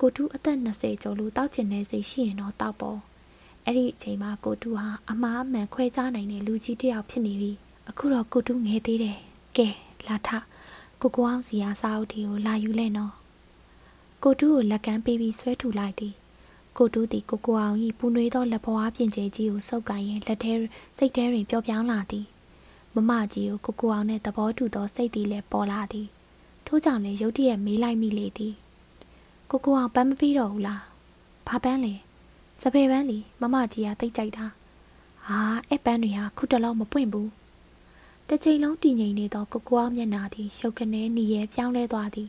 [0.00, 2.98] ကိုတူးအသက်20ကျော်လို့တောက်ချင်တဲ့စိတ်ရှိရင်တော့တောက်ပေါ့
[3.66, 7.52] အဲ့ဒီအချိန်မှာကိုတူးဟာအမားအမှန်ခွဲခြားနိုင်တဲ့လူကြီးတစ်ယောက်ဖြစ်နေပြီ
[7.88, 9.18] အခုတော့ကိုတူးငယ်သေးတယ်
[9.56, 9.68] ကဲ
[10.06, 10.28] လာထ
[11.00, 13.12] ကိုကိုအောင်စီယာစာအုပ်တီကိုလာယူလဲနော်
[14.22, 16.14] ကိုတူးကိုလက်ကမ်းပေးပြီးဆွဲထူလိုက်သည်
[16.78, 20.52] ကိုတူးသည်ကိုကိုအောင်၏ပူနွေးသောလက်ပွားပြင်ကျဲကြီးကိုစုပ်ကိုင်ရင်လက်ထဲ
[20.98, 22.26] စိတ်ထဲတွင်ပျော်ပြောင်းလာသည်
[22.94, 26.08] မမကြီးကိုကိုကိုအောင်နှင့်သဘောတူသောစိတ်သည်လည်းပေါ်လာသည်
[26.66, 28.54] ထို့ကြောင့်လည်းရုတ်တရက်မေးလိုက်မိလေသည်
[29.50, 30.82] ကိုကိုအောင်ပန်းမပြီးတော့ဘူးလား
[31.48, 31.94] ဘာပန်းလဲ
[32.64, 34.46] စပယ်ပန်းလီမမကြီးကတိတ်ကြိုက်တာ
[35.26, 37.30] ဟာအဲ့ပန်းတွေဟာခုတလောက်မပွင့်ဘူး
[38.28, 42.28] တစ်ချိန်လုံးတည်ငြိမ်နေသောကိုကိုအောင်မျက်နှာသည်ရုပ်ကနေနီရဲပြောင်းလဲသွားသည်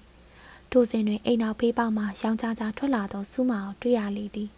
[0.72, 4.50] ထိုစဉ်တွင်အိမ်နောက်ဖေးပေါက်မှရောင်ချာချာထွက်လာသောစူးမာကိုတွေ့ရလေသည်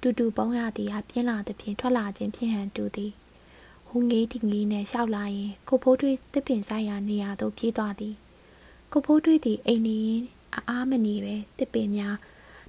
[0.00, 3.12] တူတူပုံးရသည်ဟာပြင်းလာသည်ဖြင့်ထွက်လာခြင်းဖြင့်ဟန်တူသည်
[3.88, 8.14] ဟူငေးဒီငေးနှင့်ရှောက်လာရင်ကိုဖိုးထွေးတစ်ပင်ဆိုင်ရာနေရာသို့ပြေးသွားသည်
[8.92, 10.22] ကိုဖိုးထွေးသည်အိမ်နေရင်
[10.68, 12.16] အားမနေပဲတစ်ပင်များ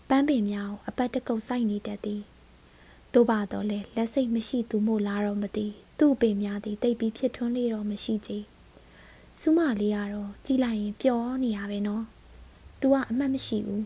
[0.09, 2.21] ပန်းပင်များကိုအပတ်တကုတ်စိုက်နေတတ်သည်
[3.15, 5.65] သို့ပါတော့လေလက်စိတ်မရှိသူမို့လားတော့မသိ
[5.99, 8.31] သူ့ပင်များသည်တိတ်ပြီးဖြစ်ထွန်းလေတော့မရှိကြ
[9.39, 12.03] စူးမလေးကတော့ကြည်လိုက်ရင်ပျော်နေရပဲနော်။
[12.79, 13.83] "तू ကအမှတ်မရှိဘူး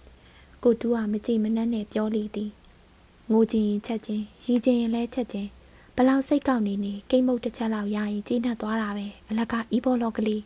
[0.62, 2.50] ။ကိုတူးကမကြည်မနှက်နဲ့ပြောလေသည်။
[3.30, 5.48] ငိုခြင်းရင်ချက်ခြင်းရီခြင်းရင်လည်းချက်ခြင်း
[5.96, 10.42] ဘလောက်စိတ်ကောက်နေနေကိတ်မုတ်တစ်ချက်လောက်ရရင်ကြီးနှက်သွားတာပဲအလကအီးဘောလော့ကလေး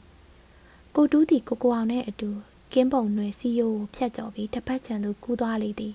[0.94, 2.30] ကိုတူးသည်ကိုကိုအောင်နဲ့အတူ
[2.72, 5.94] ကင်းပုံနှွယ်စီယိုကိုဖြတ်ကျော်ပြီးတစ်ဖက်ခြံသို့ကူးသွားလေသည်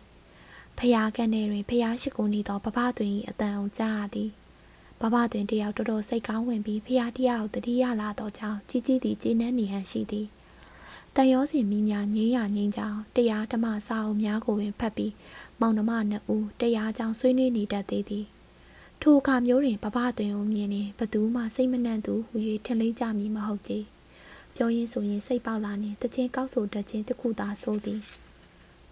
[0.80, 4.30] ဖျားကန်ထဲတွင်ဖျားရှိကိုနေသောဘဘတွင်၏အတန်အောင်ကြားရသည်
[5.02, 10.28] ဘဘတွင်တယောက်တော်တော်စိတ်ကောင်းဝင်ပြီးဖျားတရားကိုတတိယလာသောကြောင့်ကြီးကြီးသည်ကျင်းနှန်းနေဟန်ရှိသည်
[11.16, 15.14] တန်ရောစင်မိများငိမ့်ရငိမ့်ကြောင်တရားဓမ္မစာအုပ်များကိုပင်ဖတ်ပြီး
[15.60, 18.26] မောင်နှမနှစ်ဦးတရားကြောင်ဆွေးနွေးနေတတ်သေးသည်
[19.02, 23.74] ထိုအခါမျိုးတွင်ပပတွင်ကိုမြင်နေဘသူမှစိတ်မနှံ့သူဟူ၍ထင်လိမ့်ကြမည်မဟုတ်ကြ
[24.56, 28.02] ပြောရင်းဆိုရင်စိတ်ပေါက်လာနေတခြင်းကောက်ဆိုတတ်ခြင်းတခုသာဆိုသည်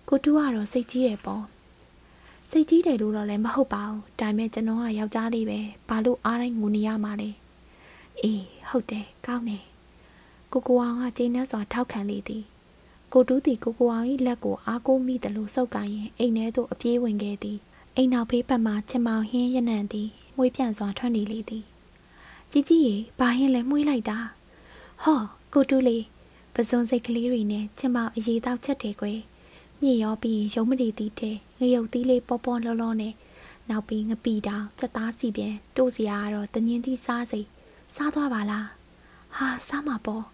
[0.09, 1.45] ကိုတူကတော့စိတ်ကြီးတယ်ပေါ့
[2.51, 7.29] စိတ်ကြီးတယ်လို့တော့လည်းမဟုတ်ပါဘူးဒါပေမဲ့ကျွန်တော်ကယောက်ျားလေးပဲဘာလို့အားတိုင်းငိုနေရမှာလဲ
[8.21, 9.63] အေးဟုတ်တယ်ကောင်းတယ်
[10.51, 12.43] ကိုကိုအောင်ကကျင်းနှက်စွာထောက်ခံလေသည်
[13.13, 17.57] ကိုတူးသည်ကိုကိုအောင်၏လက်ကိုအားကိုးမိသလိုစုပ်ကိုင်းရင်အိမ်ထဲသို့အပြေးဝင်ခဲ့သည်
[17.95, 21.63] အိမ်နောက်ဖေးပတ်မှချင်မောင်ဟင်းရနံ့သည်မွေးပြန်စွာထွက်နေလေသည်
[22.51, 24.17] ကြီးကြီးရေဘာဟင်းလဲမှုေးလိုက်တာ
[25.03, 25.21] ဟော
[25.53, 26.03] ကိုတူးလေး
[26.53, 29.19] ပစုံစိတ်ကလေးတွေနဲ့ချင်မောင်အရေးတောက်ချက်တယ်ကွယ်
[29.81, 33.13] မြင့်ရောပြီးရုံမရီတီးတဲ့ငရုတ်သီးလေးပေါ်ပေါ်လောလောနဲ့
[33.69, 37.41] နောက်ပြီးငပီတောင်စက်သားစီပြန်တို့စရာကတော့တငင်းသီးစားစိ
[37.95, 38.67] စားသွားပါလား
[39.35, 40.25] ဟာစားမှာပေါ့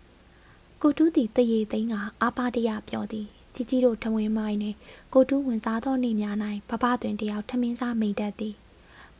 [0.82, 4.78] ကိုတူးသည်တရေသိန်းကအာပါတရပြောသည်ကြီးကြီးတို့ထဝင်းမိုင်းနှင့်
[5.14, 6.36] ကိုတူးဝင်စားသောနေများ၌
[6.70, 8.56] ဘဘတွင်တယောက်ထမင်းစားမိတတ်သည်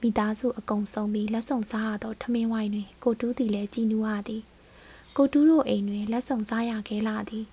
[0.02, 4.42] မိသားစုအကုန်ဆုံးပြီးလက်ဆောင်စားရသောထမင်းဝိုင်းတွင်ကိုတူးသည်လည်းကြည်နူးရသည်
[5.18, 7.46] ကိုတူးတို့အိမ်တွင်လက်ဆောင်စားရခဲလာသည်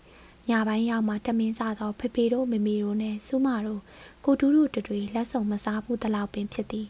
[0.50, 3.80] ညပိုင်းရောက်မှထမင်းစားသောဖေဖေတို့မေမေတို့နှင့်စူးမတို့
[4.24, 6.88] ကိုတူးတို့တွေလက်ဆောင်မစားဘူးတလောက်ပင်ဖြစ်သည်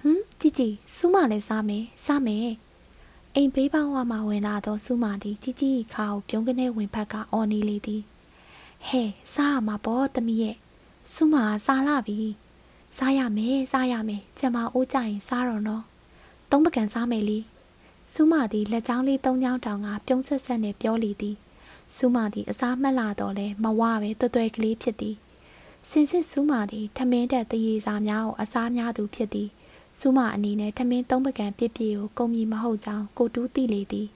[0.00, 2.50] ဟမ်ကြည်ကြည်စူးမလည်းစားမယ်စားမယ်
[3.34, 8.02] အိမ်ဘေးပေါင်းဝမှဝင်လာသောစုမာသည်ကြီးကြီးခါကိုပြုံးကနေဝင်ဖက်ကအော်နေလေသည်
[8.86, 10.56] ဟဲ့စားရမှာပေါ့တမီးရဲ့
[11.14, 12.18] စုမာစားလာပြီ
[12.96, 15.84] စားရမယ်စားရမယ်ကျမအိုးကြရင်စားတော့နော်
[16.50, 17.38] သုံးပကံစားမယ်လေ
[18.12, 21.36] စုမာသည်လက်ချောင်းလေးသုံးချောင်းတောင်ကပြုံးဆက်ဆက်နဲ့ပြောလေသည်
[21.96, 25.16] စုမာသည်အစားမှတ်လာတော့လဲမဝပဲတွဲတွဲကလေးဖြစ်သည်
[25.88, 29.48] စင်စစ်စုမာသည်ထမင်းတက်တရေစာများကိုအစားများသူဖြစ်သည်
[29.98, 34.08] စူးမအနေနဲ့ထမင်းသုံးပကံပြစ်ပြစ်ကိုကုံမီမဟုတ်ကြောင်းကိုတူးသိလေသည်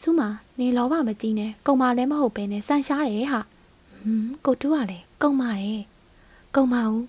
[0.00, 0.20] စူးမ
[0.58, 3.40] နေလောဘမကြီးနဲ့ကုံမလည်းမဟုတ်ပဲနဲ့ဆန်ရှားတယ်ဟာ
[4.04, 5.82] ဟွန်းကိုတူးကလည်းကုံမာတယ်
[6.56, 7.02] ကုံမာဦး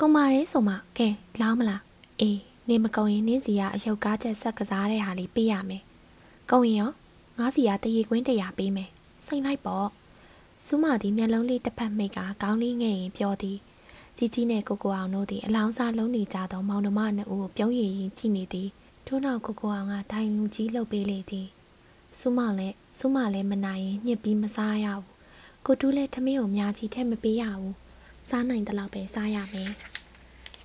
[0.00, 1.08] ကုံမာတယ်ဆိုမှကဲ
[1.40, 1.82] လောင်းမလား
[2.20, 5.82] အေးနေမကုံရင်နင်းစီကအယုတ်ကားချက်ဆက်ကစားတဲ့ဟာလေးပေးရမယ်
[6.50, 6.90] ကုံရင်ရော
[7.38, 8.90] ငါးစီကတရေကွင်းတရာပေးမယ်
[9.26, 9.88] စိတ်လိုက်ပေါ့
[10.64, 13.58] စူးမသည်မျက်လုံးလေးတစ်ဖက်မိတ်ကခေါင်းလေးငဲ့ရင်ပြောသည်
[14.16, 18.68] ကြီးကြီးနဲ့ကိုကိုအောင်တို့သည်အလောင်းစားလုံးနေကြသောမောင်နှမနှစ်ဦးကိုပြုံးရည်ရင်ကြည့်နေသည်
[19.06, 21.46] ထို့နောက်ကိုကိုအောင်ကဒိုင်လူကြီးလှုပ်ပေးလေသည်
[22.18, 25.06] စူးမောင်လည်းစူးမလည်းမနိုင်ရင်ညှစ်ပြီးမစားရဘူး
[25.66, 27.74] ကိုတူးလည်းထမင်းကိုများကြီးထည့်မပေးရဘူး
[28.28, 29.70] စားနိုင်တဲ့လောက်ပဲစားရမယ်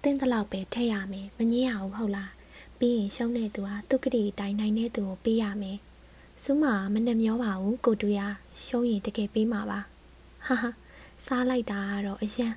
[0.03, 2.31] တင်းတဲ့လောက်ပဲထည့်ရမယ်မငြင်းရဘူးဟုတ်လား
[2.79, 5.77] ပြီးရင်ရှုံးတဲ့သူဟာသူကတိတိုင်းနိုင်တဲ့သူကိုပေးရမယ်
[6.43, 8.19] စူးမမနဲ့မျောပါဘူးကိုတူရ
[8.63, 9.79] ရှုံးရင်တကယ်ပေးမှာပါ
[10.47, 10.69] ဟာဟာ
[11.25, 12.47] စားလိုက်တာကတော့အယံ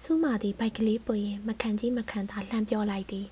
[0.00, 3.26] စူးမသည်ဘိုက်ကလေးပွင့်ရင်မခံကြီးမခံသာလှမ်းပြောလိုက်သည်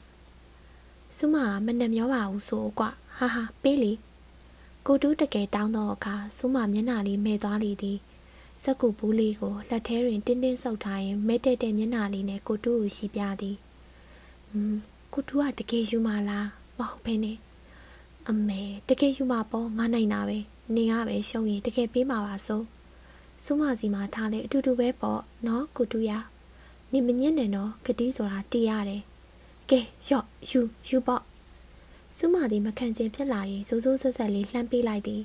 [1.16, 1.36] စူးမ
[1.66, 3.92] မနဲ့မျောပါဘူးဆိုကွာဟာဟာပေးလေ
[4.86, 7.98] ကိုတူးတကယ်တောင်းတော့အခါစူးမမျက်နှာလေးမဲသွားလေသည်
[8.62, 13.56] စက်ကူဘူးလေးကိုလက်ထဲတွင်တင်းတင်းဆုပ်ထားရင်မဲတဲ့တဲ့မျက်နှာလေးနဲ့ကိုတူးကိုရှိပြသည်။
[14.50, 14.74] อืม
[15.12, 16.46] ကိုတူးကတကယ်ယူမလား
[16.78, 17.36] မဟုတ်ဘဲနဲ့
[18.30, 20.38] အမေတကယ်ယူမှာပေါ့ငါနိုင်တာပဲ
[20.74, 22.62] နေရပဲရှုံးရင်တကယ်ပေးမှာပါဆို
[23.44, 26.10] စူးမစီမှာထားလေအတူတူပဲပေါ့နော်ကိုတူရ
[26.92, 29.02] နေမညစ်နဲ့နော်ဂတိဆိုတာတီးရတယ်
[29.70, 31.22] ကဲရော့ယူယူပေါ့
[32.16, 35.22] စူးမသည်မခံချင်းဖြစ်လာ၍စိုးစိုးဆက်ဆက်လေးလှမ်းပေးလိုက်သည်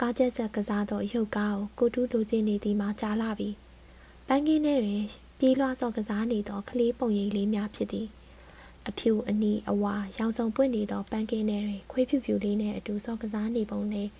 [0.00, 3.50] ကားချက်ဆက်ကစားသောရုပ်ကားကိုကိုတူးလိုချင်နေသည်မှကြားလာပြီ
[4.26, 5.04] ပန်းကင်းထဲတွင်
[5.38, 8.06] ပြေးလွှားစော်ကစားနေသောကလေးပုံရိပ်လေးများဖြစ်သည်
[8.88, 14.10] အဖြူအနီအဝါရောင်စုံပွင့်နေသောပန်းကင်းထဲတွင်ခွေးဖြူဖြူလေးနှင့်အတူစော်ကစားနေပုံနှင့်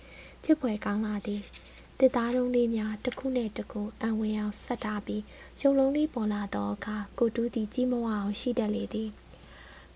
[0.43, 1.41] ချစ်ဖွယ်ကောင်းလာသည်
[1.99, 5.23] တစ်သားတုံးလေးများတစ်ခုနဲ့တစ်ခုအံဝင်အောင်ဆက်ထားပြီး
[5.61, 9.09] ရုပ်လုံးလေးပေါ်လာသောအခါကိုတူးသည်ကြီးမဝအောင်ရှိတတ်လေသည်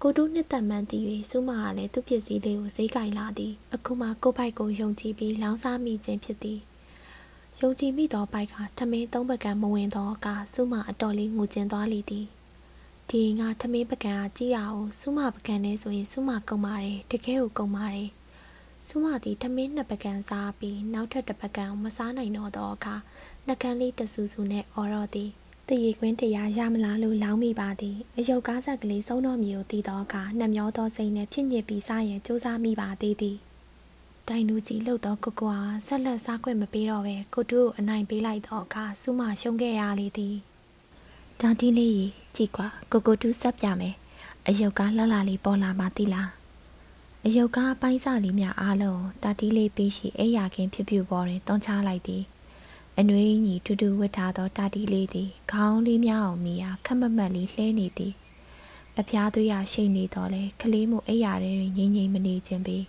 [0.02, 6.60] ကိုတူးနှစ်သက်မှန်သည်၍စူးမကလည်းသူ့ပစ္စည်းလေးကိုဈေးကင်လာသည်အခုမှကိုပိုက်ကိုယုံကြည်ပြီးလောင်းစားမိခြင်းဖြစ်သည်
[7.62, 12.26] ယုံကြည်မိသောပိုက်ကထမင်းသုံးပကံမဝင်သောအခါစူးမအတော်လေးငိုကျင်သွားလေသည်
[13.14, 18.10] ဒီငါထမင်းပကံကကြီးရအောင်စူးမပကံနဲ့ဆိုရင်စူးမကုံပါတယ်တကယ်ကိုကုံပါတယ်
[18.86, 22.96] စူးမသည်ထမင်းနှစ်ပကံစားပြီးနောက်ထပ်တစ်ပကံမစားနိုင်တော့သောအခါ
[23.48, 25.30] နှကန်းလေးတဆူဆူနဲ့အော်တော့သည်
[25.68, 33.38] တရီခွင်းတရားရမလားလို့လောင်းမိပါသည်အယုတ်ကားဆက်ကလေးစုံတော်မီကိုတီးတော့အခါနှမျောသောစိတ်နဲ့ဖြစ်ညစ်ပြီးစားရင်စူးစမ်းမိပါသေးသည်
[34.28, 35.58] တိုင်လူကြီးလှုပ်တော့ကိုကွာ
[35.88, 40.36] ဆက်လက်စားခွင့်မပေးတော့ပဲကိုတူကိုအနိုင်ပေးလိုက်တော့အခါစူးမရှုံးခဲ့ရလေသည်
[41.44, 43.96] တောင်တီးလေးကြီးကြည့်ကွာကိုကိုတူဆက်ပြမယ်
[44.48, 46.30] အယုတ်ကားလှလှလေးပေါ်လာမှသိလား
[47.26, 52.24] အယုတ်ကားပိုင်းစလေးများအားလုံးတာတီးလေးပေးရှိအိယာခင်းဖြစ်ဖြစ်ပေါ်တွင်တွန်းချလိုက်သည်
[52.98, 58.14] အနှွေးညီတူတူဝတ်ထားသောတာတီလေးသည်ခေါင်းလေးများအောင်မိရာခက်မမတ်လေးလှဲနေသည်
[59.00, 62.86] အဖျားသွေးရရှိနေတော့လေကလေးမှုအိယာထဲတွင်ငိမ့်ငိမ့်မနေခြင်းပြီး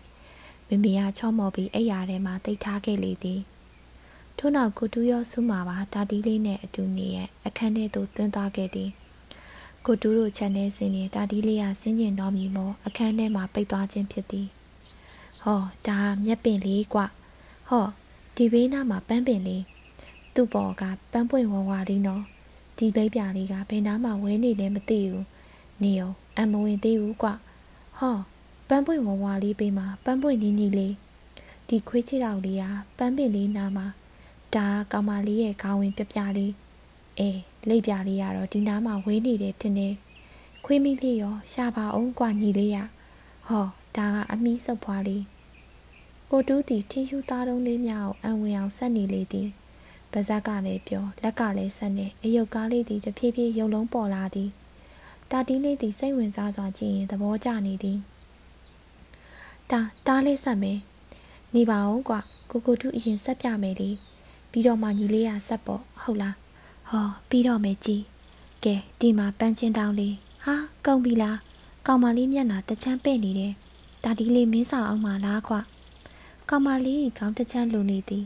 [0.68, 3.40] မမေကချော့မော်ပြီးအိယာထဲမှာတိတ်ထားခဲ့လေသည်
[4.42, 8.90] ထို့နောက်ကိုတူရောဆုမှာပါတာတီလေးနဲ့အတူနေရဲ့အခန်းထဲသို့သွင်းသွားခဲ့သည်
[9.86, 14.46] ကိုတူတို့ခြံထဲဆင်းနေတာတီလေးကဆင်းကျင်တော်မူမောအခန်းထဲမှာပိတ်သွားခြင်းဖြစ်သည်
[15.42, 17.00] ဟောဒါမျက်ပင်လေးကွ
[17.68, 17.86] ဟော
[18.36, 19.62] ဒီဘေးနားမှာပန်းပင်လေး
[20.34, 20.82] သူ့ပေါ်က
[21.12, 22.22] ပန်းပွင့်ဝဝလေးနော်
[22.76, 25.26] ဒီလိပ်ပြလေးကဘယ်နားမှာဝဲနေလဲမသိဘူး
[25.82, 27.28] နေအောင်အမဝင်သေးဘူးကွ
[27.98, 28.16] ဟော
[28.68, 30.94] ပန်းပွင့်ဝဝလေးပေးမှာပန်းပွင့်နီးနီးလေး
[31.68, 32.64] ဒီခွေးချစ်တော်လေးက
[32.98, 33.86] ပန်းပင်လေးနားမှာ
[34.55, 36.53] ဒါကောင်မလေးရဲ့ခေါင်းဝင်ပြပြလေး
[37.19, 37.39] အေး
[37.69, 39.89] လိပ်ပြလေးကတော့ဒီနားမှာဝေးနေတယ်တင်နေ
[40.65, 42.77] ခွေးမိလေးရောရှာပါအောင်กว่าညီလေးရ
[43.47, 43.67] ဟော
[43.97, 45.23] ဒါကအမီးစုပ်ဖွားလေး
[46.31, 49.49] ကိုတူးတီထင်းရှူသားတုံးလေးများကိုအံဝင်အောင်ဆက်နေလေသည်
[50.11, 54.49] ပါဇက်ကလည်းပြောလက်ကလည်းဆက်နေအယုတ်ကားလေးသည်တဖြည်းဖြည်းရုံလုံးပေါ်လာသည်
[55.31, 57.97] တာတီးလေးသည်စိတ်ဝင်စားစွာကြည့်ရင်သဘောကျနေသည်
[59.71, 60.79] တာတားလေးဆက်မယ်
[61.55, 62.19] နေပါအောင်ကွာ
[62.51, 63.89] ကိုကိုတူအရင်ဆက်ပြမယ်လေ
[64.50, 66.36] ပြီးတော့မှညီလေးရဆက်ပေါ့ဟုတ်လား
[66.90, 68.02] ဟောပြီးတော့မယ်ကြည်
[68.64, 71.38] ကဲဒီမှာပန်းချင်းတောင်းလေးဟာကုံပြီလား
[71.86, 73.52] ကောင်မလေးမျက်နှာတချမ်းပဲ့နေတယ်
[74.04, 75.54] တာတီးလေးမင်းဆောင်အောင်မလားခွ
[76.48, 78.24] ကောင်မလေးခေါင်းတချမ်းလိုနေသည်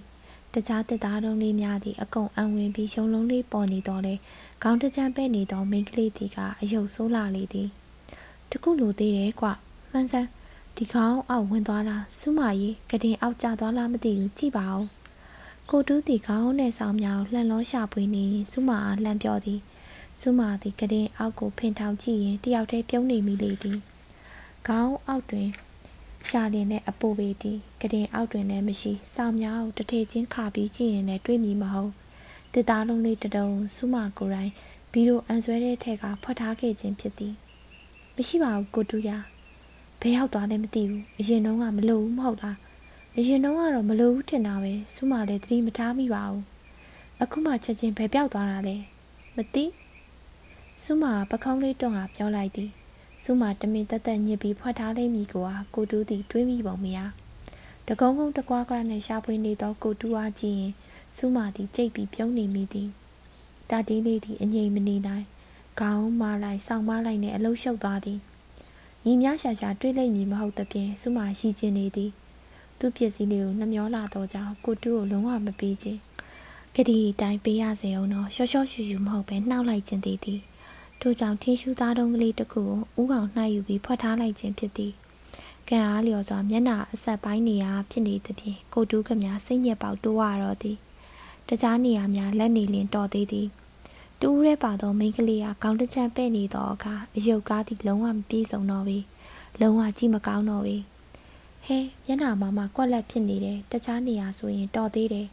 [0.55, 4.15] တခြားတက်သားတုံးလေးများသည်အကုန်အံဝင်ပြီးရုံလုံးလေးပေါ်နေတော့လေ
[4.63, 7.69] ခေါင်းတချမ်းပဲ့နေသောမိန်းကလေးသည်ကအယုတ်ဆိုးလာလေသည်
[8.51, 9.47] တခုလိုသေးတယ်ကွ
[9.91, 10.29] မှန်စမ်း
[10.77, 14.85] ဒီခေါင်းအောက်ဝင်သွားလားစူးမကြီးကတင်အောက်ကျသွားလားမသိဘူးကြည့်ပါဦး
[15.71, 19.61] ကိုတူးတီခေါင်းနဲ့ဆောင်မြောင်လှန်လောရှာပွေးနေစူးမအားလှမ်းပြောသည်
[20.21, 23.79] စူးမသည်ကတင်အောက်ကိုဖင်ထောင်ကြည့်ရင်တယောက်တည်းပြုံးနေမိလေသည်
[24.67, 25.49] ခေါင်းအောက်တွင်
[26.29, 31.93] ရှာလင်နဲ့အပိုပေတီကတင်အောက်တွင်လည်းမရှိဆောင်မြောင်တထေချင်းခါပြီးကြည့်ရင်လည်းတွေးမိမဟုတ်
[32.53, 34.53] တစ်သားလုံးလေးတတုံစူးမကိုယ်တိုင်
[34.93, 37.35] ဘီရိုအန်ဆွဲတဲ့ထက်ကဖွက်ထားခဲ့ခြင်းဖြစ်သည်
[38.17, 39.11] မရှိပါဘူးကိုတူရ
[40.01, 42.57] ဘယ်ရောက်သွားလဲမသိဘူးအရင်တုန်းကမလို့ဘူးမဟုတ်လား
[43.19, 46.45] အရင်တုန်းကတော့မလို့ဘူးထင်တာပဲစူးမလည်းသတိမထားမိပါဘူး
[47.23, 48.77] အခုမှချက်ချင်းဘယ်ပြောက်သွားတာလဲ
[49.37, 49.65] မသိ
[50.83, 52.71] စူးမပခုံးလေးတွန်းကပြောလိုက်သည်
[53.23, 56.99] စူးမတမင်တက်တက်ညစ်ပြီးဖွက်ထားလိမ့်မည်ကိုဟာကိုတူးသည်တွေးမိပုံမရ
[57.89, 60.73] တကုံးကုန်းတကွားကွားနဲ့ရှာဖွေနေသောကိုတူးအားကြည့်ရင်
[61.17, 62.89] စူးမသည်ကြိတ်ပြီးပြုံးနေမိသည်
[63.71, 65.25] တာတီးလေးသည်အငြိမ်မနေနိုင်
[65.81, 68.19] ခေါင်းမလိုက်ဆောင်းမလိုက်နဲ့အလုရှုပ်သွားသည်
[69.05, 72.13] ညီများရှာရှာတွေးလိုက်မည်မဟုတ်သဖြင့်စူးမရှိခြင်းနေသည်
[72.85, 76.01] သူ့ပစ္စည်းလေးကိုနှမျောလာတော့ကြောင်းကိုတူးကိုလုံးဝမပေးခြင်း
[76.75, 80.41] ကတိတိုင်းပေးရစေအောင်တော့ရှော့ရှော့ရှူရှူမဟုတ်ပဲနှောက်လိုက်ခြင်းတည်သည်
[81.01, 82.63] ထို့ကြောင့်ထင်းရှူသားတုံးကလေးတစ်ခု
[82.97, 84.93] ကိုဥကောင်နှိုက်ယူပြီးဖွက်ထားလိုက်ခြင်းဖြစ်သည်
[85.69, 90.77] ကံအားလျော်စွာမျက်နှာအဆက်ပိုင်းနေရာဖြစ်နေသဖြင့်ကိုတူးကမြစိတ်ညစ်ပေါက်တိုးရတော့သည်
[91.49, 93.49] တခြားနေရာများလက်နေလင်တော်သေးသည်
[94.21, 98.99] တူးရဲပါသောမိန်းကလေးကခေါင်းတစ်ချမ်းပဲ့နေသောအခါအယုတ်ကားသည်လုံးဝမပြေဆုံးတော့ပြီ
[99.61, 100.77] လုံးဝကြည့်မကောင်းတော့ပြီ
[101.65, 105.29] ဟဲမျက်နှာမှာမှကွက်လက်ဖြစ်နေတယ်တခြားနေရာဆိုရင်တော်သေးတယ်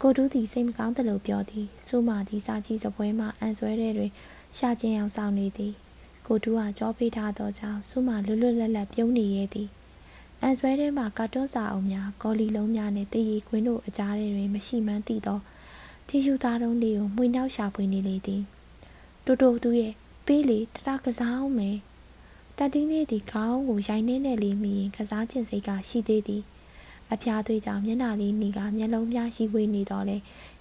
[0.00, 4.10] ကိုတူးသည်စိတ်မကောင်းသလိုပြောသည်စူးမာသည်စာကြီးစပွဲမှအန်ဆွဲတဲ့တွင်
[4.58, 5.72] ရှာကျင်အောင်ဆောင်နေသည်
[6.26, 9.68] ကိုတူးကကြောပေးထားသောကြောင့်စူးမာလွတ်လွတ်လပ်လပ်ပြုံးနေရသည်
[10.42, 15.38] အန်ဆွဲထဲမှာကာတွန်းစာအုပ်များကော်လီလုံးများနှင့်တည်ရီခွင်းတို့အကြားထဲတွင်မရှိမှန်းသိသော
[16.08, 18.42] တီရှူသားတုံးလေးကိုမှွေနှောက်ရှာဖွေနေလေသည်
[19.24, 19.92] တိုတိုသူရဲ့
[20.26, 21.76] ပေးလေတရကစားအောင်မယ်
[22.58, 26.42] တတင်းလေးသည်ခေါင်းကိုရိုင်းနှင်းနဲ့လေးမိရင်ကစားကျင်စိတ်ကရှိသေးသည်
[27.12, 30.16] အဖျားသွေးကြောင့်မျက်နှာလေးနီကမျက်လုံးများရှိဝေးနေတော့လေ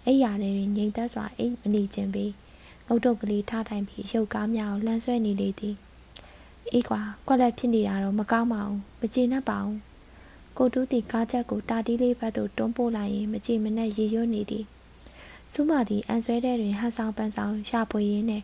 [0.06, 2.26] အိယာထဲတွင်ငြိမ်သက်စွာအိမ်မနေခြင်းပေ
[2.88, 5.76] ငုတ်တုတ်ကလေးထားထိုင်ပြီးရုပ်ကားများကိုလှမ်းဆွဲနေလေသည်
[6.72, 9.80] အေးကွာကွက်လက်ဖြစ်နေတာတော့မကောင်းပါဘူးမကျေနပ်ပါဘူး
[10.58, 14.66] ကိုတူးတီကားချက်ကိုတာတီးလေးဘက်သို့တွန်းပို့လိုက်ရင်မကြေမနက်ရေရွတ်နေသည်
[15.52, 18.44] စူးမသည်အန်ဆွဲတဲ့တွင်ဟန်ဆောင်ပန်းဆောင်ရှာဖွေရင်းနဲ့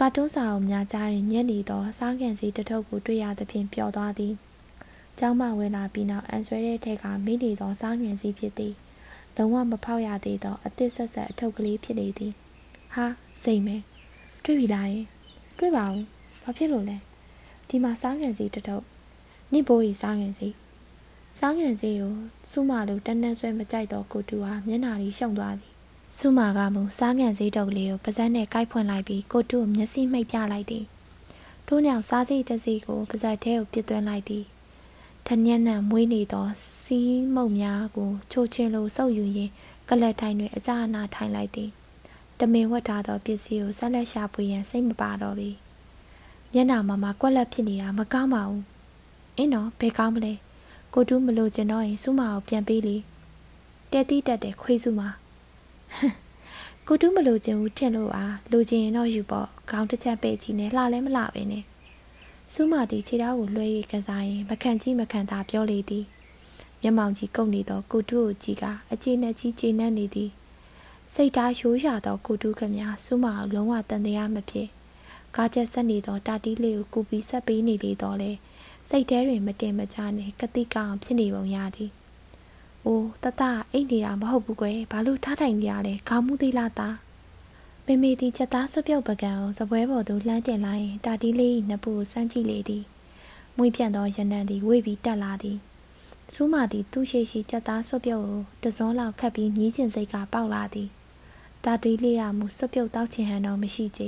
[0.00, 4.32] ကာတွန်းစာအုပ်များကြားတွင်ညက်နေသောစားကန်စီတထုပ်ကိုတွေ့ရသဖြင့်ပျော်သွားသည်။
[5.18, 8.74] ကျောင်းမှဝင်လာပြီးနောက်အန်ဆွဲတဲ့ထက်ကမိနေသောစားငံစီဖြစ်သည်။
[9.36, 12.32] လုံးဝမဖောက်ရသေးသောအသစ်ဆက်ဆက်အထုပ်ကလေးဖြစ်နေသည်။
[12.94, 13.06] ဟာ
[13.42, 13.76] စိတ်မဲ
[14.44, 15.06] တွေ့ပြီလားယင်
[15.58, 16.06] တွေ့ပါဘူး။
[16.42, 16.96] ဘာဖြစ်လို့လဲ။
[17.68, 18.84] ဒီမှာစားငံစီတထုပ်
[19.52, 20.48] နိဘိုးဤစားငံစီ
[21.38, 22.14] စားငံစီကို
[22.50, 25.73] စုမလိုတန်းတန်းဆွဲမကြိုက်တော့ကိုတူဟာမျက်နှာလေးရှုံသွားသည်။
[26.18, 30.84] စုမာကမူစားငံစေးတုပ်လေးကိုပါဇက်နဲ့ကိုက်ဖွင့်လိုက်ပြီးကိုတူကိုမျက်စိမှိတ်ပြလိုက်သည်။
[31.66, 34.44] ထို့နောက်စားစိတ်တစ်စီကိုပါဇက်ထဲကိုပစ်သွင်းလိုက်သည်။
[35.26, 36.46] ထညက်နံမွေးနေသော
[36.82, 39.52] စီးမုတ်များကိုချိုချင်းလိုစုပ်ယူရင်း
[39.88, 41.70] ကလတ်ထိုင်တွင်အကြအနာထိုင်လိုက်သည်။
[42.38, 45.50] တမင်ဝတ်ထားသောပစ္စည်းကိုဆက်လက်ရှာဖွေရန်စိတ်မပါတော့ပြီ။
[46.52, 48.62] မျက်နှာမှာမှကွက်လက်ဖြစ်နေတာမကောင်းပါဘူး။
[49.36, 50.32] အင်းတော့ဘယ်ကောင်းမလဲ။
[50.94, 52.96] ကိုတူးမလို့ကျင်တော့ရင်စုမအောင်ပြန်ပေးလေ။
[53.92, 55.10] တဲတိတက်တဲ့ခွေးစုမှာ
[56.86, 61.64] ကိုတူးမလို့ခြင်းဘူးထင်လို့အားလိုချင်ရင်တော့ယူပေါ့ခေါင်းတစ်ချက်ပဲ့ကြည့်နေလှလဲမလှပဲနဲ့
[62.52, 66.04] စူးမသည်ခြေသားကိုလွှဲ၍ကစားရင်မခံကြီးမခံသာပြောလေသည်
[66.82, 70.30] မျက်မှောင်ကြီးကုတ်နေသောကိုတူးကိုကြည့်ကအကျေနဲ့ကြီးကျေနပ်နေသည်
[71.14, 74.68] စိတ်သားရိုးရာသောကိုတူးခမစူးမအောင်လုံးဝတန်တရားမဖြစ်
[75.36, 78.32] ကားချက်ဆက်နေသောတာတီးလေးကိုကူပြီးဆက်ပေးနေလေတော့လေ
[78.88, 81.92] စိတ်ထဲတွင်မတင်မချနဲ့ကတိကောင်ဖြစ်နေပုံရသည်။
[82.86, 83.42] အိုးတတ
[83.72, 86.94] အိတ်နေတာမဟုတ်ဘူးကွယ်။ဘာလို့ထားထိုင်နေရလဲ။ခေါင်းမှုသေးလားသား။
[87.86, 92.84] မေမေဒီချက်သားဆွပြုတ်ပကံကိုစပွဲပေါ်သို့လှမ်းတင်လိုက်ရင်တာတီးလေးနှစ်ပူစမ်းကြည့်လေသည်။
[93.56, 95.58] မွေးပြန့်သောရနံသည်ဝေ့ပြီးတက်လာသည်။
[96.34, 100.88] စူးမာသည်သူ့ရှိရှိချက်သားဆွပြုတ်ကိုတစုံလောက်ခတ်ပြီးမြည်ကျင်စိတ်ကပေါက်လာသည်။
[101.64, 104.02] တာတီးလေးကမူဆွပြုတ်တောက်ချင်ဟန်တော့မရှိကြ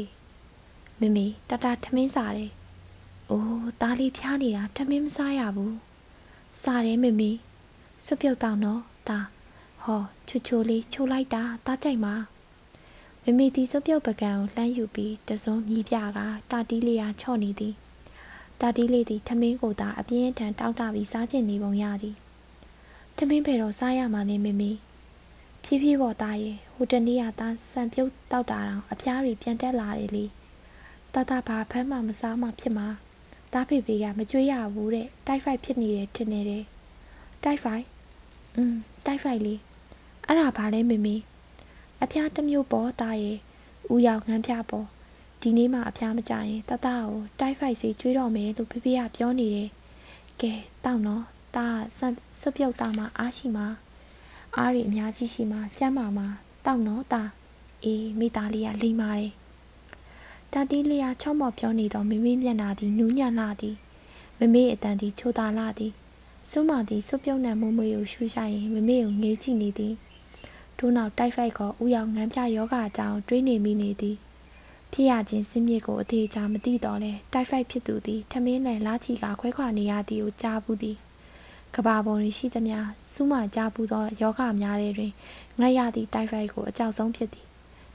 [1.00, 2.50] ။မေမေတတထမင်းစားတယ်။
[3.30, 5.72] အိုးသားလေးဖျားနေတာထမင်းမစားရဘူး။
[6.62, 7.32] စားတယ်မေမေ။
[8.04, 9.18] စွပြုတ်တော့နော်ဒါ
[9.82, 12.14] ဟောချူချိုလေးချိုလိုက်တာတားကြိုက်မှာ
[13.22, 16.18] မမေတီစွပြုတ်ပကံကိုလှမ်းယူပြီးတစုံမြည်ပြက
[16.50, 17.74] တာတီးလေးအားချော့နေသည်
[18.60, 22.16] တာတီးလေးသည်ထမင်းကိုသာအပြင်းထန်တောက်တပြီးစားကျင်နေပုံရသည်
[23.16, 24.70] ထမင်းဖယ်တော့စားရမှာနေမမေ
[25.64, 30.24] ဖြည်းဖြည်းပေါ်သားရဲ့ဟိုတနေ့ကသားစံပြုတ်တောက်တာတောင်အဖျားတွေပြန်တက်လာတယ်လေ
[31.14, 32.88] တတဘာဖမ်းမှမစားမှဖြစ်မှာ
[33.52, 36.64] တားဖေဖေကမကြွေးရဘူးတဲ့တိုက်ဖိုက်ဖြစ်နေတယ်ထင်နေတယ်
[37.44, 37.84] တိုက်ဖိုက်
[38.56, 38.74] อืม
[39.06, 39.60] တိုက်ဖိုက်လေး
[40.26, 41.16] အဲ့ဒါဘာလဲမမေ
[42.02, 43.38] အဖျားတစ်မျိုးပေါ်သားရဲ့
[43.92, 44.86] ဦးရောက်ငန်းပြပေါ်
[45.40, 47.08] ဒီနေ့မှအဖျားမကြရင်တတကို
[47.40, 49.68] တိုက်ဖိုက်စီကျွေးတော့မယ်လို့ဖေဖေကပြောနေတယ်
[50.40, 50.52] ကဲ
[50.84, 51.24] တောက်နော်
[51.56, 51.66] တာ
[51.98, 53.66] ဆပ်ဆွပြုတ်တာမှအားရှိမှာ
[54.56, 56.26] အားရီအများကြီးရှိမှာကြမ်းမာမှာ
[56.64, 57.22] တောက်နော်တာ
[57.84, 59.32] အေးမိသားလေးကလိမ့်ပါတယ်
[60.52, 63.76] တာတီးလေးကချော့မော့ပြောနေတော့မမေမျက်နာသည်နူးညံ့လာသည်
[64.38, 65.92] မမေအတန်သည်ချိုတာလာသည်
[66.50, 69.94] စွမသည်စွပြုံးနံမွေးမွေးကိုရှူရှိုင်ရင်မမေကိုငေးကြည့်နေသည်
[70.78, 74.16] ထို့နောက်တိုက်ဖိုက်ကဥယောင်ငန်းပြယောဂအကြောင်းတွေးနေမိနေသည်
[74.92, 80.96] ဖြစ်ရခြင်းစင်းမြစ်ကိုအသေးချာမသိတော့လဲတိုက်ဖိုက်ဖြစ်သူသည်ထမင်းနဲ့လာချီကခွဲခွာနေရသည်ကိုကြားဘူးသည်
[81.74, 82.78] ကဘာပေါ်တွင်ရှိသမျှ
[83.12, 85.12] စူးမကြားဘူးသောယောဂများတွင်
[85.60, 87.46] ငတ်ရသည့်တိုက်ဖိုက်ကိုအကြောက်ဆုံးဖြစ်သည်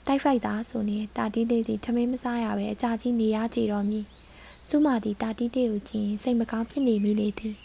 [0.05, 3.99] တိုက်ဖိုက်သာဆိုရင်တာတီးလေးသည်ထမင်းမစားရဘဲအကြာကြီးနေရကြတော်မူ
[4.67, 7.55] စူးမသည်တာတီးလေးကိုကြည့်စိတ်မကောင်းဖြစ်နေမိလေသည်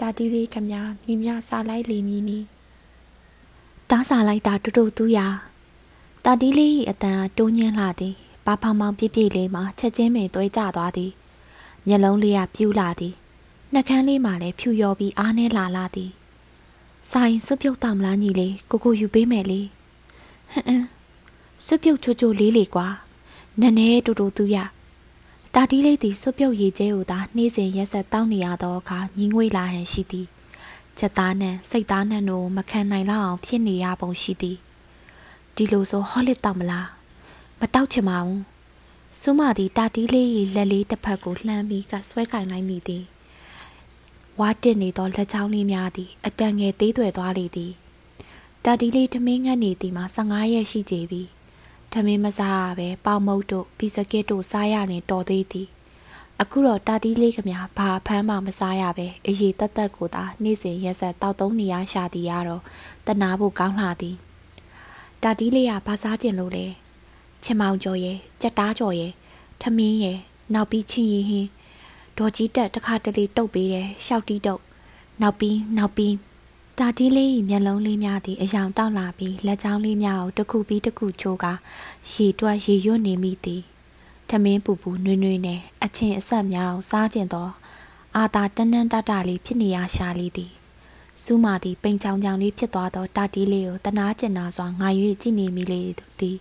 [0.00, 0.74] တာတီးလေးခမမြ
[1.22, 2.38] မြစာလိုက်လေမီနီ
[3.90, 5.18] တားစာလိုက်တာတူတူသူရ
[6.24, 8.14] တာတီးလေး၏အတန်တိုးညင်းလာသည်
[8.46, 11.12] ဘာဖောင်မောင်ပြည့်ပြည့်လေးမှာချက်ချင်းပင်သွေးကျသွားသည်
[11.86, 13.14] မျက်လုံးလေးကပြူးလာသည်
[13.72, 16.10] နှကန်းလေးမှာလည်းဖြူရော်ပြီးအားနေလာလာသည်
[17.12, 19.60] ဆိုင်စွပြုတ်တောင်မလားညီလေးကိုကိုယူပေးမယ်လေ
[20.52, 20.84] ဟမ်
[21.66, 22.86] စွပြုတ်ချိုချိုလေးလေကွာ
[23.60, 24.56] နည်းနည်းတူတူသူရ
[25.56, 30.26] တတာတီးလေးသည်စွပြုတ်ရည်ကျဲကိုသာနှီးစဉ်ရက်ဆက်တောင်းနေရသောအခါညီငွေလာဟန်ရှိသည်
[30.98, 34.56] ချက်သားနှံစိတ်သားနှံတို့မခံနိုင်လောက်အောင်ဖြစ်နေရပုံရှိသည်
[35.56, 36.88] ဒီလိုဆိုဟောလစ်တော့မလား
[37.60, 38.42] မတောက်ချင်ပါဘူး
[39.20, 43.04] စွမသည်တာတီးလေး၏လက်လေးတစ်ဖက်ကိုလှမ်းပြီးကဆွဲကင်လိုက်မိသည်
[44.40, 47.72] ဝါတစ်နေသောလက်ချောင်းလေးများသည်အတန်ငယ်သေးသွယ်သွားလေသည်
[48.64, 51.22] တာတီးလေးထမင်းငတ်နေသည်မှာ15ရက်ရှိကြပြီ
[51.98, 55.68] ထမင်းမစားရပဲပေါမုတ်တို့ဘီစကစ်တို့စားရရင်တော်သေးသည်
[56.40, 62.62] အခုတော့တာတီးလေးကများဘာဖမ်းမှမစားရပဲအရေးတက်တက်ကိုသာနေ့စဉ်ရက်ဆက်တောက်သုံးနေရရှာသည်ရတော့
[63.06, 64.16] တနာဖို့ကောင်းလှသည်
[65.22, 66.66] တာတီးလေးကဘာစားကျင်လို့လဲ
[67.42, 69.12] ချင်မောင်ကျော်ရဲ့ကြက်သားကျော်ရဲ့
[69.60, 70.18] ထမင်းရဲ့
[70.54, 71.48] နောက်ပြီးချင်းရင်ဟင်း
[72.18, 74.62] ဒေါ်ကြီးတက်တခါတလေတုတ်ပေးတယ်ရှောက်တီးတုတ်
[75.22, 76.14] နောက်ပြီးနောက်ပြီး
[76.80, 81.46] တာတီးလေးမျက်လုံးလေးများသည်အယောင်တောက်လာပြီးလက်ချောင်းလေးများကိုတစ်ခုပြီးတစ်ခုချိုးက
[82.12, 83.62] ရေတွက်ရေရွတ်နေမိသည်
[84.28, 87.48] ထမင်းပူပူနွေ့နွေ့နဲ့အချင်းအဆက်များအောင်စားကျင်သော
[88.16, 90.52] အာသာတန်းတန်းတတလေးဖြစ်နေရရှာလေးသည်
[91.22, 94.88] စူးမာသည်ပိန်ချောင်ချောင်လေးဖြစ်သွားသောတာတီးလေးကိုတနာကျင်နာစွာငါ၍
[95.22, 95.80] ကြည့်နေမိလေ
[96.20, 96.38] သည်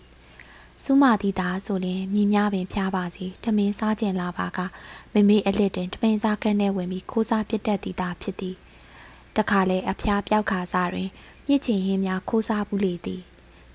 [0.84, 4.60] စူးမာသည်သာဆိုရင်မြင်များပင်ဖျားပါစီထမင်းစားကျင်လာပါက
[5.14, 8.58] မမေအလစ်တွင်ထမင်းစားကန်းထဲဝင်ပြီးခိုးစားပြစ်တတ်သည်သာဖြစ်သည်
[9.38, 11.10] တခါလေအဖျားပြောက်ခါစားတွင်
[11.48, 13.22] မြစ်ချင်ရင်းများခိုးစားဘူးလေသည်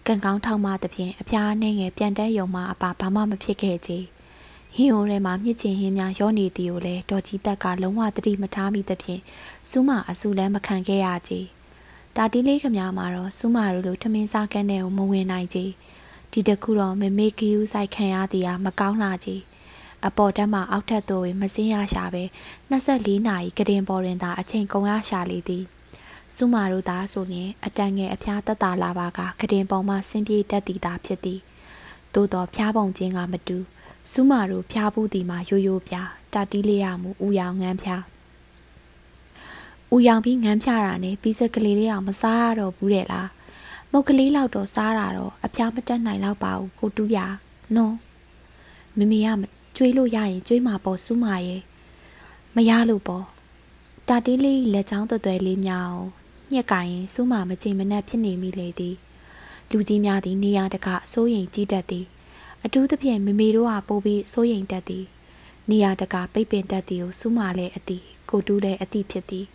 [0.06, 4.06] ကံကောင်းထောက်မှသဖြင့်အဖျားနှင်းငယ်ပြန်တက်ယုံမှအပါဘာမှမဖြစ်ခဲ့ကြဟင်း
[4.92, 9.20] အိုထဲမှာမြစ်ချင်ဟင်းများရောနေသည်ကိုလည်းဒေါ်ကြီးတက်ကလုံးဝတတိမထားမိသဖြင့်
[9.68, 11.32] စူးမအဆူလည်းမခံခဲ့ရကြ
[12.16, 15.58] တာတီးလေးခမမှာတော့စူးမတို့လိုထမင်းစားကန်းတဲ့ကိုမဝင်နိုင်ကြ
[16.32, 19.28] ဒီတခုတော့မမေကီယူဆိုင်ခံရသည်ဟာမကောင်းလာကြ
[20.06, 22.22] အပေါ်တက်မှအောက်ထက်သို့မစင်းရရှာပဲ
[22.70, 25.64] 24နာရီကတင်ပေါ်တွင်သာအချိန်ကုန်ရရှာလေသည်
[26.36, 31.40] စုမာတို့သာဆိုရင်အတန်ငယ်အဖျားတက်တာလာပါကကတင်ပေါ်မှဆင်းပြေးတတ်သည်သာဖြစ်သည်
[32.14, 33.58] သို့တော့ဖျားပုံချင်းကမတူ
[34.12, 35.94] စုမာတို့ဖျားဘူးသည်မှာရိုးရိုးပြ
[36.32, 38.02] တာတီးလေးရမှုဥယောင်ငန်းဖျား
[39.94, 43.28] ဥယောင်ပြီးငန်းဖျားတာနဲ့ပြီးစက်ကလေးလေးအောင်မစားရတော့ဘူးတဲ့လား
[43.92, 47.18] မုတ်ကလေးလောက်တော့စားတာတော့အဖျားမတက်နိုင်တော့ပါဘူးကိုတူးရ
[47.76, 47.94] နော်
[48.98, 49.28] မမေက
[49.76, 51.62] ကျွေးလို့ရရင်ကျွေးမှာပေါ့စူးမာရဲ့
[52.56, 53.26] မရလို့ပေါ့
[54.08, 56.08] တာတီးလေးလက်ချောင်းသွဲ့သွဲလေးများအောင်
[56.52, 58.96] ညက်ကင်ရင်စူးမာမကြင်မနှက်ဖြစ်နေမိလေသည်
[59.70, 62.04] လူကြီးများသည်နေရာတကအစိုးရိမ်ကြီးတတ်သည်
[62.64, 65.04] အထူးသဖြင့်မမေတို့ဟာပိုးပြီးစိုးရိမ်တတ်သည်
[65.70, 69.46] နေရာတကပိတ်ပင်တတ်သည်ကိုစူးမာလည်းအသည်ကိုတူးလည်းအသည်ဖြစ်သည်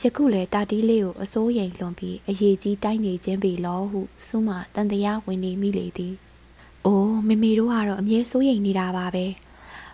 [0.00, 6.14] ယခုလေတာတီးလေးကိုအစိုးရိမ်လွန်ပြီးအရေးကြီးတိုက်နေခြင်းပေလောဟုစူးမာတန်တရားဝင်နေမိလေသည်။
[6.84, 9.26] အိုးမမေတို့ကတော့အမြဲစိုးရိမ်နေတာပါပဲ။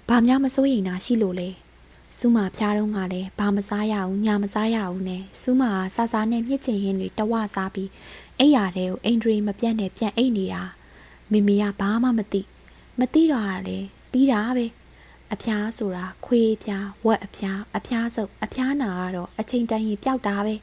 [0.09, 1.49] ဘာများမစိုးရိမ်တာရှိလို့လဲ။
[2.19, 7.91] စူးမာဖျားတော့ကလည်းဘာမစားရဘူးညာမစားရဘူးနဲ့စူးမာကစားစားနဲ့မြစ်ချင်ရင်တွေတဝစားပြီး
[8.39, 10.63] အိယာတဲ့ကိုအိန္ဒြေမပြတ်နဲ့ပြန်အိတ်နေတာ။
[11.33, 12.41] မမေကဘာမှမသိ
[12.99, 13.79] မသိတော့တာလေ
[14.13, 14.67] ပြီးတာပဲ။
[15.33, 20.55] အဖျားဆိုတာခွေးဖျားဝက်အဖျားအဖျားစုပ်အဖျားနာကတော့အချိန်တိုင်းရင်ပျောက်တာပဲ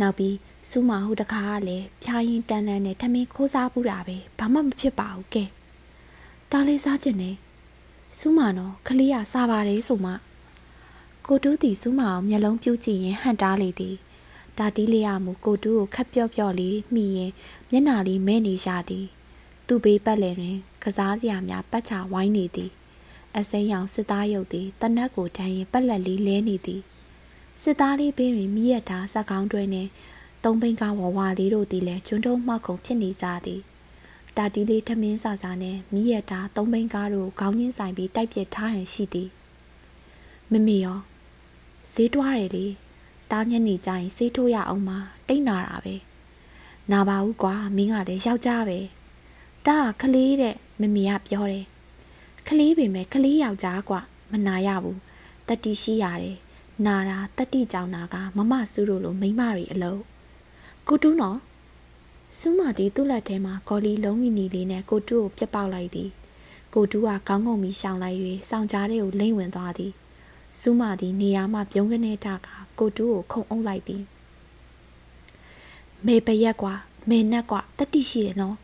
[0.00, 0.36] နောက်ပြီး
[0.70, 5.44] စူးမဟိုတခါကလည်းဖျားရင်တန်းတန်းနဲ့ထမင်းခိုးစားပူတာပဲဘာမှမဖြစ်ပါဘူးကဲ
[6.50, 7.30] တားလေးစားကျင်နေ
[8.18, 10.12] စူးမနော်ခလေးရစားပါတယ်ဆိုမှ
[11.26, 13.96] ကိုတူးတီစူးမအောင်မျက်လုံးပြူးကြည့်ရင်ဟန်တားလေသည်
[14.58, 17.32] တာတီးလေးရမူကိုတူးကိုခက်ပြော့ပြော့လေးမိရင်
[17.70, 19.06] မျက်နာလေးမဲနေရှာသည်
[19.66, 22.70] သူ့ဘေးပတ်လည်တွင် ကစားစရာများပတ်ချဝိုင်းနေသည်
[23.36, 26.80] အစိမ်းရောင်စစ်သားရုပ်သည်တနက်ကိုတန်းရင်ပက်လက်လေးလဲနေသည်
[27.62, 29.90] စစ်သားလေးဘေးတွင်မိရတာစက်ကောင်းတွဲနှင့်
[30.44, 33.60] သုံးဘိန်းကားဝဝလေးတို့သည်လည်းကျွန်းတုံးမှောက်ခုံဖြစ်နေကြသည်
[34.36, 39.28] တာတီလေးထမင်းဆာဆာနဲ့မိရတာသုံးဘိန်းကားတို့ခေါင်းချင်းဆိုင်ပြီးတိုက်ပြစ်ထားဟန်ရှိသည်
[40.50, 41.00] မမေရော
[41.92, 42.66] ဈေးတွားတယ်လေ
[43.30, 44.90] တားညက်နေကြရင်ဈေးထိုးရအောင်မ
[45.28, 45.94] တိတ်နာတာပဲ
[46.92, 48.78] နာပါဘူးကွာမင်းကလည်းယောက်ျားပဲ
[49.66, 51.64] တားကလေးတဲ့မမေကပြောတယ်
[52.48, 54.00] ကလေးပင်ပဲကလေးယောက်ျားကွာ
[54.30, 54.98] မနာရဘူး
[55.48, 56.36] တတိရှိရတယ်
[56.86, 60.00] နာတာတတိကြောင်တာကမမဆူးတို့လိုမိမတွေအလုံး
[60.88, 61.38] ကိုတူးနော်
[62.38, 66.10] စူးမသည်သူ့လက်ထဲမှာကော်လီလုံးမီနီလေးနဲ့ကိုတူးကိုပြက်ပေါက်လိုက်သည်
[66.74, 69.92] ကိုတူးကခေါင်းငုံပြီးရှောင်လိုက်၍စောင်းကြားထဲကိုလိမ့်ဝင်သွားသည်
[70.60, 72.48] စူးမသည်နေရာမှပြုံးကနေထက
[72.78, 74.02] ကိုတူးကိုခုံအုပ်လိုက်သည်
[76.06, 76.74] မေပရက်ကွာ
[77.08, 78.56] မေနက်ကွာတတိရှိတယ်နော်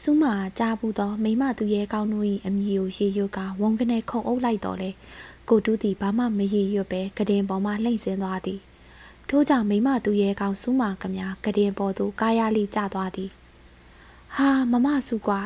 [0.00, 4.90] စူးမာကြားဘူးသောမိမသူရဲကောင်းတို့၏အမည်ကိုရေရွတ်ကဝုံကနေခုံအုပ်လိုက်တော်လဲ
[5.48, 8.60] ကိုတူးသည်ဘာမှမရေရွတ်ပဲကတင်ပေါ်မှလှိမ့်ဆင်းသွားသည်
[9.28, 13.30] ထို့ကြောင့်မိမသူရဲကောင်းစူးမာကမြကတင်ပေါ်သို့ကာယလိကျသွားသည်
[14.36, 15.40] ဟာမမဆူကွာ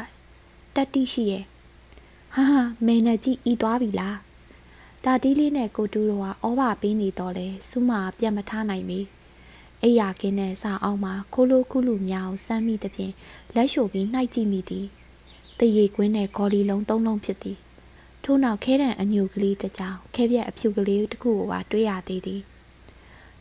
[0.75, 1.45] တက်တိရှိရဲ့
[2.35, 4.19] ဟာဟာမင်းနဲ့ကြည့်ဤသွားပြီလား
[5.05, 9.01] တာတီးလေးနဲ့ကိုတူးတို့ကဩဘာပေးနေတော့လဲစူးမာပြတ်မထားနိုင်ပြီ
[9.83, 13.15] အိယာကင်းတဲ့စာအောင်မှာခိုးလိုခုလူများအောင်စမ်းမိသဖြင့်
[13.55, 14.87] လက်ရှို့ပြီးနှိုက်ကြည့်မိသည်
[15.59, 17.59] တရေကွင်းနဲ့ဂေါ်လီလုံးသုံးလုံးဖြစ်သည်
[18.25, 22.43] ထို့နောက်ခဲတံအညူကလေးတစ်ကြောင်ခဲပြက်အဖြူကလေးတစ်ခုကိုပါတွေးရသေးသည်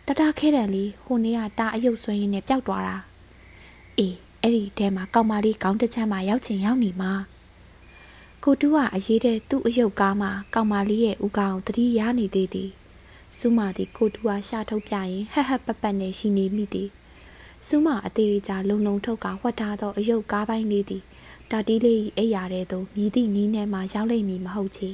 [0.10, 2.98] တတခဲတံလေးဟိုနေ့ကတာအယုတ်ဆွဲရင်းနဲ့ပျောက်သွားတာ
[3.98, 7.11] အေးအဲ့ဒီထဲမှာကောက်မလေးခေါင်းတစ်ချမ်းမှာရောက်ချင်ရောက်နေမှာ
[8.44, 12.69] ကိုတူးကအရေးတဲ့သူ့အယုတ်ကားမှာကောက်မလေးရဲ့ဥကောင်တတိရနေသေးသည်
[13.38, 16.90] စူးမာသည်ကိုတူးကရှာထုတ်ပြရင်ဟက်ဟက်ပက်ပက်နဲ့ရှိနေမိသည်
[17.68, 21.03] စူးမာအသေးအချာလုံလုံထုတ်ကဝတ်ထားသောအယုတ်ကားပိုင်းလေးသည်
[21.52, 24.90] တာတီးလေးအိပ်ရာတဲ့သို့မြည်သည့်နီးနဲ့မှရောက်လိမ့်မည်မဟုတ်ချေ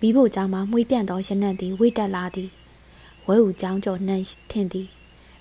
[0.00, 2.50] မိဖို့ကြောင့်မှမှွေးပြန့်သောရနံ့သည်ဝိတက်လာသည်
[3.28, 4.88] ဝဲဦးကြောင်းကျော်နှံ့ထင်သည်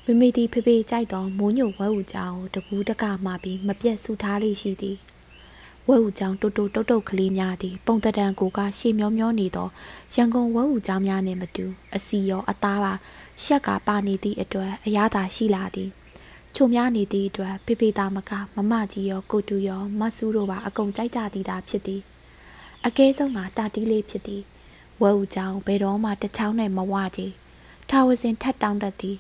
[0.06, 4.98] မိမိသည်ဖေဖေကြိုက်သောမိုးညိုဝဲဦးကြောင်းတကူးတကမှပြီးမပြတ်ဆူထားလေးရှိသည်
[5.88, 9.68] ဝဲဦးကြောင်းတူတူတုတ်တုတ်ကလေးများသည်ပုံတတန်ကိုကရှေမျောမျောနေသော
[10.16, 11.66] ရန်ကုန်ဝဲဦးကြောင်းများနှင့်မတူ
[11.96, 12.94] အစီရောအသားပါ
[13.44, 15.90] ရှက်ကပါနေသည့်အတွက်အရသာရှိလာသည်
[16.56, 22.02] ချုံများနေသည့်အတွက်ဖေဖေသားမကမမကြီးရောကိုတူရောမဆူးတို့ပါအကုန်ကြိုက်ကြသည်သာဖြစ်သည်
[22.86, 24.42] အကဲဆုံးကတာတီးလေးဖြစ်သည်
[25.02, 27.34] ဝဲဦးကြောင်းဘယ်တော့မှတချောင်းနဲ့မဝကြည်
[27.90, 29.18] ထာဝစဉ်ထက်တောင်းတတ်သည်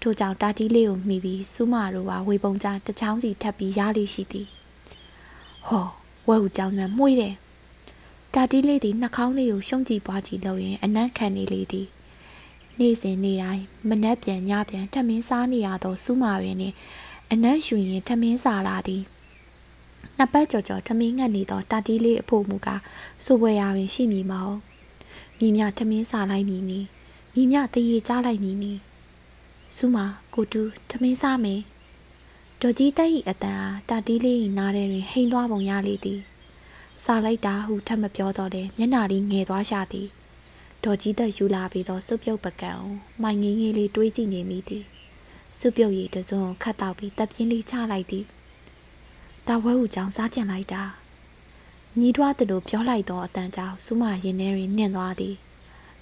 [0.00, 4.46] ထို့ကြောင့်တာတီးလေးကိုမှီပြီးစူးမတို့ကဝေပုံကြတချောင်းစီထပ်ပြီးရလိရှိသည်
[5.66, 5.86] ဟော
[6.28, 7.34] ဝဲဦးကြောင်းနဲ့မှုေးတယ်
[8.34, 11.86] တာတီးလေးသည်နှာခေါင်းလေးကိုရှုံးကြည့်ပွားကြည့်လို့ရင်အနံ့ခံနေလေသည်
[12.78, 16.74] နေ့စဉ်နေ့တိုင်းမနှက်ပြန်ညပြန်ထမင်းစားနေရသောစူးမာပင်နှင့်
[17.32, 19.02] အနက်ယူရင်ထမင်းစားလာသည်
[20.16, 22.80] နှစ်ပတ်ကြော်ကြော်ထမင်းငတ်နေသောတာတီးလေးအဖို့မူကား
[23.24, 24.60] စိုးပွဲရာပင်ရှိမည်မဟုတ်
[25.38, 26.80] မိမြထမင်းစားလိုက်မည်နီ
[27.36, 28.72] မိမြတရေကြားလိုက်မည်နီ
[29.76, 30.04] စူးမာ
[30.34, 31.60] ကိုတူထမင်းစားမယ်
[32.60, 36.20] ဒေါ်ကြီးတက်ဤအတန်အားတာတီးလေးနားထဲတွင်ဟိန်သွားပုံရလေသည်
[37.04, 40.08] စားလိုက်တာဟုထပ်မပြောတော့တယ်မျက်နာလေးငယ်သွားရှာသည်
[40.84, 42.82] ဒေါ်ကြီးသက်ယူလာပြီးတော့စွပ်ပြုတ်ပကံကို
[43.22, 44.84] မိုင်ငင်းငယ်လေးတွေးကြည့်နေမိသည်
[45.58, 48.24] စွပ်ပြုတ်ရည်တစုံခတ်တော့ပြီးတပ်ပြင်းလေးချလိုက်သည်
[49.46, 50.82] တာဝဲဦးကြောင့်စားကျင်လိုက်တာ
[51.98, 55.36] ညီးတွားတယ်လို့ပြောလိုက်တော့အတန်ကြောင့်စူးမရင်ထဲတွင်နှင့်သွားသည်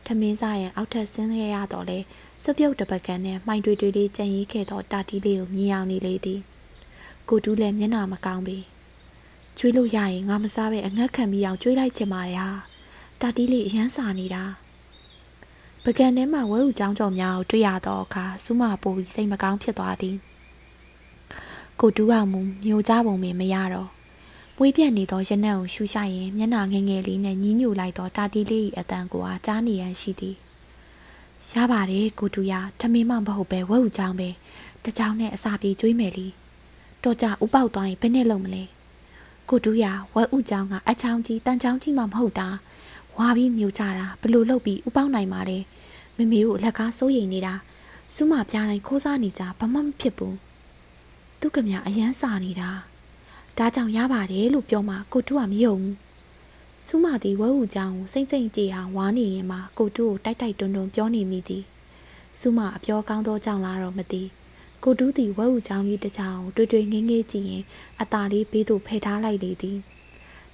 [0.07, 1.99] ထမင်းစားရင်အောက်ထပ်ဆင်းခဲ့ရတော့လေ
[2.43, 6.41] စွပ်ပြုတ်တပကံနဲ့မိုင်တွေတွေလေးကြံရီးခဲ့တော့တာတီးလေးကိုမြင်အောင်နေလေသည်
[7.29, 8.59] ကိုတူးလည်းမျက်နှာမကောင်းပြီ
[9.59, 12.51] ကျွေးလို့ရရင်ငါမစားပဲအငတ်ခံပြီးအောင်ကျွေးလိုက်ချင်ပါရဲ့ဟာ
[13.21, 14.45] တာတီးလေးအရန်စာနေတာ
[15.85, 20.17] ပကံထဲမှာဝဲဥကြောင်းကြော်များကိုတွေ့ရတော့အခါစူးမပိုပြီးစိတ်မကောင်းဖြစ်သွားသည်
[21.81, 23.89] ကိုတူးအောင်မူမျိုးကြပုံမင်းမရတော့
[24.59, 30.37] မွေးပြက်နေသောရနံ့ကိုရှူရှိုက်ရင်မျက်နှာငယ်ငယ်လေးနဲ့ညှင်းညူလိုက်သောတာတီလေး၏အတန်ကိုအားကြားနေရန်ရှိသည်
[31.53, 34.29] ရပါတယ်ကိုတူရထမင်းမမဟုတ်ပဲဝဲဥကြောင်းပဲ
[34.85, 36.27] တကြောင်နဲ့အစာပြေကျွေးမယ်လी
[37.03, 38.65] တော့ကြဥပေါက်သွားရင်ဘယ်နဲ့လုပ်မလဲ
[39.49, 39.85] ကိုတူရ
[40.15, 42.49] ဝဲဥကြောင်းကအချောင်းကြီးတန်ချောင်းကြီးမှမဟုတ်တာ
[43.17, 45.59] ဝါပြီးမြူကြတာဘလို့လုပ်ပြီးဥပေါက်နိုင်ပါလဲ
[46.17, 47.55] မမေတို့လက်ကားစိုးရိမ်နေတာ
[48.15, 50.37] စူးမပြားတိုင်းခိုးစားနေကြဘာမှမဖြစ်ဘူး
[51.41, 52.71] သူကမြအရန်စာနေတာ
[53.59, 55.97] ဒါကြောင့်ရပါတယ်လို့ပြောမှကိုတူကမယုံဘူး
[56.87, 61.65] စူးမသည်ဝဲဟုကြောင်ကိုစိမ့်စိမ့်ကြည်အောင်ဝါနေရင်မှကိုတူကိုတိုက်တိုက်တွန်းတွန်းပြောနေမိသည်
[62.39, 64.23] စူးမအပြောကောင်းသောကြောင့်လားတော့မသိ
[64.83, 67.65] ကိုတူးသည်ဝဲဟုကြောင်လေးတစ်ချောင်းတွေ့တွေ့ငင်းငင်းကြည့်ရင်
[68.01, 69.79] အตาလေးဘေးသို့ဖယ်ထားလိုက်လေသည်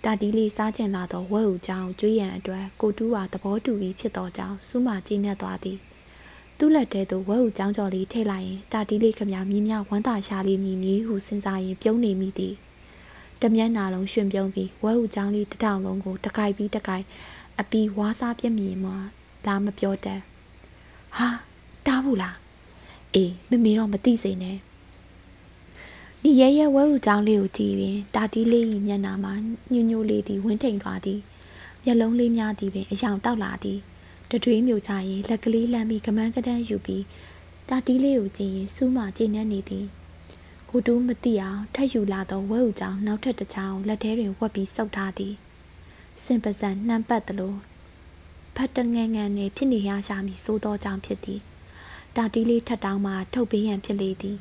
[0.05, 5.79] တာတီးလေးစားကျင်လာသောဝဲဟုကြောင်ကျွေးရန်အတွက်ကိုတူးဟာသဘောတူပြီးဖြစ်သောကြောင့်စူးမကျင်းနေသွားသည်
[6.59, 12.55] သူ့လက်ထဲသို့ဝဲဟုကြောင်ကြော်လေးထည့်လိုက်ရင်တာတီးလေးခမမြင်းမြဝမ်းသာရှာလေးမြည်နီးဟုစဉ်းစားရင်ပြုံးနေမိသည်
[13.43, 17.05] တမျက်နာလုံးရှင်ပြုံးပြီးဝဲဟုကြောင်လေးတထောင်လုံးကိုတကိုက်ပြီးတကိုက်
[17.61, 18.93] အပီဝါးစားပြက်မြင်မှ
[19.47, 20.21] လာမပြောတတ်
[21.17, 21.29] ဟာ
[21.87, 22.37] တားဘူးလား
[23.15, 24.57] အေးမမေတော့မသိစိမ့်နဲ့
[26.23, 29.33] ဒီရဲရဲဝဲဟုကြောင်လေးကိုကြည့်ရင်တာတီးလေး၏မျက်နာမှာ
[29.73, 31.21] ညွညွလေးသည်ဝင်းထိန်သွားသည်
[31.85, 33.79] မျက်လုံးလေးများသည်ပင်အယောင်တောက်လာသည်
[34.31, 37.05] တတွေးမျိုးချရင်လက်ကလေးလမ်းပြီးကမန်းကတန်းယူပြီး
[37.69, 39.87] တာတီးလေးကိုကြည့်ရင်စူးမကျင်းနေနေသည်
[40.71, 45.35] ကိုတူးမသိအောင်ထက်ယူလာသောဝဲဥကြောင်နောက်ထပ်တစ်ချောင်းလက်ထဲတွင်ဝက်ပြီးစုပ်ထားသည်
[46.25, 47.55] စင်ပစံနှမ်းပတ်သလို
[48.57, 51.41] ဖတ်တငယ်ငယ်နှင့်ဖြစ်နေရရှာမည်စိုးသောကြောင့်ဖြစ်သည်
[52.17, 54.37] တာတီးလေးထက်တောင်းမှထုတ်ပေးရန်ဖြစ်လေသည်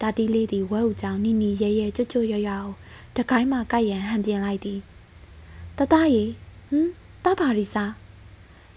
[0.00, 2.54] တာတီးလေးသည်ဝဲဥကြောင်နီနီရဲရဲကြွကြွရွရွ
[3.16, 4.80] တကိုင်းမှကိုက်ရန်ဟန်ပြင်လိုက်သည်
[5.78, 6.24] တတရီ
[6.70, 6.88] ဟမ်
[7.24, 7.84] တပါရီစာ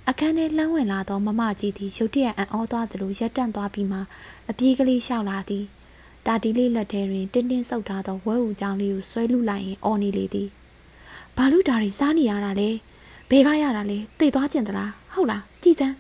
[0.10, 4.00] အခန်းထဲလှမ်းဝင်လာသောမမကြီးသည်ရုတ်တရက်အံ့ဩသွားသလိုရက်တန့်သွားပြီးမှ
[4.50, 5.66] အပြေးကလေးလျှောက်လာသည်
[6.26, 10.48] တာတီလေးလက်ထဲတွင်တင်းတင်းဆုပ်ထားသောဝဲဦးချောင်းလေးကိုဆွဲလူလိုက်ရင်အော်နေလေသည်
[11.38, 12.70] ဘာလို့ဒါတွေစားနေရတာလဲ
[13.30, 15.96] ဘဲကရတာလဲသိသွားကျင်သလားဟုတ်လားကြည်စမ်း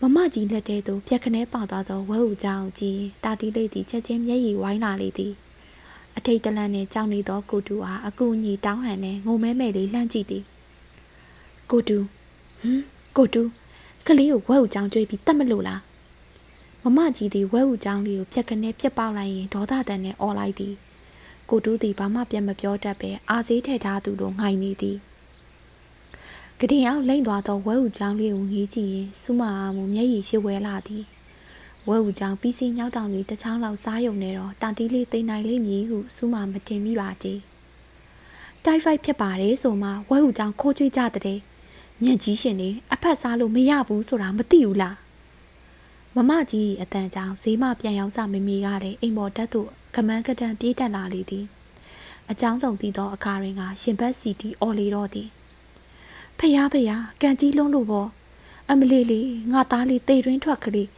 [0.00, 5.32] မမကြီးလက်ထဲသို့ပြက်ခနဲပေါသွားသောဝဲဦးချောင်းကြည့်တာတီလေးသည်ချက်ချင်းမျက်ရည်ဝိုင်းလာလေသည်
[6.16, 10.42] အထိတ်တလန့်နှင့်ကြောက်နေသောကိုတူအားအကူအညီတောင်းဟန်နှင့်ငုံမဲမဲလေးလှမ်းကြည့်သည်
[11.70, 11.98] ကိုတူ
[12.60, 12.82] ဟမ်
[13.16, 13.42] ကိုတူ
[14.06, 15.80] ကလေးကိုဝဲဦးချောင်းကြွေးပြီးတတ်မလို့လား
[16.84, 20.74] မမကြီးသည်ဝဲဥကြောင်းလေးကိုပြက်ကနေပြက်ပေါက်လိုက်ရင်ဒေါသတန်နဲ့အော်လိုက်သည်
[21.48, 24.96] ကိုတူးသည်ဘာမှပြန်မပြောတတ်ပဲအာဈေးထည့်ထားသူလိုငိုင်နေသည်
[26.60, 31.04] ကတင်အောင်လိမ့်သွားသောဝဲဥချောင်းလေးကိုငေးကြည့်ရင်စူးမအားမူမျက်ရည်ရွှေဝဲလာသည်
[31.88, 37.38] ဝဲဥချောင်းပြီးစီညောက်တောင်လေးတစ်ချောင်းလောက်စားယုံနေတော့တာတီးလေးသိမ့်နိုင်လိမ့်မည်ဟုစူးမမတင်မိပါကြည်
[38.64, 41.38] တိုက်ဖိုက်ဖြစ်ပါတယ်ဆိုမှဝဲဥချောင်းခိုးချွေးကြတဲ့
[42.02, 45.01] ညံကြီးရှင်နေအဖက်စားလို့မရဘူးဆိုတာမသိဘူးလား
[46.16, 51.44] မမကြီးအတန်ကြောင်ဈေးမပြန်ရောက်စမမီကလည်းအိမ်ပေါ်တက်သို့ကမန်းကတန်ပြေးတက်လာလေသည်
[52.30, 55.28] အကြောင်းဆောင်တည်သောအခါတွင်ကရှင်ဘက်စီတီအော်လီတော့သည်
[56.38, 58.08] ဖျားဖျားကန်ကြီးလုံးလို့ပေါ့
[58.70, 60.88] အမလေးလေးငါသားလေးတိတ်တွင်းထွက်ကလေး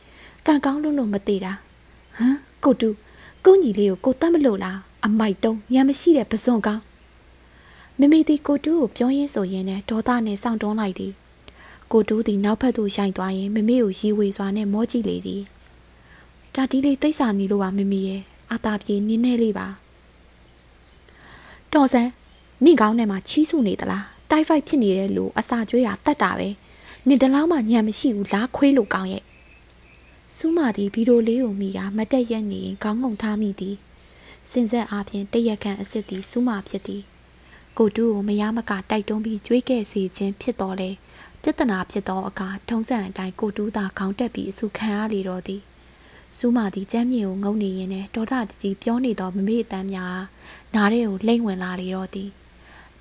[0.46, 1.52] ကန်ကောင်းလုံးလို့မသေးတာ
[2.16, 2.88] ဟမ်ကိုတူ
[3.44, 6.82] ကိုညီလေးကိုကိုတတ်မလို့လားအမိုက်တုံးညံမရှိတဲ့ပစွန်ကောင်း
[7.98, 11.12] မမေတီကိုတူကိုပြောရင်းဆိုရင်လည်းဒေါသနဲ့စောင့်တွန်းလိုက်သည်
[11.96, 15.42] ကိုတူးသည်နောက်ဖက်သို့ရိုက်သွားရင်မမေကိုရီဝေစွာနဲ့မောကြည့်လေသည်
[16.54, 19.66] ဒါတီးလေးတိတ်ဆာနေလို့ပါမမေရဲ့အာတာပြေနင်းနေလေးပါ
[21.72, 22.02] တော်စံ
[22.64, 26.48] နင့်ကောင်းထဲမှာချီးစုနေသလားတိုက်ဖိုက်ဖြစ်နေတဲ့လူအစာကျွေးရတတ်တာပဲ
[27.08, 29.24] နင်တလောက်မှညံမရှိဘူးလားခွေးလို့ကောင်းရဲ့
[30.36, 33.76] စူးမာသည်ဗီဒီယိုလေးကိုမိကမတက်ရက်နေခေါင်းငုံထားမိသည်
[34.50, 37.02] စင်ဆက်အားဖြင့်တရက်ခန့်အစ်စ်သည်စူးမာဖြစ်သည်
[37.78, 40.90] ကိုတူးကိုမရမကတိုက်တွန်းပြီးကြွေးခဲ့စေခြင်းဖြစ်တော်လဲ
[41.46, 45.62] ပြဿနာဖြစ်သောအခါထုံးစံအတိုင်းကိုတူးသာခေါင်းတက်ပြီးအဆုခံရလေတော့သည်
[46.38, 50.18] စူးမာသည်ကျမ်းမြေကိုငုံနေရင်နဲ့ဒေါသတကြီးပြောနေသောမမေ့အတန်းများ
[50.74, 52.30] နားထဲကိုလိမ့်ဝင်လာလေတော့သည်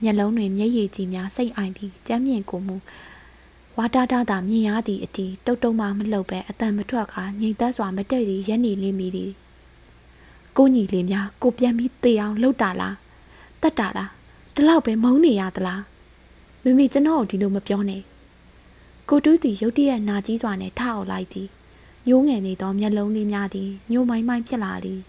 [0.02, 2.76] မျက်လုံးတွင်မျက်ရည်ကြီးများစိတ်အိုင်ပြီးကျမ်းမြေကိုမူ
[3.78, 9.32] ဝါတာတာသာမြင်ရသည့်အတီတုတ်တုံမှမလှုပ်ပဲအတန်မထွက်ခါငြိမ်သက်စွာမတည့်သည်ရက်နေလေးမိသည်
[10.58, 12.96] ကိုညီလေးများကိုပြန်ပြီးတေအောင်လှုပ်တာလား
[13.62, 14.10] တတ်တာလား
[14.56, 15.82] ဒီလောက်ပဲမုန်းနေရသလား
[16.64, 18.04] မမေကျွန်တော်ဒီလိုမပြောနဲ့
[19.09, 21.49] ကိုတူးသည်ရုတ်တရက်နာကြီးစွာနဲ့ထအောင်လိုက်သည်
[22.09, 25.01] ညိုးငယ်နေသောမျက်လုံးလေးများသည်ညိုမိုင်းမိုင်းဖြစ်လာသည်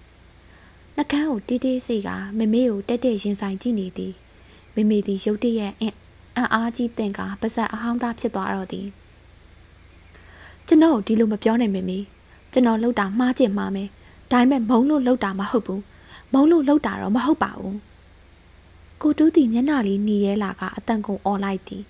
[0.96, 4.14] နှကန်းကိုတေးတေးစိတ်ကမမေကိုတက်တက်ရင်ဆိုင်ကြည့်နေသည်
[4.76, 5.94] မမေသည်ရုတ်တရက်အံ့
[6.54, 8.88] အားကြီးတင်ကပါဇက်အဟောင်းသားဖြစ်သွားတော့သည်
[10.68, 12.00] ကျွန်တော်ဒီလိုမပြောနဲ့မမေ
[12.52, 13.90] ကျွန်တော်လှုပ်တာမှားချင်မှားမယ်
[14.32, 15.82] ဒါပေမဲ့မုံလို့လှုပ်တာမဟုတ်ဘူး
[16.34, 17.78] မုံလို့လှုပ်တာတော့မဟုတ်ပါဘူး
[19.02, 21.84] ကိုတူးသည်မျက်နှာလေးหนีရဲလာကအတန်ကုန်អော်လိုက်သည်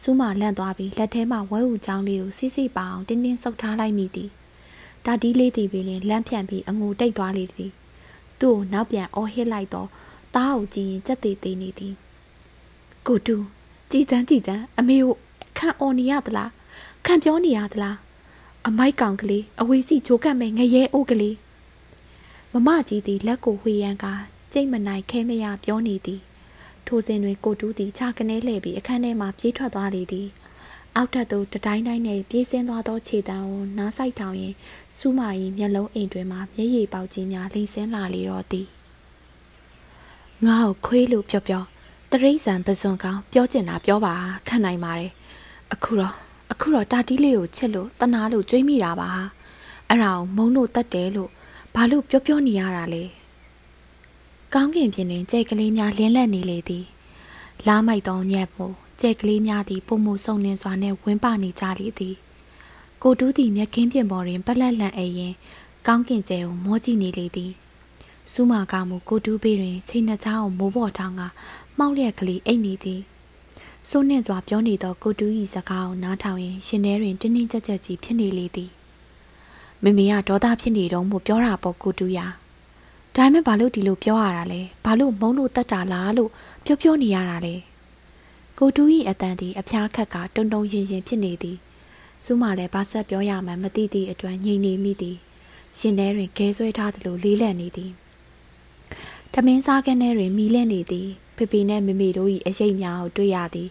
[0.00, 4.30] စူးမလန့်သွားပြီးလက်ထဲမှာဝဲဥချောင်းလေးကိုစိစိပအောင်တင်းတင်းဆုပ်ထားလိုက်မိသည်
[5.04, 7.70] ဒါဒီလေးသည်ပင်လမ်းဖြန့်ပြီးအငိုတိတ်သွားလေသည်
[8.40, 9.88] သူ့ကိုနောက်ပြန်အော်ဟစ်လိုက်တော့
[10.34, 11.94] တားကိုကြည့်ရင်ကြက်သေးသေးနေသည်
[13.06, 13.36] ကိုတူ
[13.90, 15.14] ကြည်စမ်းကြည်စမ်းအမေကို
[15.58, 16.50] ခံအော်နေရသလား
[17.06, 17.96] ခံပြောနေရသလား
[18.66, 21.36] အမိုက်ကောင်ကလေးအဝေးစီချိုးကတ်မဲ့ငရဲအိုးကလေး
[22.52, 24.06] မမကြီးသည်လက်ကိုဝှေရန်က
[24.52, 26.20] ကြိတ်မနိုင်ခဲမရပြောနေသည်
[26.88, 30.28] ထိုစဉ်တွင်ကိုတူးသည်ခြာကနေလှည့်ပြီးအခန်းထဲမှပြေးထွက်သွားလေသည်
[30.96, 34.54] အောက်ထပ်သို့တတိုင်းတိုင်းနဲ့ပြေးဆင်းသွားသောခြေတံကိုနားဆိုင်ထောင်ရင်
[34.96, 35.28] စူးမာ၏
[35.58, 38.66] မျက်လုံးအိမ်တွင်မှမျက်ရည်ပေါက်ကြီးများလိမ့်ဆင်းလာလေတော့သည်
[40.46, 41.62] ငါ့ကိုခွေးလို့ပြောပြော
[42.10, 44.14] တရိษံပစွန်ကောင်ပြောကျင်တာပြောပါ
[44.48, 45.12] ခံနိုင်ပါတယ်
[45.72, 46.14] အခုတော့
[46.52, 49.10] အခုတော့တာတီးလေးကိုချစ်လို့တနာလို့ကြွေးမိတာပါ
[49.88, 51.30] အဲ့ဒါကိုမုံလို့တတ်တယ်လို့
[51.74, 53.04] ဘာလို့ပြောပြောနေရတာလဲ
[54.56, 56.84] ကောင်းကင်ပြင်တွင်ကြဲကလေးများလင်းလက်နေလေသည်
[57.66, 62.14] လားမိုက်သောညက်မို့ကြဲကလေးများသည်ပုံမဆုံလင်းစွာနှင့်ဝင်းပနေကြလေသည်
[63.02, 65.34] ကိုတူးသည်မျက်ခင်းပြင်ပေါ်တွင်ပလက်လန့်အိရင်
[65.86, 67.50] ကောင်းကင်ကျဲကိုမောကြည့်နေလေသည်
[68.32, 71.22] စူးမာကမူကိုတူးပေးတွင်ချိန်နှချောင်းကိုမိုးပေါ်ထောင်းက
[71.78, 73.00] မှောက်လျက်ကလေးအိတ်နေသည်
[73.88, 78.70] စိုးနှင့်စွာပြောနေသောကိုတူး၏စကားကိုနားထောင်ရင်ရှင်ထဲတွင်တင်းတင်းကြပ်ကြပ်ကြီးဖြစ်နေလေသည်
[79.82, 82.26] မမေကဒေါသဖြစ်နေတော့မို့ပြောတာပေါ့ကိုတူးရာ
[83.16, 86.30] ဒါပေမဲ့ဘာလို့ဒီလိုပြောရတာလဲဘာလို့မုန်းလို့တတ်တာလားလို့
[86.64, 87.54] ပြောပြောနေရတာလဲ
[88.58, 91.56] ကိုတူး၏အတန်သည်အဖျားခက်ကတုံတုံရင်ရင်ဖြစ်နေသည်
[92.24, 95.16] စူးမလည်းဘာဆက်ပြောရမှန်းမသိသည့်အတွက်ငြိမ်နေမိသည်
[95.78, 97.90] ရှင်ထဲတွင်ခဲဆွဲထားသလိုလေးလံနေသည်
[99.32, 103.68] တမင်းစားကန်းထဲတွင်မီးလန့်နေသည်ဖေဖေနဲ့မေမေတို့၏အရေးများကိုတွေ့ရသည်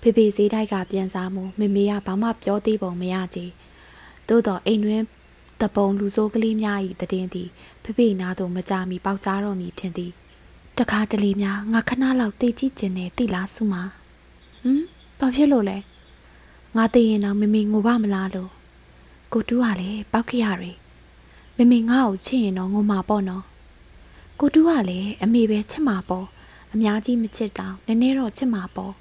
[0.00, 3.38] ဖေဖေဈေးတိုက်ကပြန်စားမှုမေမေကဘာမှပြောသေးပုံမရကြ
[4.28, 5.02] သို့တော့အိမ်တွင်
[5.60, 6.78] တပုံလူစိုးကလေးများ၏
[7.12, 7.48] တည်င်းသည်
[7.82, 10.12] ဖေဖေနားသို့မကြမီပေါက်ကြားတော်မူထင်သည်
[10.78, 14.82] တခါတလေများငါခဏလောက်တေးကြည့်ခြင်းနဲ့တိလားစုမဟမ်
[15.18, 15.78] ဘာဖြစ်လို့လဲ
[16.76, 18.50] ငါသိရင်တော့မမေငိုပါမလားလို့
[19.32, 20.64] ကိုတူးကလည်းပောက်ခရရ
[21.58, 23.44] မမေငါ့ကိုချစ်ရင်တော့ငိုမှာပေါ့နော်
[24.40, 26.26] ကိုတူးကလည်းအမေပဲချစ်မှာပေါ့
[26.72, 28.92] အများကြီးမချစ်တောင်နည်းနည်းတော့ချစ်မှာပေါ့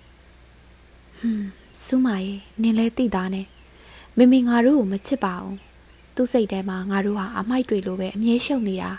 [1.18, 1.48] ဟွန်း
[1.84, 3.48] စူးမရဲ့နင်လဲသိတာနဲ့
[4.18, 5.58] မမေငါတို့ကိုမချစ်ပါဘူး
[6.16, 8.92] သူ့စိတ်ထဲမှာငါတို့ဟာအမိုက်တွေလိုပဲအမြဲရှုပ်နေတာ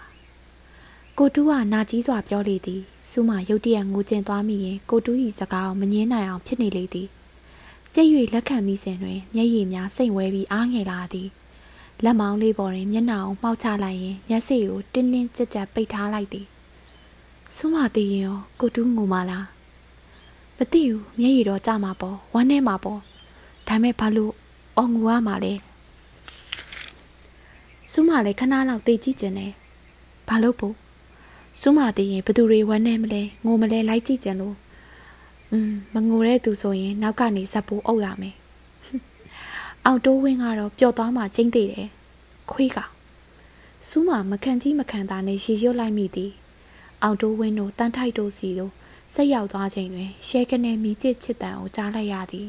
[1.18, 2.80] ကိုတူးကနာကြီးစွာပြောလေသည်
[3.10, 7.08] စူးမရုတ်တရက်ငိုကျင်သွားမိရင်ကိုတူး၏စကားကိုမငင်းနိုင်အောင်ဖြစ်နေလေသည်
[7.94, 11.28] ကြိတ်၍လက်ခံမိစဉ်တွင်မျက်ရည်များစိမ့်ဝဲပြီးအားငယ်လာသည်
[12.04, 16.46] လက်မောင်းလေးပေါ်တွင်မျက်နှာကိုမှောက်ချလိုက်ရင်မျက်စိကိုတင်းတင်းကြပ်ကြပ်ပိတ်ထားလိုက်သည်
[17.56, 19.46] စူးမသိရင်ရောကိုတူးငိုမလား
[20.56, 23.00] မသိဘူးမျက်ရည်တော့ကြမှာပေါ့ဝမ်းထဲမှာပေါ့
[23.68, 24.32] ဒါမဲ့ဘာလို့
[24.76, 25.52] အော်ငူရမှာလဲ
[27.90, 29.52] စူးမလည်းခဏလောက်သိကြည့်ကျင်တယ်
[30.28, 30.74] ဘာလို့ပို့
[31.60, 34.56] စူးမတည်ရင်ဘသူတွေဝမ်းနေမလဲငိုမလဲလိုက်ကြည့်ကြလို့
[35.50, 38.36] อืมမငိုတဲ့သူဆိုရင်နောက်ကနေဇက်ပိုးအုပ်ရမယ်
[39.84, 41.88] အောင်တိုးဝင်းကတော့ပျော့သွားမှကျင်းသေးတယ်
[42.50, 42.78] ခွေးက
[43.88, 46.32] စူးမမခံကြီးမခံတာနဲ့ရေရွတ်လိုက်မိသည်
[47.02, 48.72] အောင်တိုးဝင်းတို့တန်းထိုက်တို့စီတို့
[49.14, 52.48] ဆက်ရောက်သွားချိန်တွင်ရှဲကနေမိချစ်ချစ်တန်ကိုကြားလိုက်ရသည်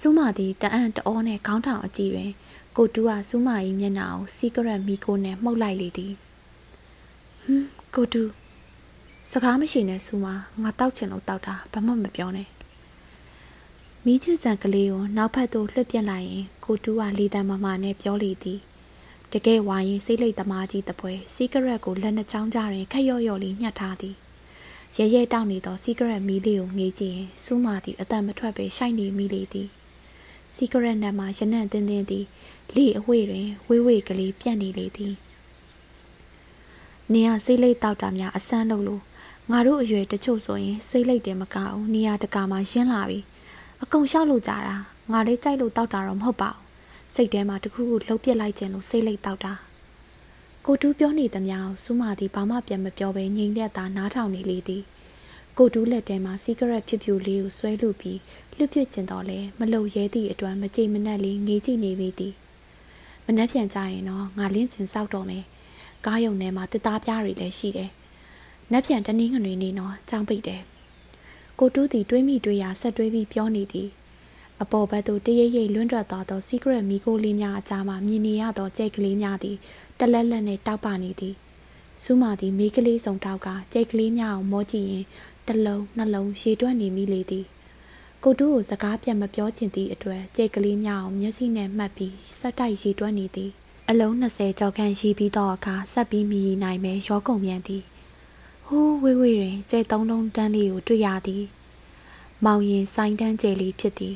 [0.00, 2.32] စူးမသည်တအံ့တအောနဲ့ခေါင်းထောင်အကြည့်တွင်
[2.76, 3.48] ကိုတူးကစူးမ၏
[3.80, 6.12] မျက်နှာကိုစီကရက်မီကိုနဲ့မှုတ်လိုက်လေသည်
[7.44, 8.22] ဟမ်ကိုတူ
[9.30, 10.26] စကားမရှိနဲ့စူမ
[10.62, 12.48] ငါတောက်ချင်လို့တောက်တာဘာမှမပြောနဲ့
[14.04, 18.58] မိချစ်စံကလေးကိုနောက်ဖက်သို့လွှတ်ပြလိုက်ရင်ကိုတူးကလီတန်မမနဲ့ပြောလေသည်
[19.32, 24.14] တကယ်ဝါရင်စိတ်လိတ်သမားကြီးတပွဲစီကရက်ကိုလက်နှချောင်းကြားတွင်ခက်ရော့ရော့လေးညှက်ထားသည်
[24.96, 29.68] ရဲရဲတောက်နေသောစီကရက်မီလေးကိုငေးကြည့်ရင်စူးမာသည်အတန်မထွက်ပဲရှိုက်နေမိလေသည်
[30.54, 32.24] စီကရက်နက်မှာရနံ့တင်းတင်းသည်
[32.76, 35.14] လေအဝေးတွင် ဝေးဝေးကလေးပြန့်နေလေသည်
[37.12, 39.02] နေရစိတ်လိတ်တောက်တာများအဆန်းလို့လို့
[39.50, 43.18] ငါတို့အရွယ်တချို့ဆိုရင်စိတ်လိတ်တယ်မကအောင်နေရတကာမှာရင်းလာပြီ
[43.82, 44.76] အကုန်ရှောက်လို့ကြတာ
[45.12, 49.52] ငါလေးကြိုက်လို့တောက်တာတော့မဟုတ်ပါဘူးစိတ်ထဲမှာတခုခုလှုပ်ပြစ်လိုက်ခြင်းလို့စိတ်လိတ်တောက်တာ
[50.66, 54.82] ကိုတူးပြောနေသမျှကိုစူးမာသည်ဘာမှပြန်မပြောဘဲငြိမ်သက်သာနားထောင်နေလေသည်
[55.58, 58.20] ကိုတူးလက်ထဲမှာစီကရက်ဖြူဖြူလေးကိုဆွဲလူပြီး
[58.56, 62.34] လွတ်ပြစ်ကျင်တော့လဲမလုံရဲသည့်အတွက်မကြိမ်မနှက်လေးငေးကြည့်နေပြီသည်
[63.26, 65.44] မနှက်ပြန်ကြရင်တော့ငါလင်းစင်စောက်တော့မယ်
[66.06, 67.90] ကားယုံထဲမှာတစ်သားပြားတွေလည်းရှိတယ်။
[68.72, 70.62] နက်ပြန်တနည်းငွေနေတော့ကြောင်းပိတ်တယ်။
[71.58, 73.88] ကိုတူးသည်တွေးမိတွေးရာဆက်တွေးပြီးပြောနေသည်။
[74.62, 79.56] အပေါ်ဘက်သို့တရိပ်ရိပ်လွန်းထွက်သွားသော secret မီကိုလေးများအကြားမှာမြင်နေရသောကြိတ်ကလေးများသည်
[79.98, 81.34] တလက်လက်နှင့်တောက်ပနေသည်။
[82.02, 85.04] စူးမာသည်မိကလေးစုံတောက်ကကြိတ်ကလေးများကိုမောကြည့်ရင်
[85.48, 87.44] တလုံးနှလုံးရေတွက်နေမိလေသည်။
[88.22, 93.52] ကိုတူးကိုစကားပြန်မပြောချင်သည့်အတွက်ကြိတ်ကလေးများကိုမျက်စိနဲ့မှတ်ပြီးစက်တိုက်ရေတွက်နေသည်။
[93.90, 97.82] အလုံး20ကြော်ခန့်ရှိပြီးတော့အခါဆက်ပြီးမြည်နိုင်မယ်ရောကုန်မြန်သည်
[98.66, 101.44] ဟိုးဝေးဝေးတွင်ကျဲသုံးလုံးတန်းလေးကိုတွေ့ရသည်
[102.44, 104.14] မောင်ရင်စိုင်းတန်းကျဲလေးဖြစ်သည်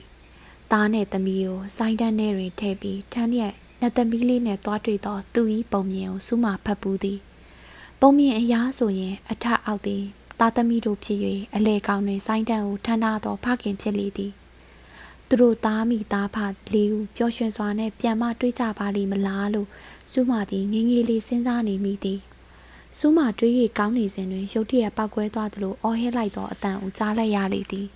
[0.71, 5.43] သားနဲ့သမီးကိုစိုင်းတန်းထဲတွင်ထည့်ပြီးထန်းရက်နှစ်သမီးလေးနဲ့တွားတွေ့သောသူ၏
[5.73, 7.19] ပုံမြင်ကိုစူးမဖတ်ပူးသည်
[8.01, 10.05] ပုံမြင်အရာဆိုရင်အထအောက်သည်
[10.41, 11.19] သားသမီးတို့ဖြစ်၍
[11.55, 14.33] အလေကောင်တွင်စိုင်းတန်းကိုထမ်းထားသောဖခင်ဖြစ်လေသည်
[15.29, 16.37] သူတို့သားမိသားဖ
[16.73, 19.69] လေးဦးပျော်ရွှင်စွာနဲ့ပြန်မတွေးကြပါလိမ့်မလားလို့
[20.13, 22.21] စူးမသည်ငငယ်လေးစဉ်းစားနေမိသည်
[22.99, 27.87] စူးမတွေးရကောင်းနေစဉ်တွင်ရုတ်တရက်ပောက်ကွဲသွားသလိုအော်ဟစ်လိုက်သောအတန်ကိုကြားလိုက်ရလေသည်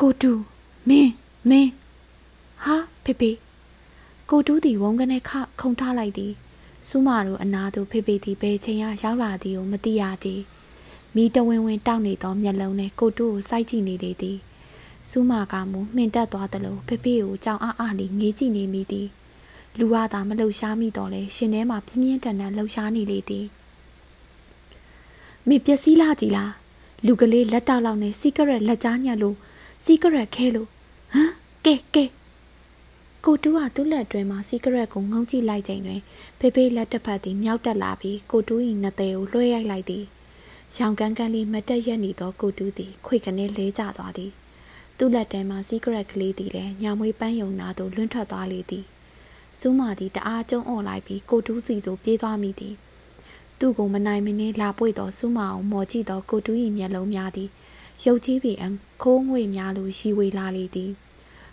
[0.00, 0.32] ကိုတူ
[0.88, 1.12] မင်း
[1.50, 1.70] မင်း
[2.64, 3.30] ဟာဖေဖေ
[4.30, 6.32] ကိုတူးသည်ဝုန်းကနေခခုံထားလိုက်သည်
[6.88, 10.30] စူးမတို့အနာသူဖေဖေသည်ဘယ်ချိန်ရောက်လာသည်ကိုမသိရကြ
[11.18, 14.38] မိတဝင်းဝင်းတောက်နေသောမျက်လုံးနဲ့ကိုတူးကိုစိုက်ကြည့်နေလေသည်
[15.08, 19.08] စူးမာကမူမှင်တက်သွားသလိုဖေဖေကိုကြောင်အားအားလေးငေးကြည့်နေမိသည်
[19.78, 23.46] လူရသာမလှုပ်ရှားမိတော့လဲရှင်ထဲမှာပြင်းပြင်းထန်ထန်လှုပ်ရှားနေလေသည်
[25.48, 26.52] မိပျက်စီးလာကြည်လား
[27.06, 29.36] လူကလေးလက်တောက်လောက်နဲ့စီကရက်လက်ကြားညက်လို့
[29.84, 30.68] စီကရက်ခဲလို့
[31.14, 31.32] ဟမ်
[31.64, 32.04] ကဲကဲ
[33.24, 36.00] ကိုတူးကသူ့လက်အတွင်းမှာစီကရက်ကိုငုံကြည့်လိုက်ချိန်တွင်
[36.38, 40.06] ဖေဖေလက်တစ်ဖက်သည်မြောက်တက်လာပြီးကိုတူး၏နှသည်ကိုလွှဲရိုက်လိုက်သည်
[40.80, 44.32] ရောင်ကန်းကန်းလေးမတက်ရက်နေသောကိုတူးသည်ခွေကနေလဲကျသွားသည်
[44.98, 48.84] သူ့လက်ထဲမှာစီကရက်ကလေးသည်လည်းညမွေးပန်းယုံနာသို့လွင့်ထွက်သွားလေသည်
[49.60, 52.74] စူးမာသည်တအားကျုံអော်လိုက်ပြီးကိုတူးစီသို့ပြေးသွားမိသည်
[53.58, 57.48] သူ့ကိုမနိုင်မနှင်းလာပွေသောစူးမာအောင်မော်ကြည့်သောကိုတူး၏မျက်လုံးများသည်
[58.04, 58.68] ရုပ်ကြီးပေအံ
[59.02, 60.90] ခိုးငွေများလိုရီဝေလာလေသည်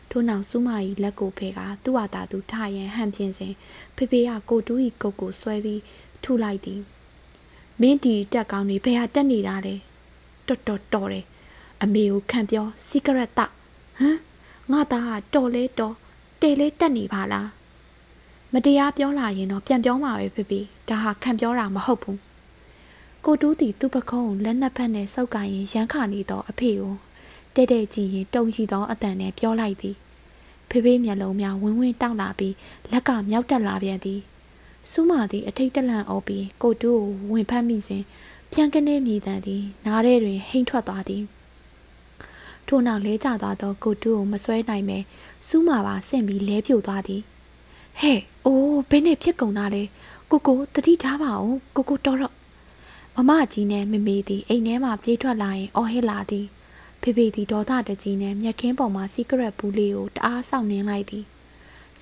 [0.10, 3.54] ထို့နောက်စူးမာ၏လက်ကိုဖဲကသူ့ဟာတာသူထရန်ဟန်ပြင်းစဉ်
[3.96, 5.82] ဖေဖေကကိုတူး၏ကုတ်ကိုဆွဲပြီး
[6.24, 6.82] ထုလိုက်သည်
[7.82, 9.76] မင်းဒီတက်ကောင်းနေဘယ်ဟာတက်နေတာလဲ
[10.48, 11.26] တော်တော်တော်တယ်
[11.82, 13.54] အမေကိုခံပြောစီကရက်တောက်
[14.00, 14.18] ဟမ်
[14.72, 15.96] ငါသားကတော်လဲတော်
[16.42, 17.48] တေလဲတက်နေပါလား
[18.54, 22.20] မတရားပြောလာရင်တော့ပြန်ပြောမှာပဲဖြစ်ပြီးဒါဟာခံပြောတာမဟုတ်ဘူး
[23.26, 26.94] ကိုတူးတီသူ့ပခုံးလက်နှစ်ဖက်နဲ့စောက်ကရင်ရမ်းခနေသောအဖေကို
[27.56, 29.96] တဲ့တဲ့ကြည့်ရင်တုံရှိသောအတန်နဲ့ပြောလိုက်သည်
[30.70, 32.56] ဖေဖေမျက်လုံးများဝင်းဝင်းတောက်လာပြီး
[32.92, 34.20] လက်ကမြောက်တက်လာပြန်သည်
[34.92, 38.04] စူးမာသည်အထိတ်တလန့်အော်ပြီးကိုတူးကိုဝင်ဖက်မိစဉ်
[38.52, 41.24] ပြန်ကနေမြည်တန်သည်နားထဲတွင်ဟိမ့်ထွက်သွားသည်
[42.68, 44.98] ထို့နောက်လဲကျသွားသောကိုတူးကိုမဆွဲနိုင်ပဲ
[45.48, 47.22] စူးမာပါဆင့်ပြီးလဲပြိုသွားသည်
[48.00, 49.84] ဟဲ့အိုးဘယ်နဲ့ဖြစ်ကုန်တာလဲ
[50.32, 52.34] ကိုကိုတတိထားပါအောင်ကိုကိုတော်တော့
[53.16, 56.46] မမကြီးနဲ့မမေသည်အိမ်ထဲမှပြေးထွက်လာရင်အော်ဟစ်လာသည်
[57.02, 61.26] ဖေဖေသည်ဒေါသတကြီးနဲ့မျက်ခင်းပေါ်မှာစီကရက်ဘူးလေးကိုတအားဆောင်နှင်းလိုက်သည်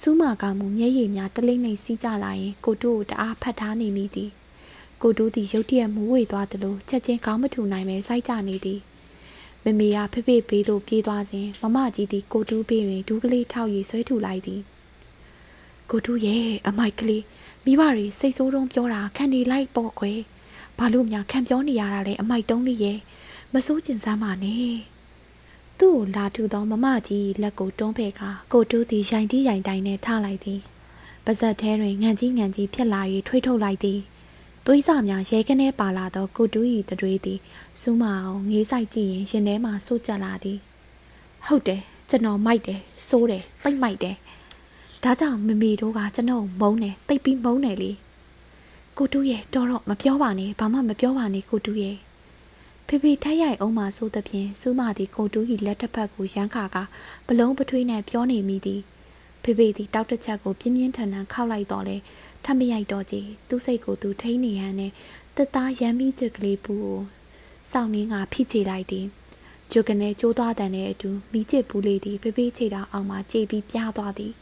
[0.03, 4.29] စူးမာကမူမျက်ရည်များတလိမ့်လိမ့်စီးကြလာရင်ကိုတူကိုတအားဖတ်ထားနေမိသည်
[5.01, 8.79] ကိုတူသည်ရုတ်တရက်မူးဝေသွားသလိုချက်ချင်းကောင်းမထူနိုင်ပဲစိုက်ကြနေသည်
[9.63, 14.61] မမေကဖေဖေဘေးသို့ပြေးသွားစဉ်မမကြီးသည်ကိုတူးဘေးတွင်ဒူးကလေးထောက်၍ဆွဲထူလိုက်သည်
[15.89, 17.23] ကိုတူးရဲ့အမိုက်ကလေး
[17.65, 20.11] မိဘတွေစိတ်ဆိုးတုံးပြောတာခံနေလိုက်ပေါ့ခွဲ
[20.77, 22.99] ဘာလို့များခံပြောနေရတာလဲအမိုက်တုံးလေးရဲ့
[23.53, 24.73] မစိုးကျင်စမ်းပါနဲ့
[25.81, 28.21] သူ့ကိုလာထူသောမမကြီးလက်ကိုတွန်းဖဲ့က
[28.53, 30.59] ကိုတူးသည်ရိုင်တီးရိုင်တိုင်းနဲ့ထားလိုက်သည်
[31.25, 33.99] ပါဇက်ထဲတွင်ငံကြီးငံကြီးဖြစ်လာ၍ထွေးထုတ်လိုက်သည်
[34.65, 37.39] သွေးစများရဲကနေပါလာသောကိုတူး၏တတွေးသည်
[37.81, 40.57] စူးမအောင်ငေးဆိုင်ကြည့်ရင်ရင်ထဲမှစိုးကြလာသည်
[41.45, 44.15] ဟုတ်တယ်ကျွန်တော်မိုက်တယ်စိုးတယ်ပိတ်မိုက်တယ်
[45.03, 47.91] ဒါကြောင့်မမီတို့ကကျွန်တော်မုန်းတယ်တိတ်ပြီးမုန်းတယ်လေ
[48.97, 51.97] ကိုတူးရဲ့တော်တော့မပြောပါနဲ့ဘာမှမပြောပါနဲ့ကိုတူးရဲ့
[52.93, 56.77] ဖေဖေထိုက်ရိုက်အောင်မှဆိုသဖြင့်စူးမသည်ကိုတူး၏လက်တစ်ဖက်ကိုရမ်းခါက
[57.27, 58.81] ဘလုံးပထွေးနဲ့ပြောနေမိသည်
[59.43, 61.97] ဖေဖေသည်တောက်တစ်ချက်ကိုပြင်းပြင်းထန်ထန်ခောက်လိုက်တော့လေ
[62.45, 64.91] ထမရိုက်တော့ကြည်သူ့စိတ်ကိုသူထိန်းနေရန်နဲ့
[65.35, 66.99] တက်သားရမ်းပြီးချက်ကလေးပူကို
[67.71, 69.05] စောင့်နေငါဖိချေလိုက်သည်
[69.71, 74.33] ဂျုကနေကျိုးသွားတဲ့နဲ့အတူမိချစ်ဘူးလေးသည်ဖေဖေချေတာအောင်မှကြေပြီးပြားသွားသည်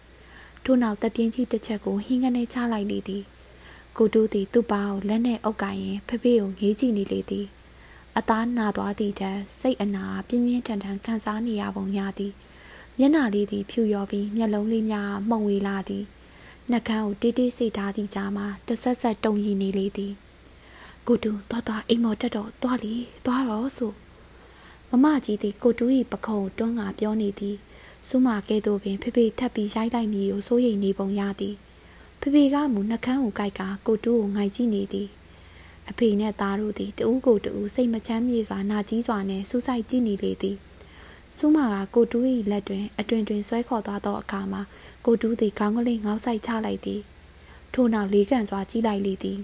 [0.63, 3.23] ထို့နောက်တပြင်းကြီးတစ်ချက်ကိုဟင်းကနေချလိုက်လေသည်
[3.97, 7.47] ကိုတူးသည်သူ့ပါကိုလက်နဲ့အုပ်ကင်ရင်ဖေဖေကိုငေးကြည့်နေလေသည်
[8.19, 12.33] အသားနာသွားသည့်တည်းစိတ်အနာပြင်းပြင်းထန်ထန်ခံစားနေရပုံရသည်
[12.99, 16.03] မျက်နှာလေးသည်ဖြူရောပြီးမျက်လုံးလေးများမှုံဝေလာသည်
[16.71, 20.13] နှကန်းကိုတေးတေးစိတ်ထားသည့်ကြားမှာတဆက်ဆက်တုံရီနေလေသည်
[21.07, 22.93] ကိုတူသွားသွားအိမ်မော်တက်တော့သွားလီ
[23.25, 23.93] သွားတော့ဆို
[24.89, 27.55] မမကြီးသည်ကိုတူ၏ပခုံးတွန်းငါပြောနေသည်
[28.07, 31.55] စူးမကဲ့သို့ပင်ဖေဖေထပ်ပြီးရိုက်လိုက်မည်ကိုစိုးရိမ်နေပုံရသည်
[32.19, 35.09] ဖေဖေကမူနှကန်းကိုကြိုက်ကကိုတူကိုငိုက်ကြည့်နေသည်
[35.89, 40.57] အဖေနဲ့သားတို့သည်တဦးကိုတဦးစိတ်မချမ်းမြေစွာနာကြီးစွာနဲ့စူးစိုက်ကြည့်နေလေသည်
[41.37, 42.19] စူးမကကိုတူ၏
[42.51, 44.61] လက်တွင် အတွင်တွင်ဆွဲခေါ်သွားသောအခါမှာ
[45.05, 47.01] ကိုတူးသည်ခေါင်းကလေးငေါက်ဆိုင်ချလိုက်သည်
[47.73, 49.39] ထို့နောက်လေးကန်စွာကြီးလိုက်လေသည်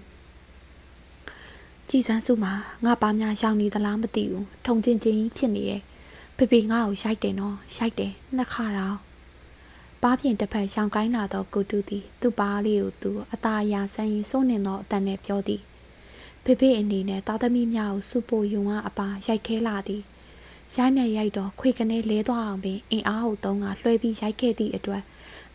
[1.90, 2.54] ကြည်စမ်းစုမှာ
[2.86, 5.82] ငါပါများရောက်နေသလားမသိဘူးထုံချင်းချင်းဖြစ်နေရဲ့
[6.38, 8.98] ဖေဖေငါ့ကိုရိုက်တယ်နော်ရိုက်တယ်နှစ်ခါတော့
[10.04, 15.62] ပါးပြင်တစ်ဖက်ရှောင်းကိုင်းလာသောကိုတူးသည် သူ့ပါးလေးကိုသူအသာအရာဆန်းရင်စိုးနေသောအတန်နဲ့ပြောသည်
[16.48, 20.04] ဖေဖေအနေနဲ့သားသမီးများကိုစူပိုယုံအားအပါရိုက်ခဲလာသည်
[20.76, 25.04] ရိုက်မြရိုက်တော့ခွေကနေလဲသွားအောင်ပင်အင်အားကိုသုံးကလွှဲပြီးရိုက်ခဲ့သည့်အတွက်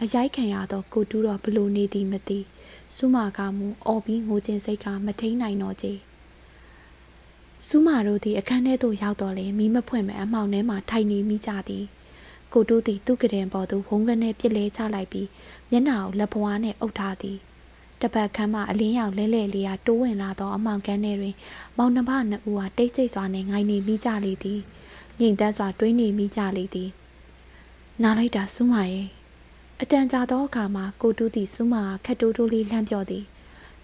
[0.03, 2.39] အရိုက်ခံရသောကိုတူးတော်ဘလို့နေသည်မသိ
[2.95, 5.87] စူးမာကမူအော်ပြီးငိုခြင်းစိတ်ကမထိန်နိုင်တော့ကြ
[7.67, 11.85] စူးမာတို့သည်အခန်းထဲသို့ရောက်တော်လေမိမဖွင့်မဲ့အမောင်ထဲမှထိုင်နေမိကြသည်
[12.53, 15.29] ကိုတူးသည်သူ့ကရင်ပေါ်သို့ဝုန်းကနေပြစ်လဲချလိုက်ပြီး
[15.71, 17.39] မျက်နှာကိုလက်ပွားနဲ့အုပ်ထားသည်
[18.03, 21.35] တပတ်ခမ်းမှအလင်းရောက်လဲလဲလေးကတိုးဝင်လာသောအမောင်ကန်းထဲတွင်
[21.77, 24.61] မောင်နှမနှစ်ဦးဟာတိတ်ဆိတ်စွာနဲ့ငိုင်းနေမိကြလေသည်
[25.21, 26.91] ညင်သက်စွာတွေးနေမိကြလေသည်
[28.03, 29.09] နားလိုက်တာစူးမာရဲ့
[29.81, 33.25] အတန်ကြာသောအခါမှာကိုတူးသည်စူးမာခက်တိုးတိုးလေးလှမ်းပြောသည်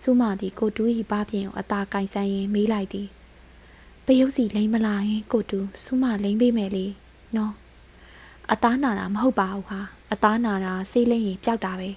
[0.02, 3.08] စူးမာသည်ကိုတူး၏ပါပြင်ကိုအသာကင်ဆိုင်ရင်မေးလိုက်သည်
[4.06, 6.86] ပယုတ်စီလိမ့်မလာရင်ကိုတူးစူးမာလိမ့်ပေးမယ်လေ
[7.36, 7.52] နော်
[8.52, 9.80] အသားနာတာမဟုတ်ပါဘူးဟာ
[10.12, 11.90] အသားနာတာဆေးလိမ့်ရင်ပျောက်တာပဲ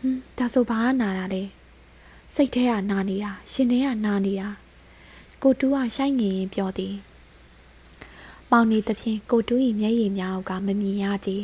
[0.00, 1.42] ဟွန်းဒါဆိုဘာနာတာလဲ
[2.34, 4.48] စိတ်ထဲကနာနေတာရှင်ထဲကနာနေတာ
[5.42, 6.94] ကိုတူးကရှိုက်ငင်ရင်ပြောသည်
[8.50, 11.42] မောင်နေသဖြင့်ကိုတူး၏မျက်ရည်များကမမြင်ရကြည်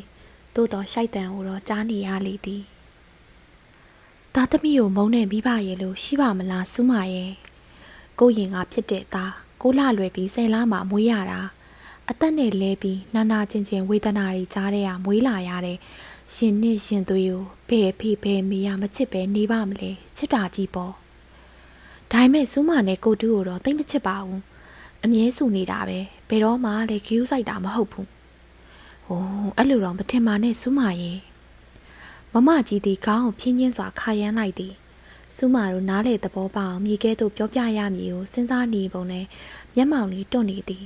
[0.54, 2.62] သို့တော်ရှိုက်တန်ကိုတော့ကြားနေရလေသည်
[4.34, 7.32] သားသမီးကိုမုန်းနေမိပါရဲ့လို့ရှိပါမလားစူးမရဲ့
[8.18, 9.32] ကိုရင်ကဖြစ်တဲ့သား
[9.62, 11.40] ကိုလှလွယ်ပြီးဆယ်လားမှမွေးရတာ
[12.10, 15.78] အသက်နဲ့လဲပြီးနာနာချင်းချင်းဝေဒနာတွေကြားတဲ့ကမွေးလာရတဲ့
[16.34, 17.44] ရင်နစ်ရင်သွေးကို
[17.74, 20.92] ဘယ်ဖေဘယ်မေရမချစ်ပဲနေပါမလဲချစ်တာကြီးပေါ့
[22.12, 24.40] ဒါပေမဲ့စူးမနဲ့ကိုတူးကိုတော့တိတ်မချစ်ပါဘူး
[25.04, 25.98] အမြဲဆူနေတာပဲ
[26.28, 28.06] ဘယ်တော့မှလည်းခီးဥဆိုင်တာမဟုတ်ဘူး။
[29.06, 31.18] ဟိုးအဲ့လိုတော့မထင်ပါနဲ့စူးမရဲ့
[32.32, 34.74] မမကြီးသည်ခေါင်းကိုဖြင်းချင်းစွာခါရမ်းလိုက်သည်
[35.36, 39.24] စူးမတို့နားလေသဘောပေါက်မြေကဲသို့ပြောပြရမည်ကိုစဉ်းစားနေပုံနဲ့
[39.74, 40.84] မျက်မှောင်လေးတွန့်နေသည်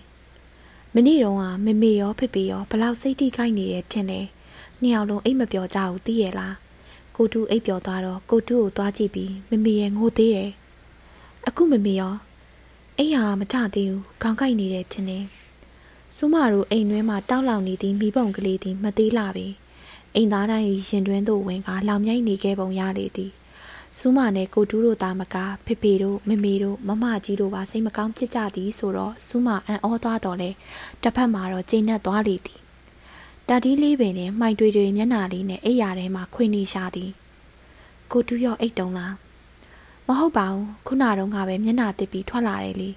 [0.94, 4.27] မနေ့တုန်းကမမေရောဖေဖေရောဘလောက်စိတ်ထိခိုက်နေတယ်ထင်တယ်
[4.81, 6.55] နှစ်ယောက်လုံးအိတ်မပြောကြဘူးသိရဲ့လား
[7.20, 10.50] ကိုတူအိတ်ပြောသွားတော့ကိုတူကိုသွားကြည့်ပြီးမမေရဲ့ငိုသေးတယ်
[11.46, 12.14] အခုမမေရော
[12.98, 15.24] အိမ်ဟာမထသေးဘူးခေါင်းကိုက်နေတယ်ထင်တယ်
[16.16, 19.46] စူးမတို့အိမ်တွင်းမှာတောက်လောင်နေသည့်မိဘုံကလေးသည်မသေးလာပြီ
[20.14, 23.30] အိမ်သားတိုင်းရင်တွင်းသို့ဝင်ကလောင်မြိုက်နေခဲ့ပုံရလေသည်
[23.96, 25.36] စူးမနဲ့ကိုတူးတို့သားမက
[25.66, 30.50] ဖေဖေတို့မမေတို့မမကြီးတို့ပါစိတ်မကောင်းဖြစ်ကြသည်ဆိုတော့စူးမအံ့ဩသွားတော်လဲ
[31.02, 32.58] တစ်ဖက်မှာတော့ကျိန်းနဲ့သွားလေသည်
[33.50, 37.10] တာတီးလေးပင်နဲ့မှိုင်တွေတွေမျက်နှာလေးနဲ့အိပ်ရာထဲမှာခွေနေရှာသည်
[38.12, 39.14] ကိုတူးရောအိတ်တုံလား
[40.06, 42.90] မဟုတ်ပါဘူးခုနတုန်းကပဲမျက်နှာတစ်ပြီးထွက်လာတယ်လေ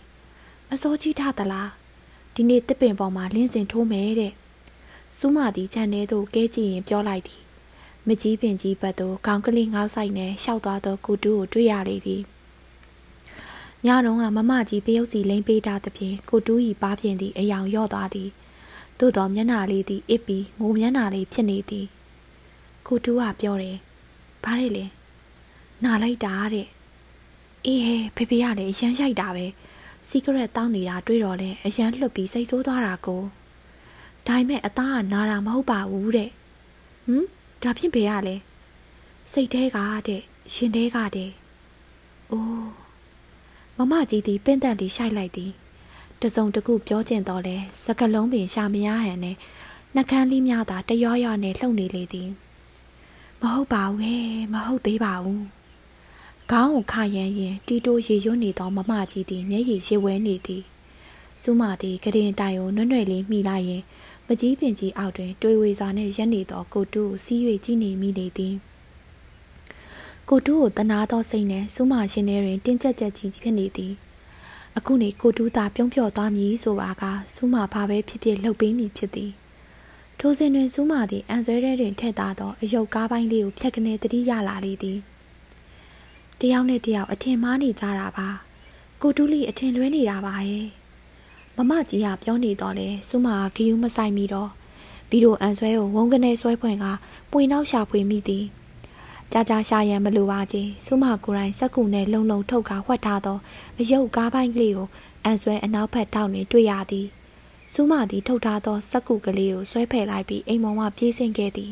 [0.72, 1.70] အစောကြီးထသလား
[2.36, 4.34] ဒီနေ့တစ်ပင်ပေါ်မှာလင်းစင်ထိုးမယ်တဲ့
[5.18, 7.42] စူးမသည်ခြံထဲသို့ကဲကြည့်ရင်ပြောလိုက်သည်
[8.08, 12.22] မကြီးပင်ကြီးဘက်သို့ခေါင်းကလေးငေါက်ဆိုင်နဲ့ရှောက်သွားသောကိုတူးကိုတွေ့ရလေသည်
[13.86, 18.30] ညတော့ကမမကြီးပယုတ်စီလိမ့်ပေးတာသဖြင့်ကိုတူးဤပါပြင်းသည်အယောင်ရော့သွားသည်
[19.02, 21.86] သို့တော်မျက်နှာလေးသည်အစ်ပြီးငိုမျက်နှာလေးဖြစ်နေသည်
[22.88, 23.78] ကိုတူးကပြောတယ်
[24.44, 24.86] ဘာလဲလဲ
[25.84, 26.68] နာလိုက်တာတဲ့
[27.66, 29.46] အေးဟဲဖေဖေကလည်းအရန်ရိုက်တာပဲ
[30.08, 33.22] စီကရက်တောင်းနေတာတွေ့တော့လဲအရန်လှုပ်ပြီးစိတ်ဆိုးသွားတာကို
[34.28, 36.30] ဒါပေမဲ့အသားကနာတာမဟုတ်ပါဘူးတဲ့
[37.08, 37.26] ဟမ်
[37.64, 38.36] ဒါဖြင့်ဖေရလဲ
[39.32, 40.22] စိတ်သေးကတဲ့
[40.54, 41.32] ရှင်သေးကတဲ့
[42.32, 42.70] အိုး
[43.78, 45.52] မမကြီးသည်ပင့်သက်လေးရှိုက်လိုက်သည်
[46.22, 49.36] တစုံတခုပြောကျင်တော့လဲစကလုံးပင်ရှာမရဟန်နဲ့
[49.96, 52.30] နှကန်းလေးများသာတရွရွနဲ့လှုပ်နေလေသည်
[53.42, 55.46] မဟုတ်ပါဘူးဟဲ့မဟုတ်သေးပါဘူး
[56.52, 60.64] ခေါင်းကိုခရမ်းရင်တီတိုရေရွနေသောမမကြီးသည်မျက်ရည်ရေဝဲနေသည်
[61.42, 63.84] စူးမသည်ကရင်တိုင်ကိုနွဲ့နွဲ့လေးမိလိုက်ရင်
[64.28, 68.56] မကြီးပင်ကြီးအောက်တွင် တွေးဝေစွာနှင့်ရက်နေသောကိုတူကိုစီး၍ကြည့်နေမိလေသည်
[70.30, 73.94] ကိုတူကိုတနာသောစိတ်နဲ့စူးမရှင်ထဲတွင်တင်းကျပ်ကျပ်ကြီးဖြစ်နေသည်
[74.78, 77.04] အခုနေကိုတူးသာပြုံးပြော့သွားမည်ဆိုပါက
[77.34, 79.32] စူးမဘာပဲဖြစ်ဖြစ်လှုပ်ပေးမည်ဖြစ်သည်
[80.20, 85.00] ထိုစဉ်တွင်စူးမသည်အန်ဆွဲထဲတွင်ထည့်သားသောအယုတ်ကားပိုင်းလေးကိုဖြတ်ကနေတတိရလာလေသည်
[86.40, 88.28] တယောက်နဲ့တယောက်အထင်မှားနေကြတာပါ
[89.02, 90.68] ကိုတူးလီအထင်လွဲနေတာပါရဲ့
[91.58, 94.50] မမကြီးကပြောနေတော့လေစူးမကဂီယူမဆိုင်မိတော့
[95.10, 96.86] ဗီဒီယိုအန်ဆွဲကိုဝုန်းကနေဆွဲဖွင့်က
[97.32, 98.46] ပွေနောက်ရှာဖွေမိသည်
[99.34, 103.38] ကြာကြာရှာရန်မလိုပါကြီးစူးမကိုယ်တိုင်စက်ကူနဲ့လုံလုံထုတ်ကဝှက်ထားသော
[103.80, 104.88] အယုတ်ကားပိုင်းကလေးကို
[105.24, 107.08] အန်ဆွဲအနောက်ဘက်ထောက်တွင်တွေ့ရသည်
[107.74, 111.72] စူးမသည်ထုတ်ထားသောစက်ကူကလေးကိုဆွဲဖယ်လိုက်ပြီးအိမ်မောင်မှပြေးဆင်းခဲ့သည်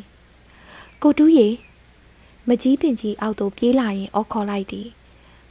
[1.03, 1.47] ကိုတူးရီ
[2.47, 4.87] မကြီးပင်ကြီးအောက်သို့ပြေးလာရင်အော်ခေါ်လိုက်သည်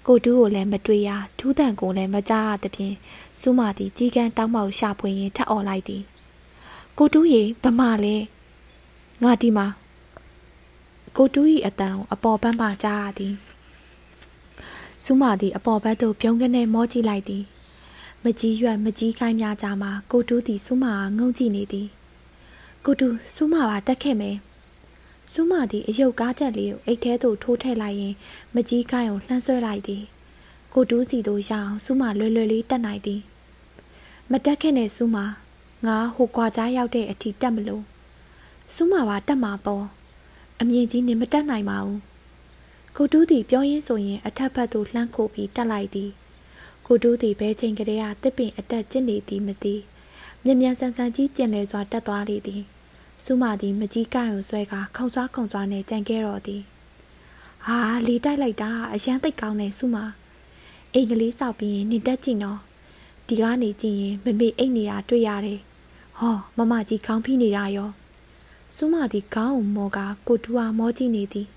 [0.06, 2.94] ကိုတူးကိုလည်းမတွေ့ရထူးတန်ကိုလည်းမကြားရသဖြင့်
[3.40, 6.02] စူးမသည်ကြီးကန်းတောင်းပေါက်ရှာဖွေရင်ထပ်អော်လိုက်သည်
[6.98, 8.16] ကိုတူးရေဗမာလဲ
[9.22, 9.66] ငါဒီမှာ
[11.16, 13.35] ကိုတူး၏အတန်ကိုအပေါ်ပန်းပါကြားရသည်
[15.05, 17.44] စူးမသည်အပေါ်ဘက်သို့ပြုံးကနေမောကြည့်လိုက်သည်
[18.24, 21.89] မကြီးရွက်မကြီးခိုင်းများကြမှာကိုတူးသည်စူးမကငုံကြည့်နေသည်
[22.85, 24.36] ကိုတူးစူးမပါတက်ခဲ့မယ်
[25.32, 28.14] စူးမသည်အယုတ်ကားချက်လေးကိုအိတ်ထဲသို့ထိုးထည့်လိုက်ရင်
[28.55, 30.02] မကြီးခိုင်းကိုလှမ်းဆွဲလိုက်သည်
[30.74, 33.20] ကိုတူးစီတို့ရအောင်စူးမလွယ်လွယ်လေးတက်နိုင်သည်
[34.30, 35.16] မတက်ခဲ့နဲ့စူးမ
[35.86, 37.85] ငါဟိုကွာကြားရောက်တဲ့အထိတက်မလို့
[38.74, 39.85] စူးမပါတက်မှာပေါ့
[40.60, 41.99] အမြင့်ကြီးနေမတက်နိုင်ပါဘူး
[42.95, 46.11] ကိုတူးသည်ပြောရင်းဆိုရင်အထက်ဘက်သို့လှမ်းခိုးပြီးတက်လိုက်သည်
[46.85, 49.76] ကိုတူးသည်ဘဲချိန်ကလေးကတစ်ပင်အတက်ကျင့်နေသည်မသိ
[50.43, 52.61] မြ мян ဆန်းဆန်းကြီးကျင်လေစွာတက်သွားလေသည်
[53.23, 56.61] စူးမသည်မကြီးကိုင်ကိုဆွဲကခုံဆွားခုံဆွားနဲ့ကြံခဲ့တော်သည်
[57.65, 59.97] ဟာလေတိုက်လိုက်တာအရန်သိတ်ကောင်းနေစူးမ
[60.93, 62.60] အိမ်ကလေးစောက်ပြီးရင်နေတက်ကြည့်နော်
[63.27, 65.60] ဒီကနေကြည့်ရင်မမေအိတ်နေတာတွေ့ရတယ်
[66.19, 67.89] ဟောမမကြီးခေါင်းဖိနေတာရော
[68.74, 71.49] စူးမသည်ခေါင်းကိုမော်ကကိုတူအားမောကြည့်နေသည်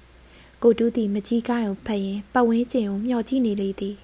[0.63, 3.95] ကိုတူးသည်မကြီးကိုင်းကိုဖတ်ရင်ပတ်ဝန်းကျင်ကိုမျှော်ကြည့်နေလေသည်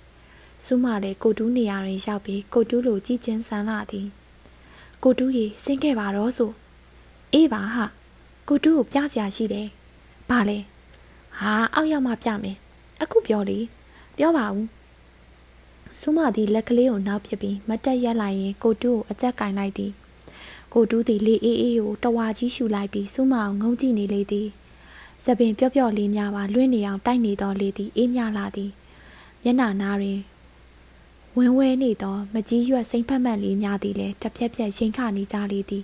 [0.65, 4.07] စူးမလည်းကိုတူးနေရာတွင်ရောက်ပြီးကိုတူးလိုကြည့်ချင်းဆန်းလာသည်
[5.03, 6.51] ကိုတူးရေဆင်းခဲ့ပါတော့ဆို
[7.33, 7.85] အေးပါဟာ
[8.47, 9.67] ကိုတူးကိုပြစရာရှိတယ်
[10.29, 10.57] ဘာလဲ
[11.39, 12.57] ဟာအောက်ရောက်မှပြမယ်
[13.01, 13.59] အခုပြောလေ
[14.17, 14.65] ပြောပါဦး
[15.99, 19.91] စူးမသည်လက်ကလေးကိုနောက်ပြပြီးမတက်ရက်လိုက်ရင်ကိုတူးကိုအကြက်ကင်လိုက်သည်
[20.79, 24.47] ကိုတူးသည်လေအေးအေးကိုတဝါကြီးရှူလိုက်ပြီးစူးမအောင်ငုံကြည့်နေလေသည်
[25.23, 28.71] စပင်ပျော့ပျော့လေးများပါလွင့်နေအောင်တိုက်နေသောလေသည်အေးမြလာသည်
[29.43, 30.19] မျက်နှာနာတွင်
[31.37, 35.83] ဝင်းဝဲနေသောမကြီးရွက်စိမ့်ဖက်မှန်လေးများသည်လည်းတစ်ဖြက်ဖြက်ရင်ခနေကြလေသည်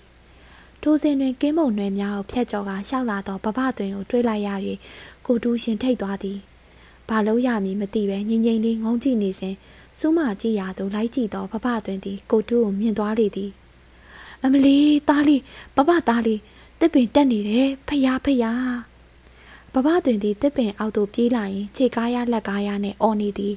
[0.82, 4.50] ထိုစဉ်တွင်ကင်းမုံနွယ်များကိုဖျက်ကြော်ကရှောက်လာသောဘဘသွင်ကိုတွေးလိုက်ရ၍
[5.26, 6.38] ကိုတူးရှင်ထိတ်သွားသည်
[7.10, 9.56] ဘာလို့ရမည်မသိပဲငိမ့်ငိမ့်လေးငုံကြည့်နေစဉ်
[10.00, 13.52] စူးမကြည့်ရသူလိုက်ကြည့်သောဘဘသွင်သည်ကိုတူးကိုမြင်သွားလေသည်
[14.45, 14.77] အမလီ
[15.09, 15.41] သားလေး
[15.77, 16.41] ဘဘသားလေး
[16.81, 18.77] တစ်ပင်တက်နေတယ်ဖယားဖယား
[19.73, 23.55] ဘဘတွင်သည်တစ်ပင်အောက်သို့ပြေးလာရင်ခြေကားရလက်ကားရနှင့်အော်နေသည်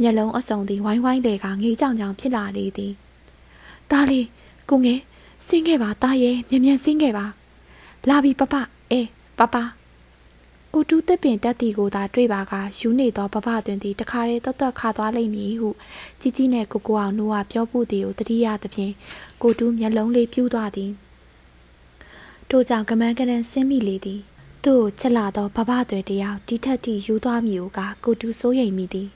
[0.00, 2.92] မျက်လုံးအစုံသည်ဝိုင်းဝိုင်းလေကငေးကြောင်ကြောင်ဖြစ်လာလေသည်
[3.90, 4.26] သားလေး
[4.68, 5.00] ကိုငယ်
[5.46, 7.26] ဆင်းခဲ့ပါသားရဲ့မြ мян ဆင်းခဲ့ပါ
[8.08, 8.54] လာပြီပပ
[8.90, 9.06] အေး
[9.38, 9.56] ပပ
[10.77, 15.69] ကိုတူးတစ်ပင်တက်တီကိုသာတွေ့ပါကယူနေသောပပတွင်သည်တခါတည်းတော်တော်ခါသွားလိမ့်မည်ဟု
[16.21, 18.93] ជីជីနဲ့ကိုကိုအောင်နိုးကပြောဖို့သည်ကိုတတိယသဖြင့်
[19.41, 20.91] ကိုတူးမျက်လုံးလေးပြူးသွားသည်
[22.49, 24.21] ထို့ကြောင့်ကမန်းကနန်းဆင်းမိလေသည်
[24.63, 29.09] သူ့ကိုချက်လာသောဘဘတွေတယောက်ဒီထက်ထိယူသွားမည်ဟုကကိုတူးစိုးရိမ်မိသည်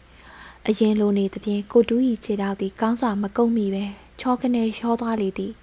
[0.68, 3.86] အရင်လိုနေသဖြင့်ကိုတူး၏ခြေထောက်သည်ကောင်းစွာမကုံမိပဲ
[4.20, 5.54] ချောကနေရောသွားလေသည်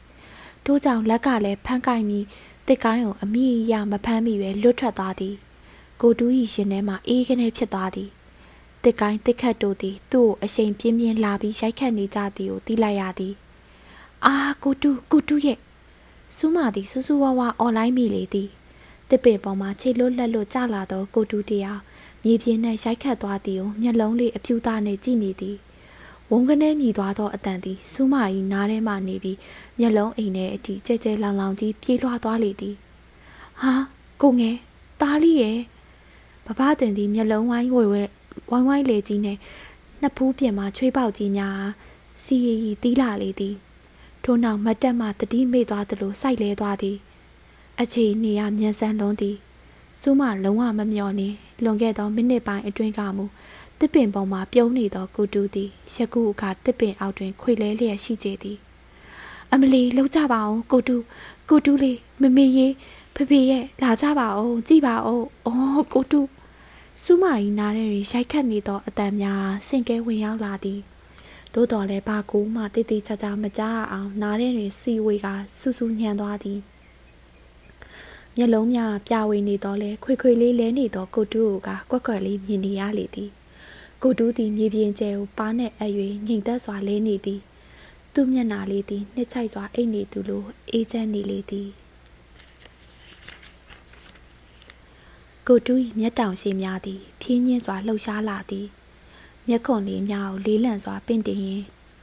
[0.64, 2.24] ထို့ကြောင့်လက်ကလည်းဖမ်းကိုက်ပြီး
[2.66, 5.36] တစ်ကိုင်းကိုအမိရမဖမ်းမိပဲလွတ်ထွက်သွားသည်
[6.00, 8.10] ကိုတူး၏ရင်ထဲမှာအေးကနေဖြစ်သွားသည်
[8.82, 13.34] တစ်ကိုင်းတစ်ခတ်တို့သည် သူ့ကိုအရှိန်ပြင်းပြင်းလာပြီးရိုက်ခတ်နေကြသည်ကိုသိလိုက်ရသည်
[14.24, 15.58] အာကိုတူးကိုတူးရဲ့
[16.36, 18.48] စူးမသည်စူးစူးဝါးဝါအွန်လိုင်းမိလေသည်
[19.10, 21.80] တစ်ပင်ပေါ်မှာခြေလွတ်လက်လွတ်ကျလာသောကိုတူးတယောက်
[22.24, 25.56] မြေပြင်နဲ့ရိုက်ခတ်သွားသည်ကိုမျက်လုံးလေးအပြူသားနဲ့ကြည့်နေသည်
[26.30, 28.14] ဝုန်းကနေမြည်သွားသောအတန်သည်စူးမ၏
[28.52, 29.38] နားထဲမှနေပြီး
[29.78, 32.74] မျက်လုံးအိမ်ထဲအထိကြဲကြဲလောင်လောင်ကြီးပြေးလွှားသွားလေသည်
[33.60, 33.72] ဟာ
[34.22, 34.56] ကိုငယ်
[35.00, 35.58] သားလေးရဲ့
[36.46, 38.02] ဘဘတွင်သည်မျက်လုံးဝိုင်းဝဲဝဲ
[38.50, 39.36] ဝိုင်းဝိုင်းလေကြီးနဲ့
[40.00, 41.60] နှစ်ဖူးပြင်မှာချွေးပေါက်ကြီးများ
[42.22, 43.54] စီရီရီတီးလာလေသည်
[44.24, 46.96] ထို့နောက်မတ်တက်မှတတိမေ့သွားသလိုစိုက်လဲသွားသည်
[47.80, 49.36] အခြေနေရမြန်ဆန်လွန်းသည်
[50.00, 51.28] စူးမလုံးဝမမျော်နေ
[51.62, 53.24] လွန်ခဲ့သောမိနစ်ပိုင်းအတွင်းကမူ
[53.78, 58.58] တစ်ပင်ပေါ်မှပြုံးနေသောကိုတူသည်ရကူအခါတစ်ပင်အောက်တွင်ခွေလဲလျက်ရှိကြသည်
[59.52, 60.96] အမလီလှုပ်ကြပါအောင်ကိုတူ
[61.50, 62.72] ကိုတူလေးမမေရေး
[63.14, 66.20] ဖေဖေရဲ့လာကြပါအောင်ကြည့်ပါအောင်အော်ကိုတူ
[67.02, 70.80] စူးမကြီးနားထဲတွင်ရိုက်ခတ်နေသောအတန်များဆင့်ကဲဝင်ရောက်လာသည်
[71.54, 75.26] သို့တော်လည်းဘာကူမှတိတိကျကျမကြားအောင်နားထဲတွင်စီဝေက
[75.58, 76.60] ဆူဆူညံသွားသည်
[78.36, 83.30] မျက်လုံးများပြဝေနေတော့လဲခွေခွေလေးလဲနေတော့ကိုတူကကွက်ကွက်လေးမြင်နေရလေသည်
[84.02, 85.84] ကိုတူးသည်မြေပြင်ကျဲကိုပါးနဲ့အ၍
[86.26, 87.40] ညင်သက်စွာလဲနေသည်
[88.14, 91.68] သူ့မျက်နာလေးသည်နှစ်ချိုက်စွာအိတ်နေသူလိုအေးချမ်းနေလေသည်
[95.48, 98.66] ကိုတူး၏မျက်တောင်ရှိများသည်ဖြင်းညင်းစွာလှုပ်ရှားလာသည်
[99.48, 101.62] မျက်ခွန်လေးများကိုလေးလံစွာပင့်တင်ရင်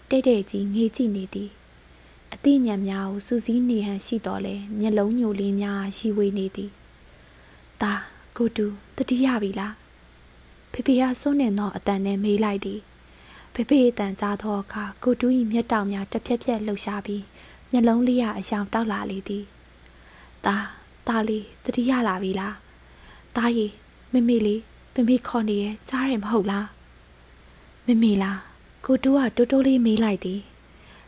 [0.10, 1.50] တဲ့တဲ့ကြီးငေးကြည့်နေသည်
[2.34, 6.72] အသိဉာဏ်များကိုစူးစီးနေဟန်ရှိတော်လဲမျက်လုံးညိုလေးများရှိဝေနေသည်။
[7.82, 7.94] ဒါ
[8.38, 8.66] ကိုတူ
[8.98, 9.74] တတိယပြီလား
[10.72, 12.80] ဖေဖေကစွန့်နေသောအတန်နဲ့မေးလိုက်သည်
[13.54, 17.24] ဖေဖေအတန်ကြားသောအခါကိုတူး၏မျက်တောင်များတစ်ဖြက်ဖြက်လှုပ်ရှားပြီး
[17.72, 19.44] မျက်လုံးလေးရအယောင်တောက်လာလေသည်
[20.46, 20.56] ဒါ
[21.08, 22.63] ဒါလေးတတိယလာပြီလား
[23.38, 23.68] ဒါရီ
[24.14, 24.62] မမေလေး
[24.96, 26.68] မမေခေါ်နေရဲ့ကြားရမဟုတ်လား
[27.88, 28.40] မမေလား
[28.86, 30.42] ကိုတူးကတိုးတိုးလေးမေးလိုက်သည်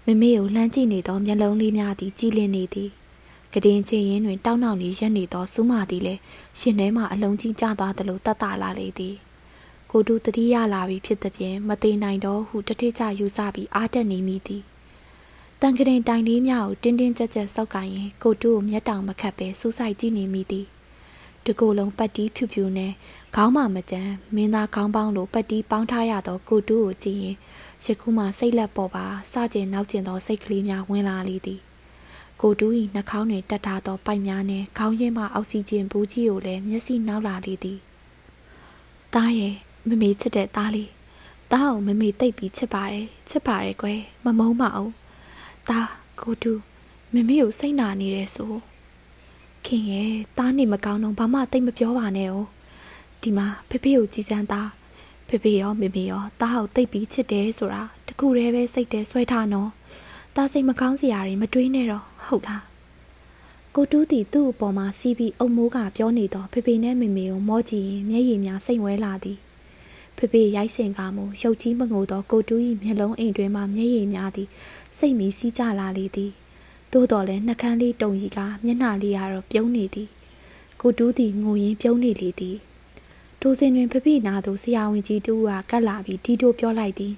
[0.06, 2.90] မမေကိုလှမ်းကြည့်နေသောမျက်လုံးလေးများသည်ကြည်လင်နေသည်
[3.54, 6.22] ကတင်ချင်ရင်တွင်တောင်းတောင်းနေရက်နေသောစူးမသည်လည်း
[6.60, 9.16] ရှင်ထဲမှအလုံးကြီးကျသွားသလိုတတ်တာလာလေသည်
[9.92, 14.64] ကိုတူတတိယလာပြီဖြစ်သည်ဖြင့်မသေးနိုင်တော့ဟုတထိချယူဆပြီးအားတက်နေမိသည်
[15.62, 20.66] တန်ကရင်တိုင်လေးများကိုတင်းတင်းကြပ်ကြပ်စောက်ကင်ရင်ကိုတူကိုမျက်တောင်မခတ်ပဲစူးစိုက်ကြည့်နေမိသည်
[21.46, 22.92] တကိုယ်လုံးပတ်တီးဖြူဖြူနဲ့
[23.36, 27.36] ခေါင်းမမကြမ်းမင်းသားခေါင်းပေါင်းလိုပတ်တီးပေါင်းထားရသောကိုတူကိုကြည့်ရင်
[27.86, 31.62] ယခုမှစိတ်လက်ပေါ်ပါစကြင်နောက်ကျင်သောစိတ်ကလေးများဝင်လာလေသည်
[32.42, 37.80] ကိုတူး၏နှာခေါင်းတွင်တက်ထားသောပိုက်များနှင့်ခေါင်းရင်းမှအောက်ဆီဂျင်ဘူးကြီးကိုလည်းမျက်စိနောက်လာလေသည်။
[39.14, 39.56] တားရဲ့
[39.88, 40.90] မမေချစ်တဲ့သားလေး
[41.52, 44.92] တားအောင်မမေတိတ်ပြီးချစ်ပါတယ်ချစ်ပါတယ်ကွယ်မမုန်းပါဘူး။
[45.70, 45.90] တား
[46.22, 46.60] ကိုတူး
[47.14, 48.54] မမေကိုစိတ်နာနေတယ်ဆို
[49.68, 52.36] ခင်ရဲ့တားနေမကောင်းတော့ဘာမှတိတ်မပြောပါနဲ့哦
[53.22, 54.70] ဒီမှာဖေဖေကိုကြည်စမ်းသား
[55.28, 59.70] ဖေဖေရောမေမေရောတားဟောက်တိတ်ပြီးချစ်တယ်ဆိုတာတခုတည်းပဲစိတ်ထဲဆွဲထားနော်
[60.36, 62.64] တားစိတ်မကောင်းစရာတွေမတွေးနဲ့တော့ဟုတ်လား
[63.76, 69.38] ကိုတူးတီသူ့အပေါ်မှာစီးပြီးအုံမိုးကပြောနေတော့ဖေဖေနဲ့မေမေကိုမောကြည့်ရင်မျက်ရည်များစိတ်ဝဲလာသည်
[70.18, 74.48] ဖေဖေရိုက်စင်ကမူရုပ်ကြီးမငိုတော့ကိုတူး၏မျက်လုံးအိမ်တွင်မှမျက်ရည်များသည်
[74.98, 76.32] စိတ်မီစီးကြလာလေသည်
[76.96, 80.10] သို့တော်လည်းနှကန်းလေးတုံရီကမျက်နှာလေးကတော့ပြုံးနေသည်
[80.82, 82.58] ကိုတူးသည်ငိုရင်းပြုံးနေလေသည်
[83.42, 87.14] ထိုစဉ်တွင်ဖဖေနာသို့ဆရာဝန်ကြီးတူကကတ်လာပြီးတီတိုပြောလိုက်သည်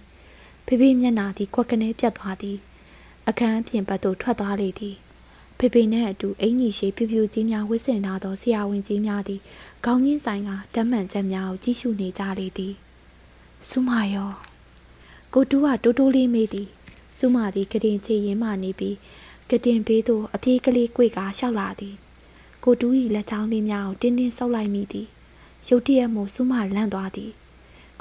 [0.67, 2.57] ဖဖေမျက်နာသည်ခွက်ကနေပြတ်သွားသည်
[3.27, 4.95] အခန်းပြင်ဘက်သို့ထွက်သွားလေသည်
[5.57, 9.39] ဖေဖေနှင့်အတူအင်ကြီးရှိပြူပြူကြီးများဝစ်ဆင်ထားသောဆရာဝန်ကြီးများသည်
[9.85, 12.73] ခေါင်းချင်းဆိုင်ကတမ်းမှန်ချက်များကိုကြည့်ရှုနေကြလေသည်
[13.69, 14.31] စူမာယော
[15.33, 16.67] ကိုတူးကတိုးတိုးလေးမေးသည်
[17.17, 18.95] စူမာသည်ကတင်ချေရင်မှနေပြီး
[19.49, 21.95] ကတင်ဘေးသို့အပြေးကလေးကွေကရှောက်လာသည်
[22.63, 25.07] ကိုတူး၏လက်ချောင်းလေးများကိုတင်းတင်းဆုပ်လိုက်မိသည်
[25.67, 27.31] ရုတ်တရက်မှစူးမလန့်သွားသည်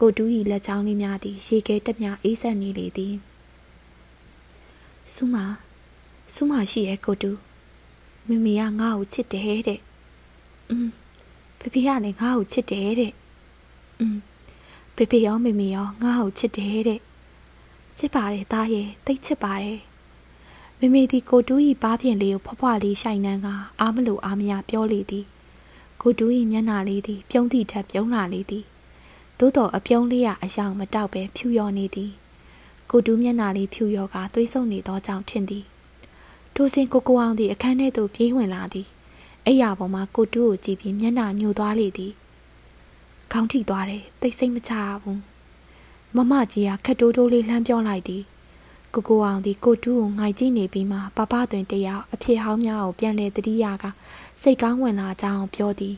[0.00, 3.14] ကိုတူး၏လက်ချောင်းလေးများသည်ရေခဲတက်မြအေးဆက်နေလေသည်
[5.12, 5.36] စူးမ
[6.34, 7.38] စူးမရှိရဲ့ကိုတူး
[8.28, 9.80] မမေကငါ့ကိုချစ်တယ်တဲ့
[10.68, 10.90] အင်း
[11.58, 13.12] ဖေဖေကလည်းငါ့ကိုချစ်တယ်တဲ့
[13.98, 14.20] အင်း
[14.96, 17.00] ဖေဖေရောမေမေရောငါ့ကိုချစ်တယ်တဲ့
[17.98, 19.78] ချစ်ပါတယ်သားရဲ့တိတ်ချစ်ပါတယ်
[20.80, 23.48] မေမေဒီကိုတူးဤပါးပြင်လေးကိုဖွားဖွားလေးရှိုင်နှန်းက
[23.80, 25.24] အားမလို့အားမရပြောလေသည်
[26.02, 28.64] ကိုတူး၏မျက်နှာလေးသည်ပြုံးသည့်ထက်ပြုံးလာလေသည်
[29.38, 32.10] သို့တော်အပြုံးလေးကအယောင်မတောက်ပဲဖြူရော်နေသည်
[32.90, 35.64] ကိုတူးမျက်နှာလေးဖြူရော်ကသွေးဆုံနေသောကြောင့်ထင်သည်
[36.54, 38.86] ထိုစဉ်ကိုကိုအောင်သည်အခန်းထဲသို့ပြေးဝင်လာသည်
[39.46, 42.12] အိယာပေါ်မှာကိုတူးကိုကြည့်ပြီးမျက်နှာညှိုသွားလေသည်
[43.32, 44.72] ခေါင်းထိသွားတယ်တိတ်ဆိတ်မချ
[45.02, 45.20] ဘူး
[46.16, 48.22] မမကြီးကခက်တိုးတိုးလေးလှမ်းပြောလိုက်သည်
[48.96, 53.84] ကိုကိုအောင်ဒီကိုတူးကိုငိုက်ကြည့်နေပြီးမှပပတွင်တယောက်အဖြစ်ဟောင်းများကိုပြန်လဲတတိယက
[54.42, 55.96] စိတ်ကောင်းဝင်လာကြောင်းပြောသည်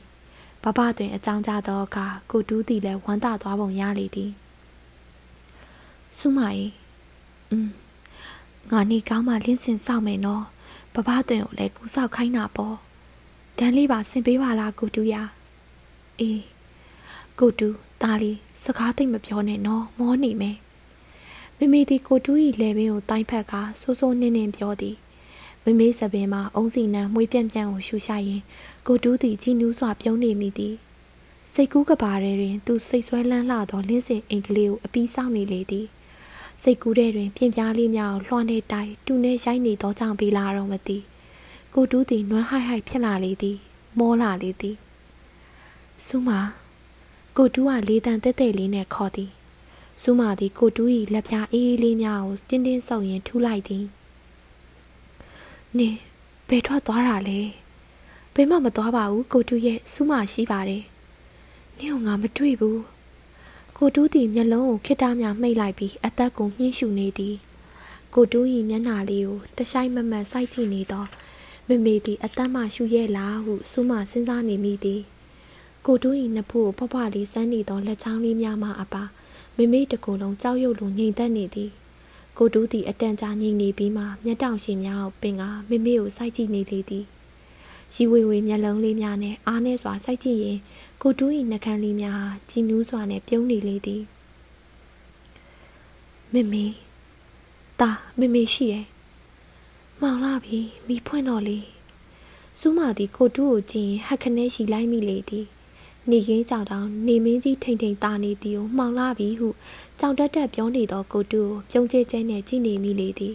[0.63, 4.31] ပပတွင်အကြောင်းကြားသောအခါကိုတူးသည်လည်းဝမ်းသာသွားပုံရလေသည်
[6.19, 6.71] ဆုမကြီး
[7.51, 7.69] อืม
[8.71, 10.45] ငါနေကောင်းမှလင်းစင်စောက်မယ်နော်
[10.95, 12.77] ပပတွင်ကိုလည်းကူဆောက်ခိုင်းတာပေါ့
[13.59, 15.15] ဒန်းလေးပါဆင်ပေးပါလားကိုတူးရ
[16.21, 16.43] အေး
[17.39, 20.68] ကိုတူးတားလေးစကားသိမ့်မပြောနဲ့နော်မောနေမယ်ဖ
[21.61, 24.97] မမေသည်ကိုတူး၏လဲပင်ကိုတိုင်းဖက်ကဆိုးဆိုးနှင်းနှင်းပြောသည်
[25.65, 28.43] မမေစပင်မှာအုံးစီနံမွေးပြန့်ပြန့်ကိုရှူရှာရင်
[28.87, 30.75] ကိုတူးသည်ကြည်နူးစွာပြုံးနေမိသည်
[31.53, 35.87] စိတ်ကူးကဘာထဲတွင် သူစိတ်ဆွဲလန်းလှသောလင်းစင်အိမ်ကလေးကိုအပီးဆောင်နေလေသည်
[36.63, 40.99] စိတ်ကူးထဲတွင်ပြင်းပြားလေးများကိုလွှမ်းနေတိုက်တူနေရိုက်နေသောကြောင့်ပြီးလာတော့မသိ
[41.75, 43.57] ကိုတူးသည်နွမ်းဟိုက်ဟိုက်ဖြစ်လာလေသည်
[43.99, 44.77] မောလာလေသည်
[46.07, 46.31] ဆူမ
[47.37, 49.31] ကိုတူးကလေးတန်တဲတဲလေးနဲ့ခေါ်သည်
[50.03, 53.85] ဆူမသည်ကိုတူး၏လက်ပြားအေးအေးလေးများကိုတင်းတင်းဆောက်ရင်ထူလိုက်သည်
[55.79, 55.95] နင်
[56.49, 57.41] ဘယ်ထွက်သွားတာလဲ
[58.35, 60.83] ဘယ်မှမသွားပါဘူးကိုတူးရဲ့ဆူမရှိပါတယ်
[61.79, 62.81] နင်ကငါမတွေ့ဘူး
[63.79, 67.35] ကိုတူးသည်မျက်လုံးကိုခိတများမှိတ်လိုက်ပြီးအသက်ကိုမြှင့်ရှူနေသည်
[68.15, 71.05] ကိုတူး၏မျက်နှာလေးကိုတရှိုက်မမတ်စိုက်ကြည့်နေသော
[71.69, 75.01] မမေသည်အသက်မှရှူရဲ့လားဟုဆူမစဉ်းစားနေမိသည်
[75.87, 79.05] ကိုတူး၏နှစ်ဖူးကိုဖွားဖွားလေးစမ်းနေသောလက်ချောင်းလေးများမှအပါ
[79.59, 81.71] မမေတကူလုံးကြောက်ရွံ့လိုငြိမ်သက်နေသည်
[82.39, 87.05] ကိုတူးသည်အတန်ကြာငြိမ်နေပြီးမှမျက်တောင်ရှင်များကိုပင်ကမမေကိုစိုက်ကြည့်နေလေသည်
[87.95, 90.59] ရီဝေဝေမျက်လုံးလေးများနဲ့အားနဲ့စွာစိုက်ကြည့်ရင်
[91.03, 94.03] ကိုတူး၏နှကန်းလေးများဟာကြည်နူးစွာနဲ့ပြုံးနေလေသည်
[96.33, 96.65] မမေ
[97.81, 98.87] တာမမေရှိတယ်
[100.01, 101.59] မောင်လာပြီမိဖွင့်တော့လေ
[102.59, 105.47] စူးမသည်ကိုတူးကိုကြည့်ရင်ဟက်ခနဲရှိလိုက်မိလေသည်
[106.13, 109.49] နေရင်းကြောင်တောင်နေမင်းကြီးထိန်ထိန်တာနေသည်ကိုမှောင်လာပြီဟု
[109.99, 113.35] ကြောင်တက်တက်ပြောနေသောကိုတူကိုပြုံးကျဲကျဲနဲ့ကြည့်နေမိလေသည်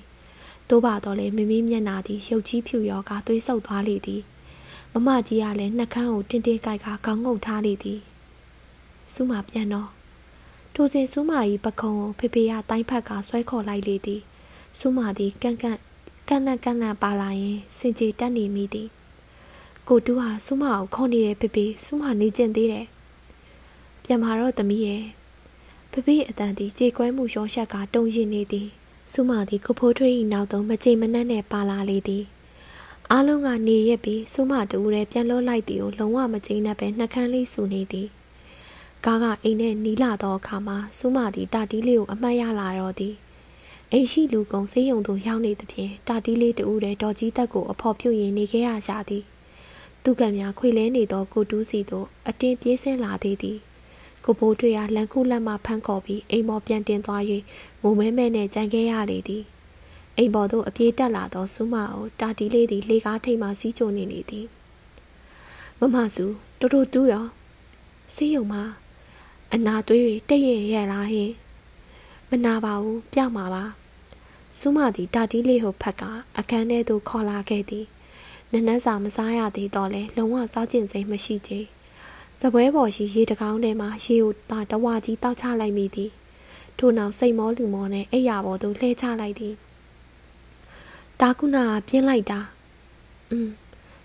[0.69, 4.21] သို့ပါတော့လေမမီးမျက်နာသည်ရုပ်ကြီးဖြူရောကသွေးဆုပ်သွားလေသည်
[4.93, 7.99] မမကြီးကလည်းနှက်ခမ်းကိုတင်းတင်းကြိုက်ကခေါင်းငုံထားလေသည်
[9.13, 9.89] စူးမပြန်တော့
[10.73, 14.21] ထိုစဉ်စူးမကြီးပခုံးကိုဖေဖေကတိုင်းဖက်ကဆွဲခေါ်လိုက်လေသည်
[14.79, 15.79] စူးမသည်ကန့်ကန့်
[16.27, 18.89] ကန့်လန့်ကန့်လန့်ပါလာရင်စင်ကြေတက်နေမိသည်
[19.89, 22.85] ကိုတူးဟာစူးမကိုခေါ်နေတဲ့ဖေဖေစူးမနေကျင်သေးတယ်
[24.03, 25.03] ပြန်มาတော့သမီးရဲ့
[25.91, 28.67] ဖေဖေအတန်သည်ကြေကွဲမှုရောရှက်ကတုံရင်နေသည်
[29.11, 32.23] စူးမသည်ကိုဖိုးထွေး၏နောက်သုံးမကြေမနှက်နဲ့ပါလာလေသည်
[33.11, 38.07] အားလုံးကနေရက်ပြီးစူးမတူရဲပြန်လို့လိုက်သည်ကိုလုံးဝမကျိနဲ့ပဲနှကန်းလေးဆူနေသည်
[39.05, 43.15] ကားကအိမ်နဲ့နီးလာသောအခါမှာစူးမသည်တာတီးလေးကိုအမှတ်ရလာတော့သည်
[43.91, 49.23] အိမ်ရှိလူကုန်ဆေးရုံသို့ရောက်နေသဖြင့်တာတီးလေးတူတဲ့ဒေါ်ကြီးတက်ကိုအဖော်ပြုတ်ရင်နေခဲ့ရရှာသည်
[50.03, 53.57] သူကံများခွေလဲနေသောကိုတူးစီသို့အတင်းပြေးဆင်းလာသေးသည်
[54.23, 57.21] ကိုဘိုးတွေ့ရလန်ခုလက်မှဖမ်းခေါ်ပြီးအိမ်ပေါ်ပြန်တင်သွား၍
[57.81, 59.43] ငိုမဲမဲနဲ့ကြံခဲ့ရလေသည်
[60.17, 64.45] အိမ်ပေါ်သို့အပြေးတက်လာသောစူးမကိုတာတီလေးသည်လေကားထိပ်မှစီးချိုနေလေသည်
[65.79, 66.25] မမစု
[66.59, 67.25] တူတူတူးရော
[68.15, 68.63] စေးရုံမှာ
[69.53, 71.31] အနာသွေးတွေတိတ်ရင်ရဲ့လားဟင်
[72.29, 73.63] မနာပါဘူးပြောက်မှာပါ
[74.57, 76.03] စူးမသည်တာတီလေးကိုဖက်က
[76.37, 77.85] အခန်းထဲသို့ခေါ်လာခဲ့သည်
[78.52, 81.60] နနက်စာမစားရသေးတော့လဲလုံးဝစားကျင်စိတ်မရှိချေ
[82.40, 86.10] စပွဲပေါ်ရှိရေတကောင်းထဲမှာရေကိုတာတဝါကြီးတောက်ချလိုက်မိသည်
[86.78, 89.54] ထို့နောက်စိတ်မောလူမောနဲ့အိယာပေါ်သို့လှဲချလိုက်သည်
[91.20, 92.40] တာကုနာကပြင်းလိုက်တာ
[93.30, 93.48] อืม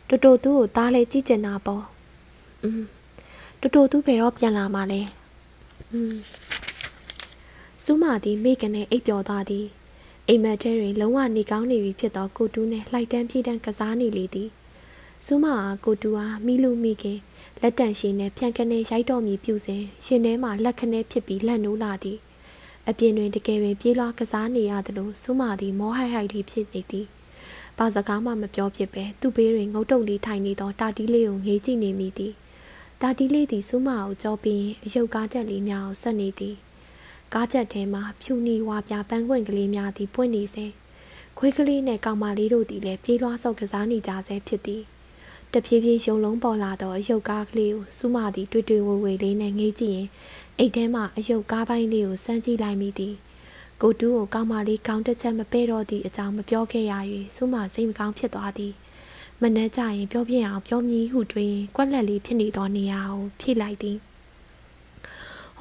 [0.07, 1.83] တိုတိုသူ့ကိုတားလဲကြည့်ကျင်တာပေါ့
[2.63, 2.83] อืม
[3.61, 5.01] တိုတိုသူဘယ်တော့ပြန်လာမှာလဲ
[5.91, 6.15] อืม
[7.83, 9.65] စူးမာသည်မိကနေအိပ်ပျော်သွားသည်
[10.30, 14.48] အိမ်မက်ထဲတွင်လုံးဝနေကောင်းနေပြီဖြစ်သောကိုတူးနှင့်လှိုက်တန်းပြေးတန်းကစားနေလေသည်
[15.24, 17.18] စူးမာအားကိုတူအားမိလူမိခင်
[17.60, 22.18] လက်တန့်ရှင်နဲ့ဖြန့်ကနေရိုက်တော်မူပြုစဉ်ရှင်ထဲမှလက်ခနဲဖြစ်ပြီးလက်နိုးလာသည်
[22.88, 27.06] အပြင်တွင်တကယ်ပင်ပြေးလွှားကစားနေရသလိုစူးမာသည်မောဟိုက်ဟိုက်လေးဖြစ်နေသည်
[27.78, 32.32] ဘာစကားမှမပြောဖြစ်ပဲသူ့ဘေးတွင်ငုတ်တုတ်လေးထိုင်နေသောတာတီးလေးကိုငေးကြည့်နေမိသည်
[33.02, 36.56] တာတီးလေးသည်စူးမာကိုကြောပြီးအယုတ်ကားချက်လေးများကိုဆက်နေသည်
[37.34, 40.66] ကားချက်ထဲမှဖြူနီဝါပြပန်းခွင့်ကလေးများသည်ပွင့်နေစေ
[41.38, 44.82] ခွေးကလေးနှင့်ကောင်မလေးတို့သည်လည်းပြေးလွှားဆောက်ကစားနေကြဆဲဖြစ်သည်
[45.52, 50.08] တဖြည်းဖြည်းရုံလုံးပေါ်လာသောအယုတ်ကားကလေးကိုစူးမသည်တွေ့တွေ့ဝေဝေလေးနဲ့ငေးကြည့်ရင်
[50.58, 53.14] အိတ်ထဲမှအယုတ်ကားပိုင်းလေးကိုစမ်းကြည့်လိုက်မိသည်
[53.82, 56.92] ကိုတူးကိုကောင်းမလေးကောင်းတစ်ချက်မပဲ့တော့သည့်အကြောင်းမပြောခဲ့ရ၍
[57.34, 58.72] စူးမစိတ်မကောင်းဖြစ်သွားသည်
[59.42, 63.98] မနှက်ကြရင်ပြောပြအောင်ပြောမြည်ဟုတွေးရင်ကွက်လက်လေးဖြစ်နေသောနေရာကိုဖြည့်လိုက်သည်။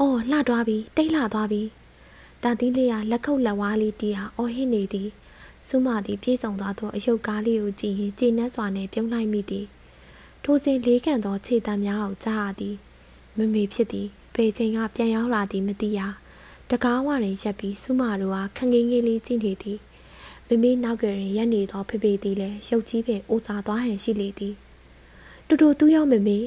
[0.02, 1.62] အော်လှသွားပြီတိတ်လှသွားပြီ။
[2.44, 5.10] တာတီးလေးကလက်ခုပ်လက်ဝါးလေးတီးဟာအော်ဟစ်နေသည်။
[5.68, 9.66] စူးမသည်ပြေးဆောင်သွားသောအယုတ်ကားလေးကိုကြည့်ရင်ကျေနပ်စွာနဲ့ပြုံးလိုက်မိသည်။
[10.44, 12.76] ထိုစဉ်လေးကန်သောခြေတံများကိုကြားရသည်။
[13.38, 16.00] မမေဖြစ်သည်ဘယ်ချိန်ကပြန်ရောက်လာသည်မသိရ။
[16.70, 19.80] တကားဝတွင်ရက်ပြီးစူးမတို့ဟာခငင်းငင်းလေးကြည့်နေသည်။
[20.48, 24.54] မမေနောက်ကရင်ရက်နေသောဖေဖေသည်လည်းရုပ်ကြီးပင်အိုစာသွားဟန်ရှိလေသည်။
[25.48, 26.40] တူတူသူ့ရောက်မမေ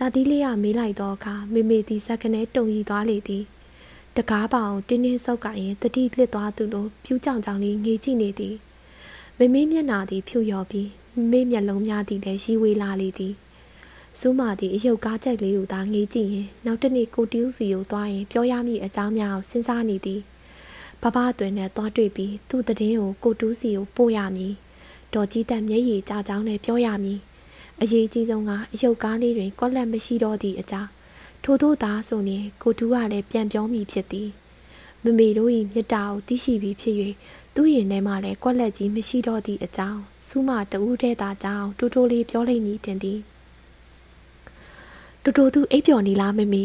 [0.00, 3.44] တာတီးလေးကမေးလိုက်တော့အခါမေမေသည်စက်ကနေတုံရီသွားလေသည်
[4.16, 8.54] တကားပောင်တင်းတင်းဆုပ်ကရင်တတိလစ်သွားသူလိုပြူးကြောင်ကြောင်လေးငေးကြည့်နေသည်
[9.38, 10.88] မေမေမျက်နာသည်ဖြူလျော်ပြီး
[11.30, 13.34] မေမျက်လုံးများသည်လည်းရီဝေးလာလေသည်
[14.18, 20.20] စူးမာသည်အယုတ်ကားကြိုက်လေးကိုသာငေးကြည့်ရင်နောက်တနေ့ကိုတီးဦးစီကိုသွားရင်ပြောရမည့်အကြောင်းများကိုစဉ်းစားနေသည်
[21.02, 24.54] ဘဘအသွင်နဲ့သွားတွေ့ပြီးသူ့တည်င်းကိုကိုတူးစီကိုပို့ရမည်
[25.14, 27.18] ဒေါ်ကြီးတက်မျက်ရည်ကြာကြောင်းနဲ့ပြောရမည်
[27.82, 30.90] အရေးကြီးဆုံးကအယုတ်ကားလေးတွင်ကွက်လက်မရှိတော့သည့်အကြောင်း
[31.44, 34.28] ထို့သောသားဆိုရင်ကိုတူးကလည်းပြန်ပြောမိဖြစ်သည်
[35.04, 36.96] မမေတို့၏မြတ်တာကိုသိရှိပြီးဖြစ်၍
[37.54, 43.18] သူ့ရင်ထဲမှာလည်းကွက်လက်ကြီးမရှိတော့သည့်အကြောင်းစူးမတူးတဲ့သားကြောင့်တူတိုးလေးပြောလိမ့်မည်တင်သည်
[45.22, 46.64] တူတိုသူအိပ်ပျော်နေလားမမေ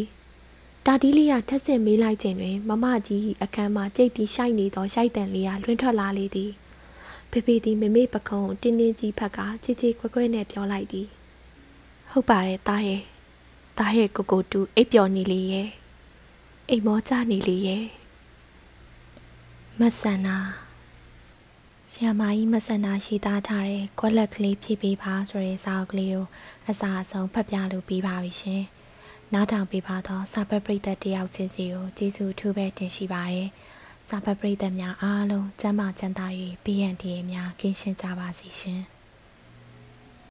[0.85, 6.51] တာတီးလေးကထက်ဆင့်မေးလိုက်ခြင်းတွင်မမကြီးအခန်းမှာကြိတ်ပြီးရှိုက်နေသောရှိုက်တန်လေးကလွင့်ထွက်လာလေသည်
[7.33, 11.07] ဖေဖေသည်မမေပခုံးတင်းတင်းကြီးဖက်ကချီချီခွဲခွဲနဲ့ပြောလိုက်သည်
[12.11, 13.01] ဟုတ်ပါတယ်တားရဲ့
[13.79, 15.69] တားရဲ့ကိုကိုတူအိပ်ပျော်နေလေရဲ့
[16.69, 17.83] အိမ်မောကြနေလေရဲ့
[19.79, 20.37] မဆန္နာ
[21.91, 26.25] ဆီယမာကြီးမဆန္နာရှိသားထားတဲ့ကွက်လက်ကလေးဖြည့်ပေးပါဆိုတဲ့စာအုပ်ကလေးကို
[26.69, 28.63] အစာအဆုံးဖတ်ပြလို့ပြီးပါပြီရှင်။
[29.33, 33.49] နားထောင်ပေးပါသောစာဖတ်ပရိသတ်တယောက်ချင်းစီကိုကျေးဇူးထူးပဲတင်ရှိပါတယ်။
[34.09, 36.27] စာဖတ်ပရိသတ်များအားလုံးကျမ်းမာချမ်းသာ၍
[36.63, 38.81] ပြည့်ရန်တည်းများကင်းရှင်းကြပါစေရှင်။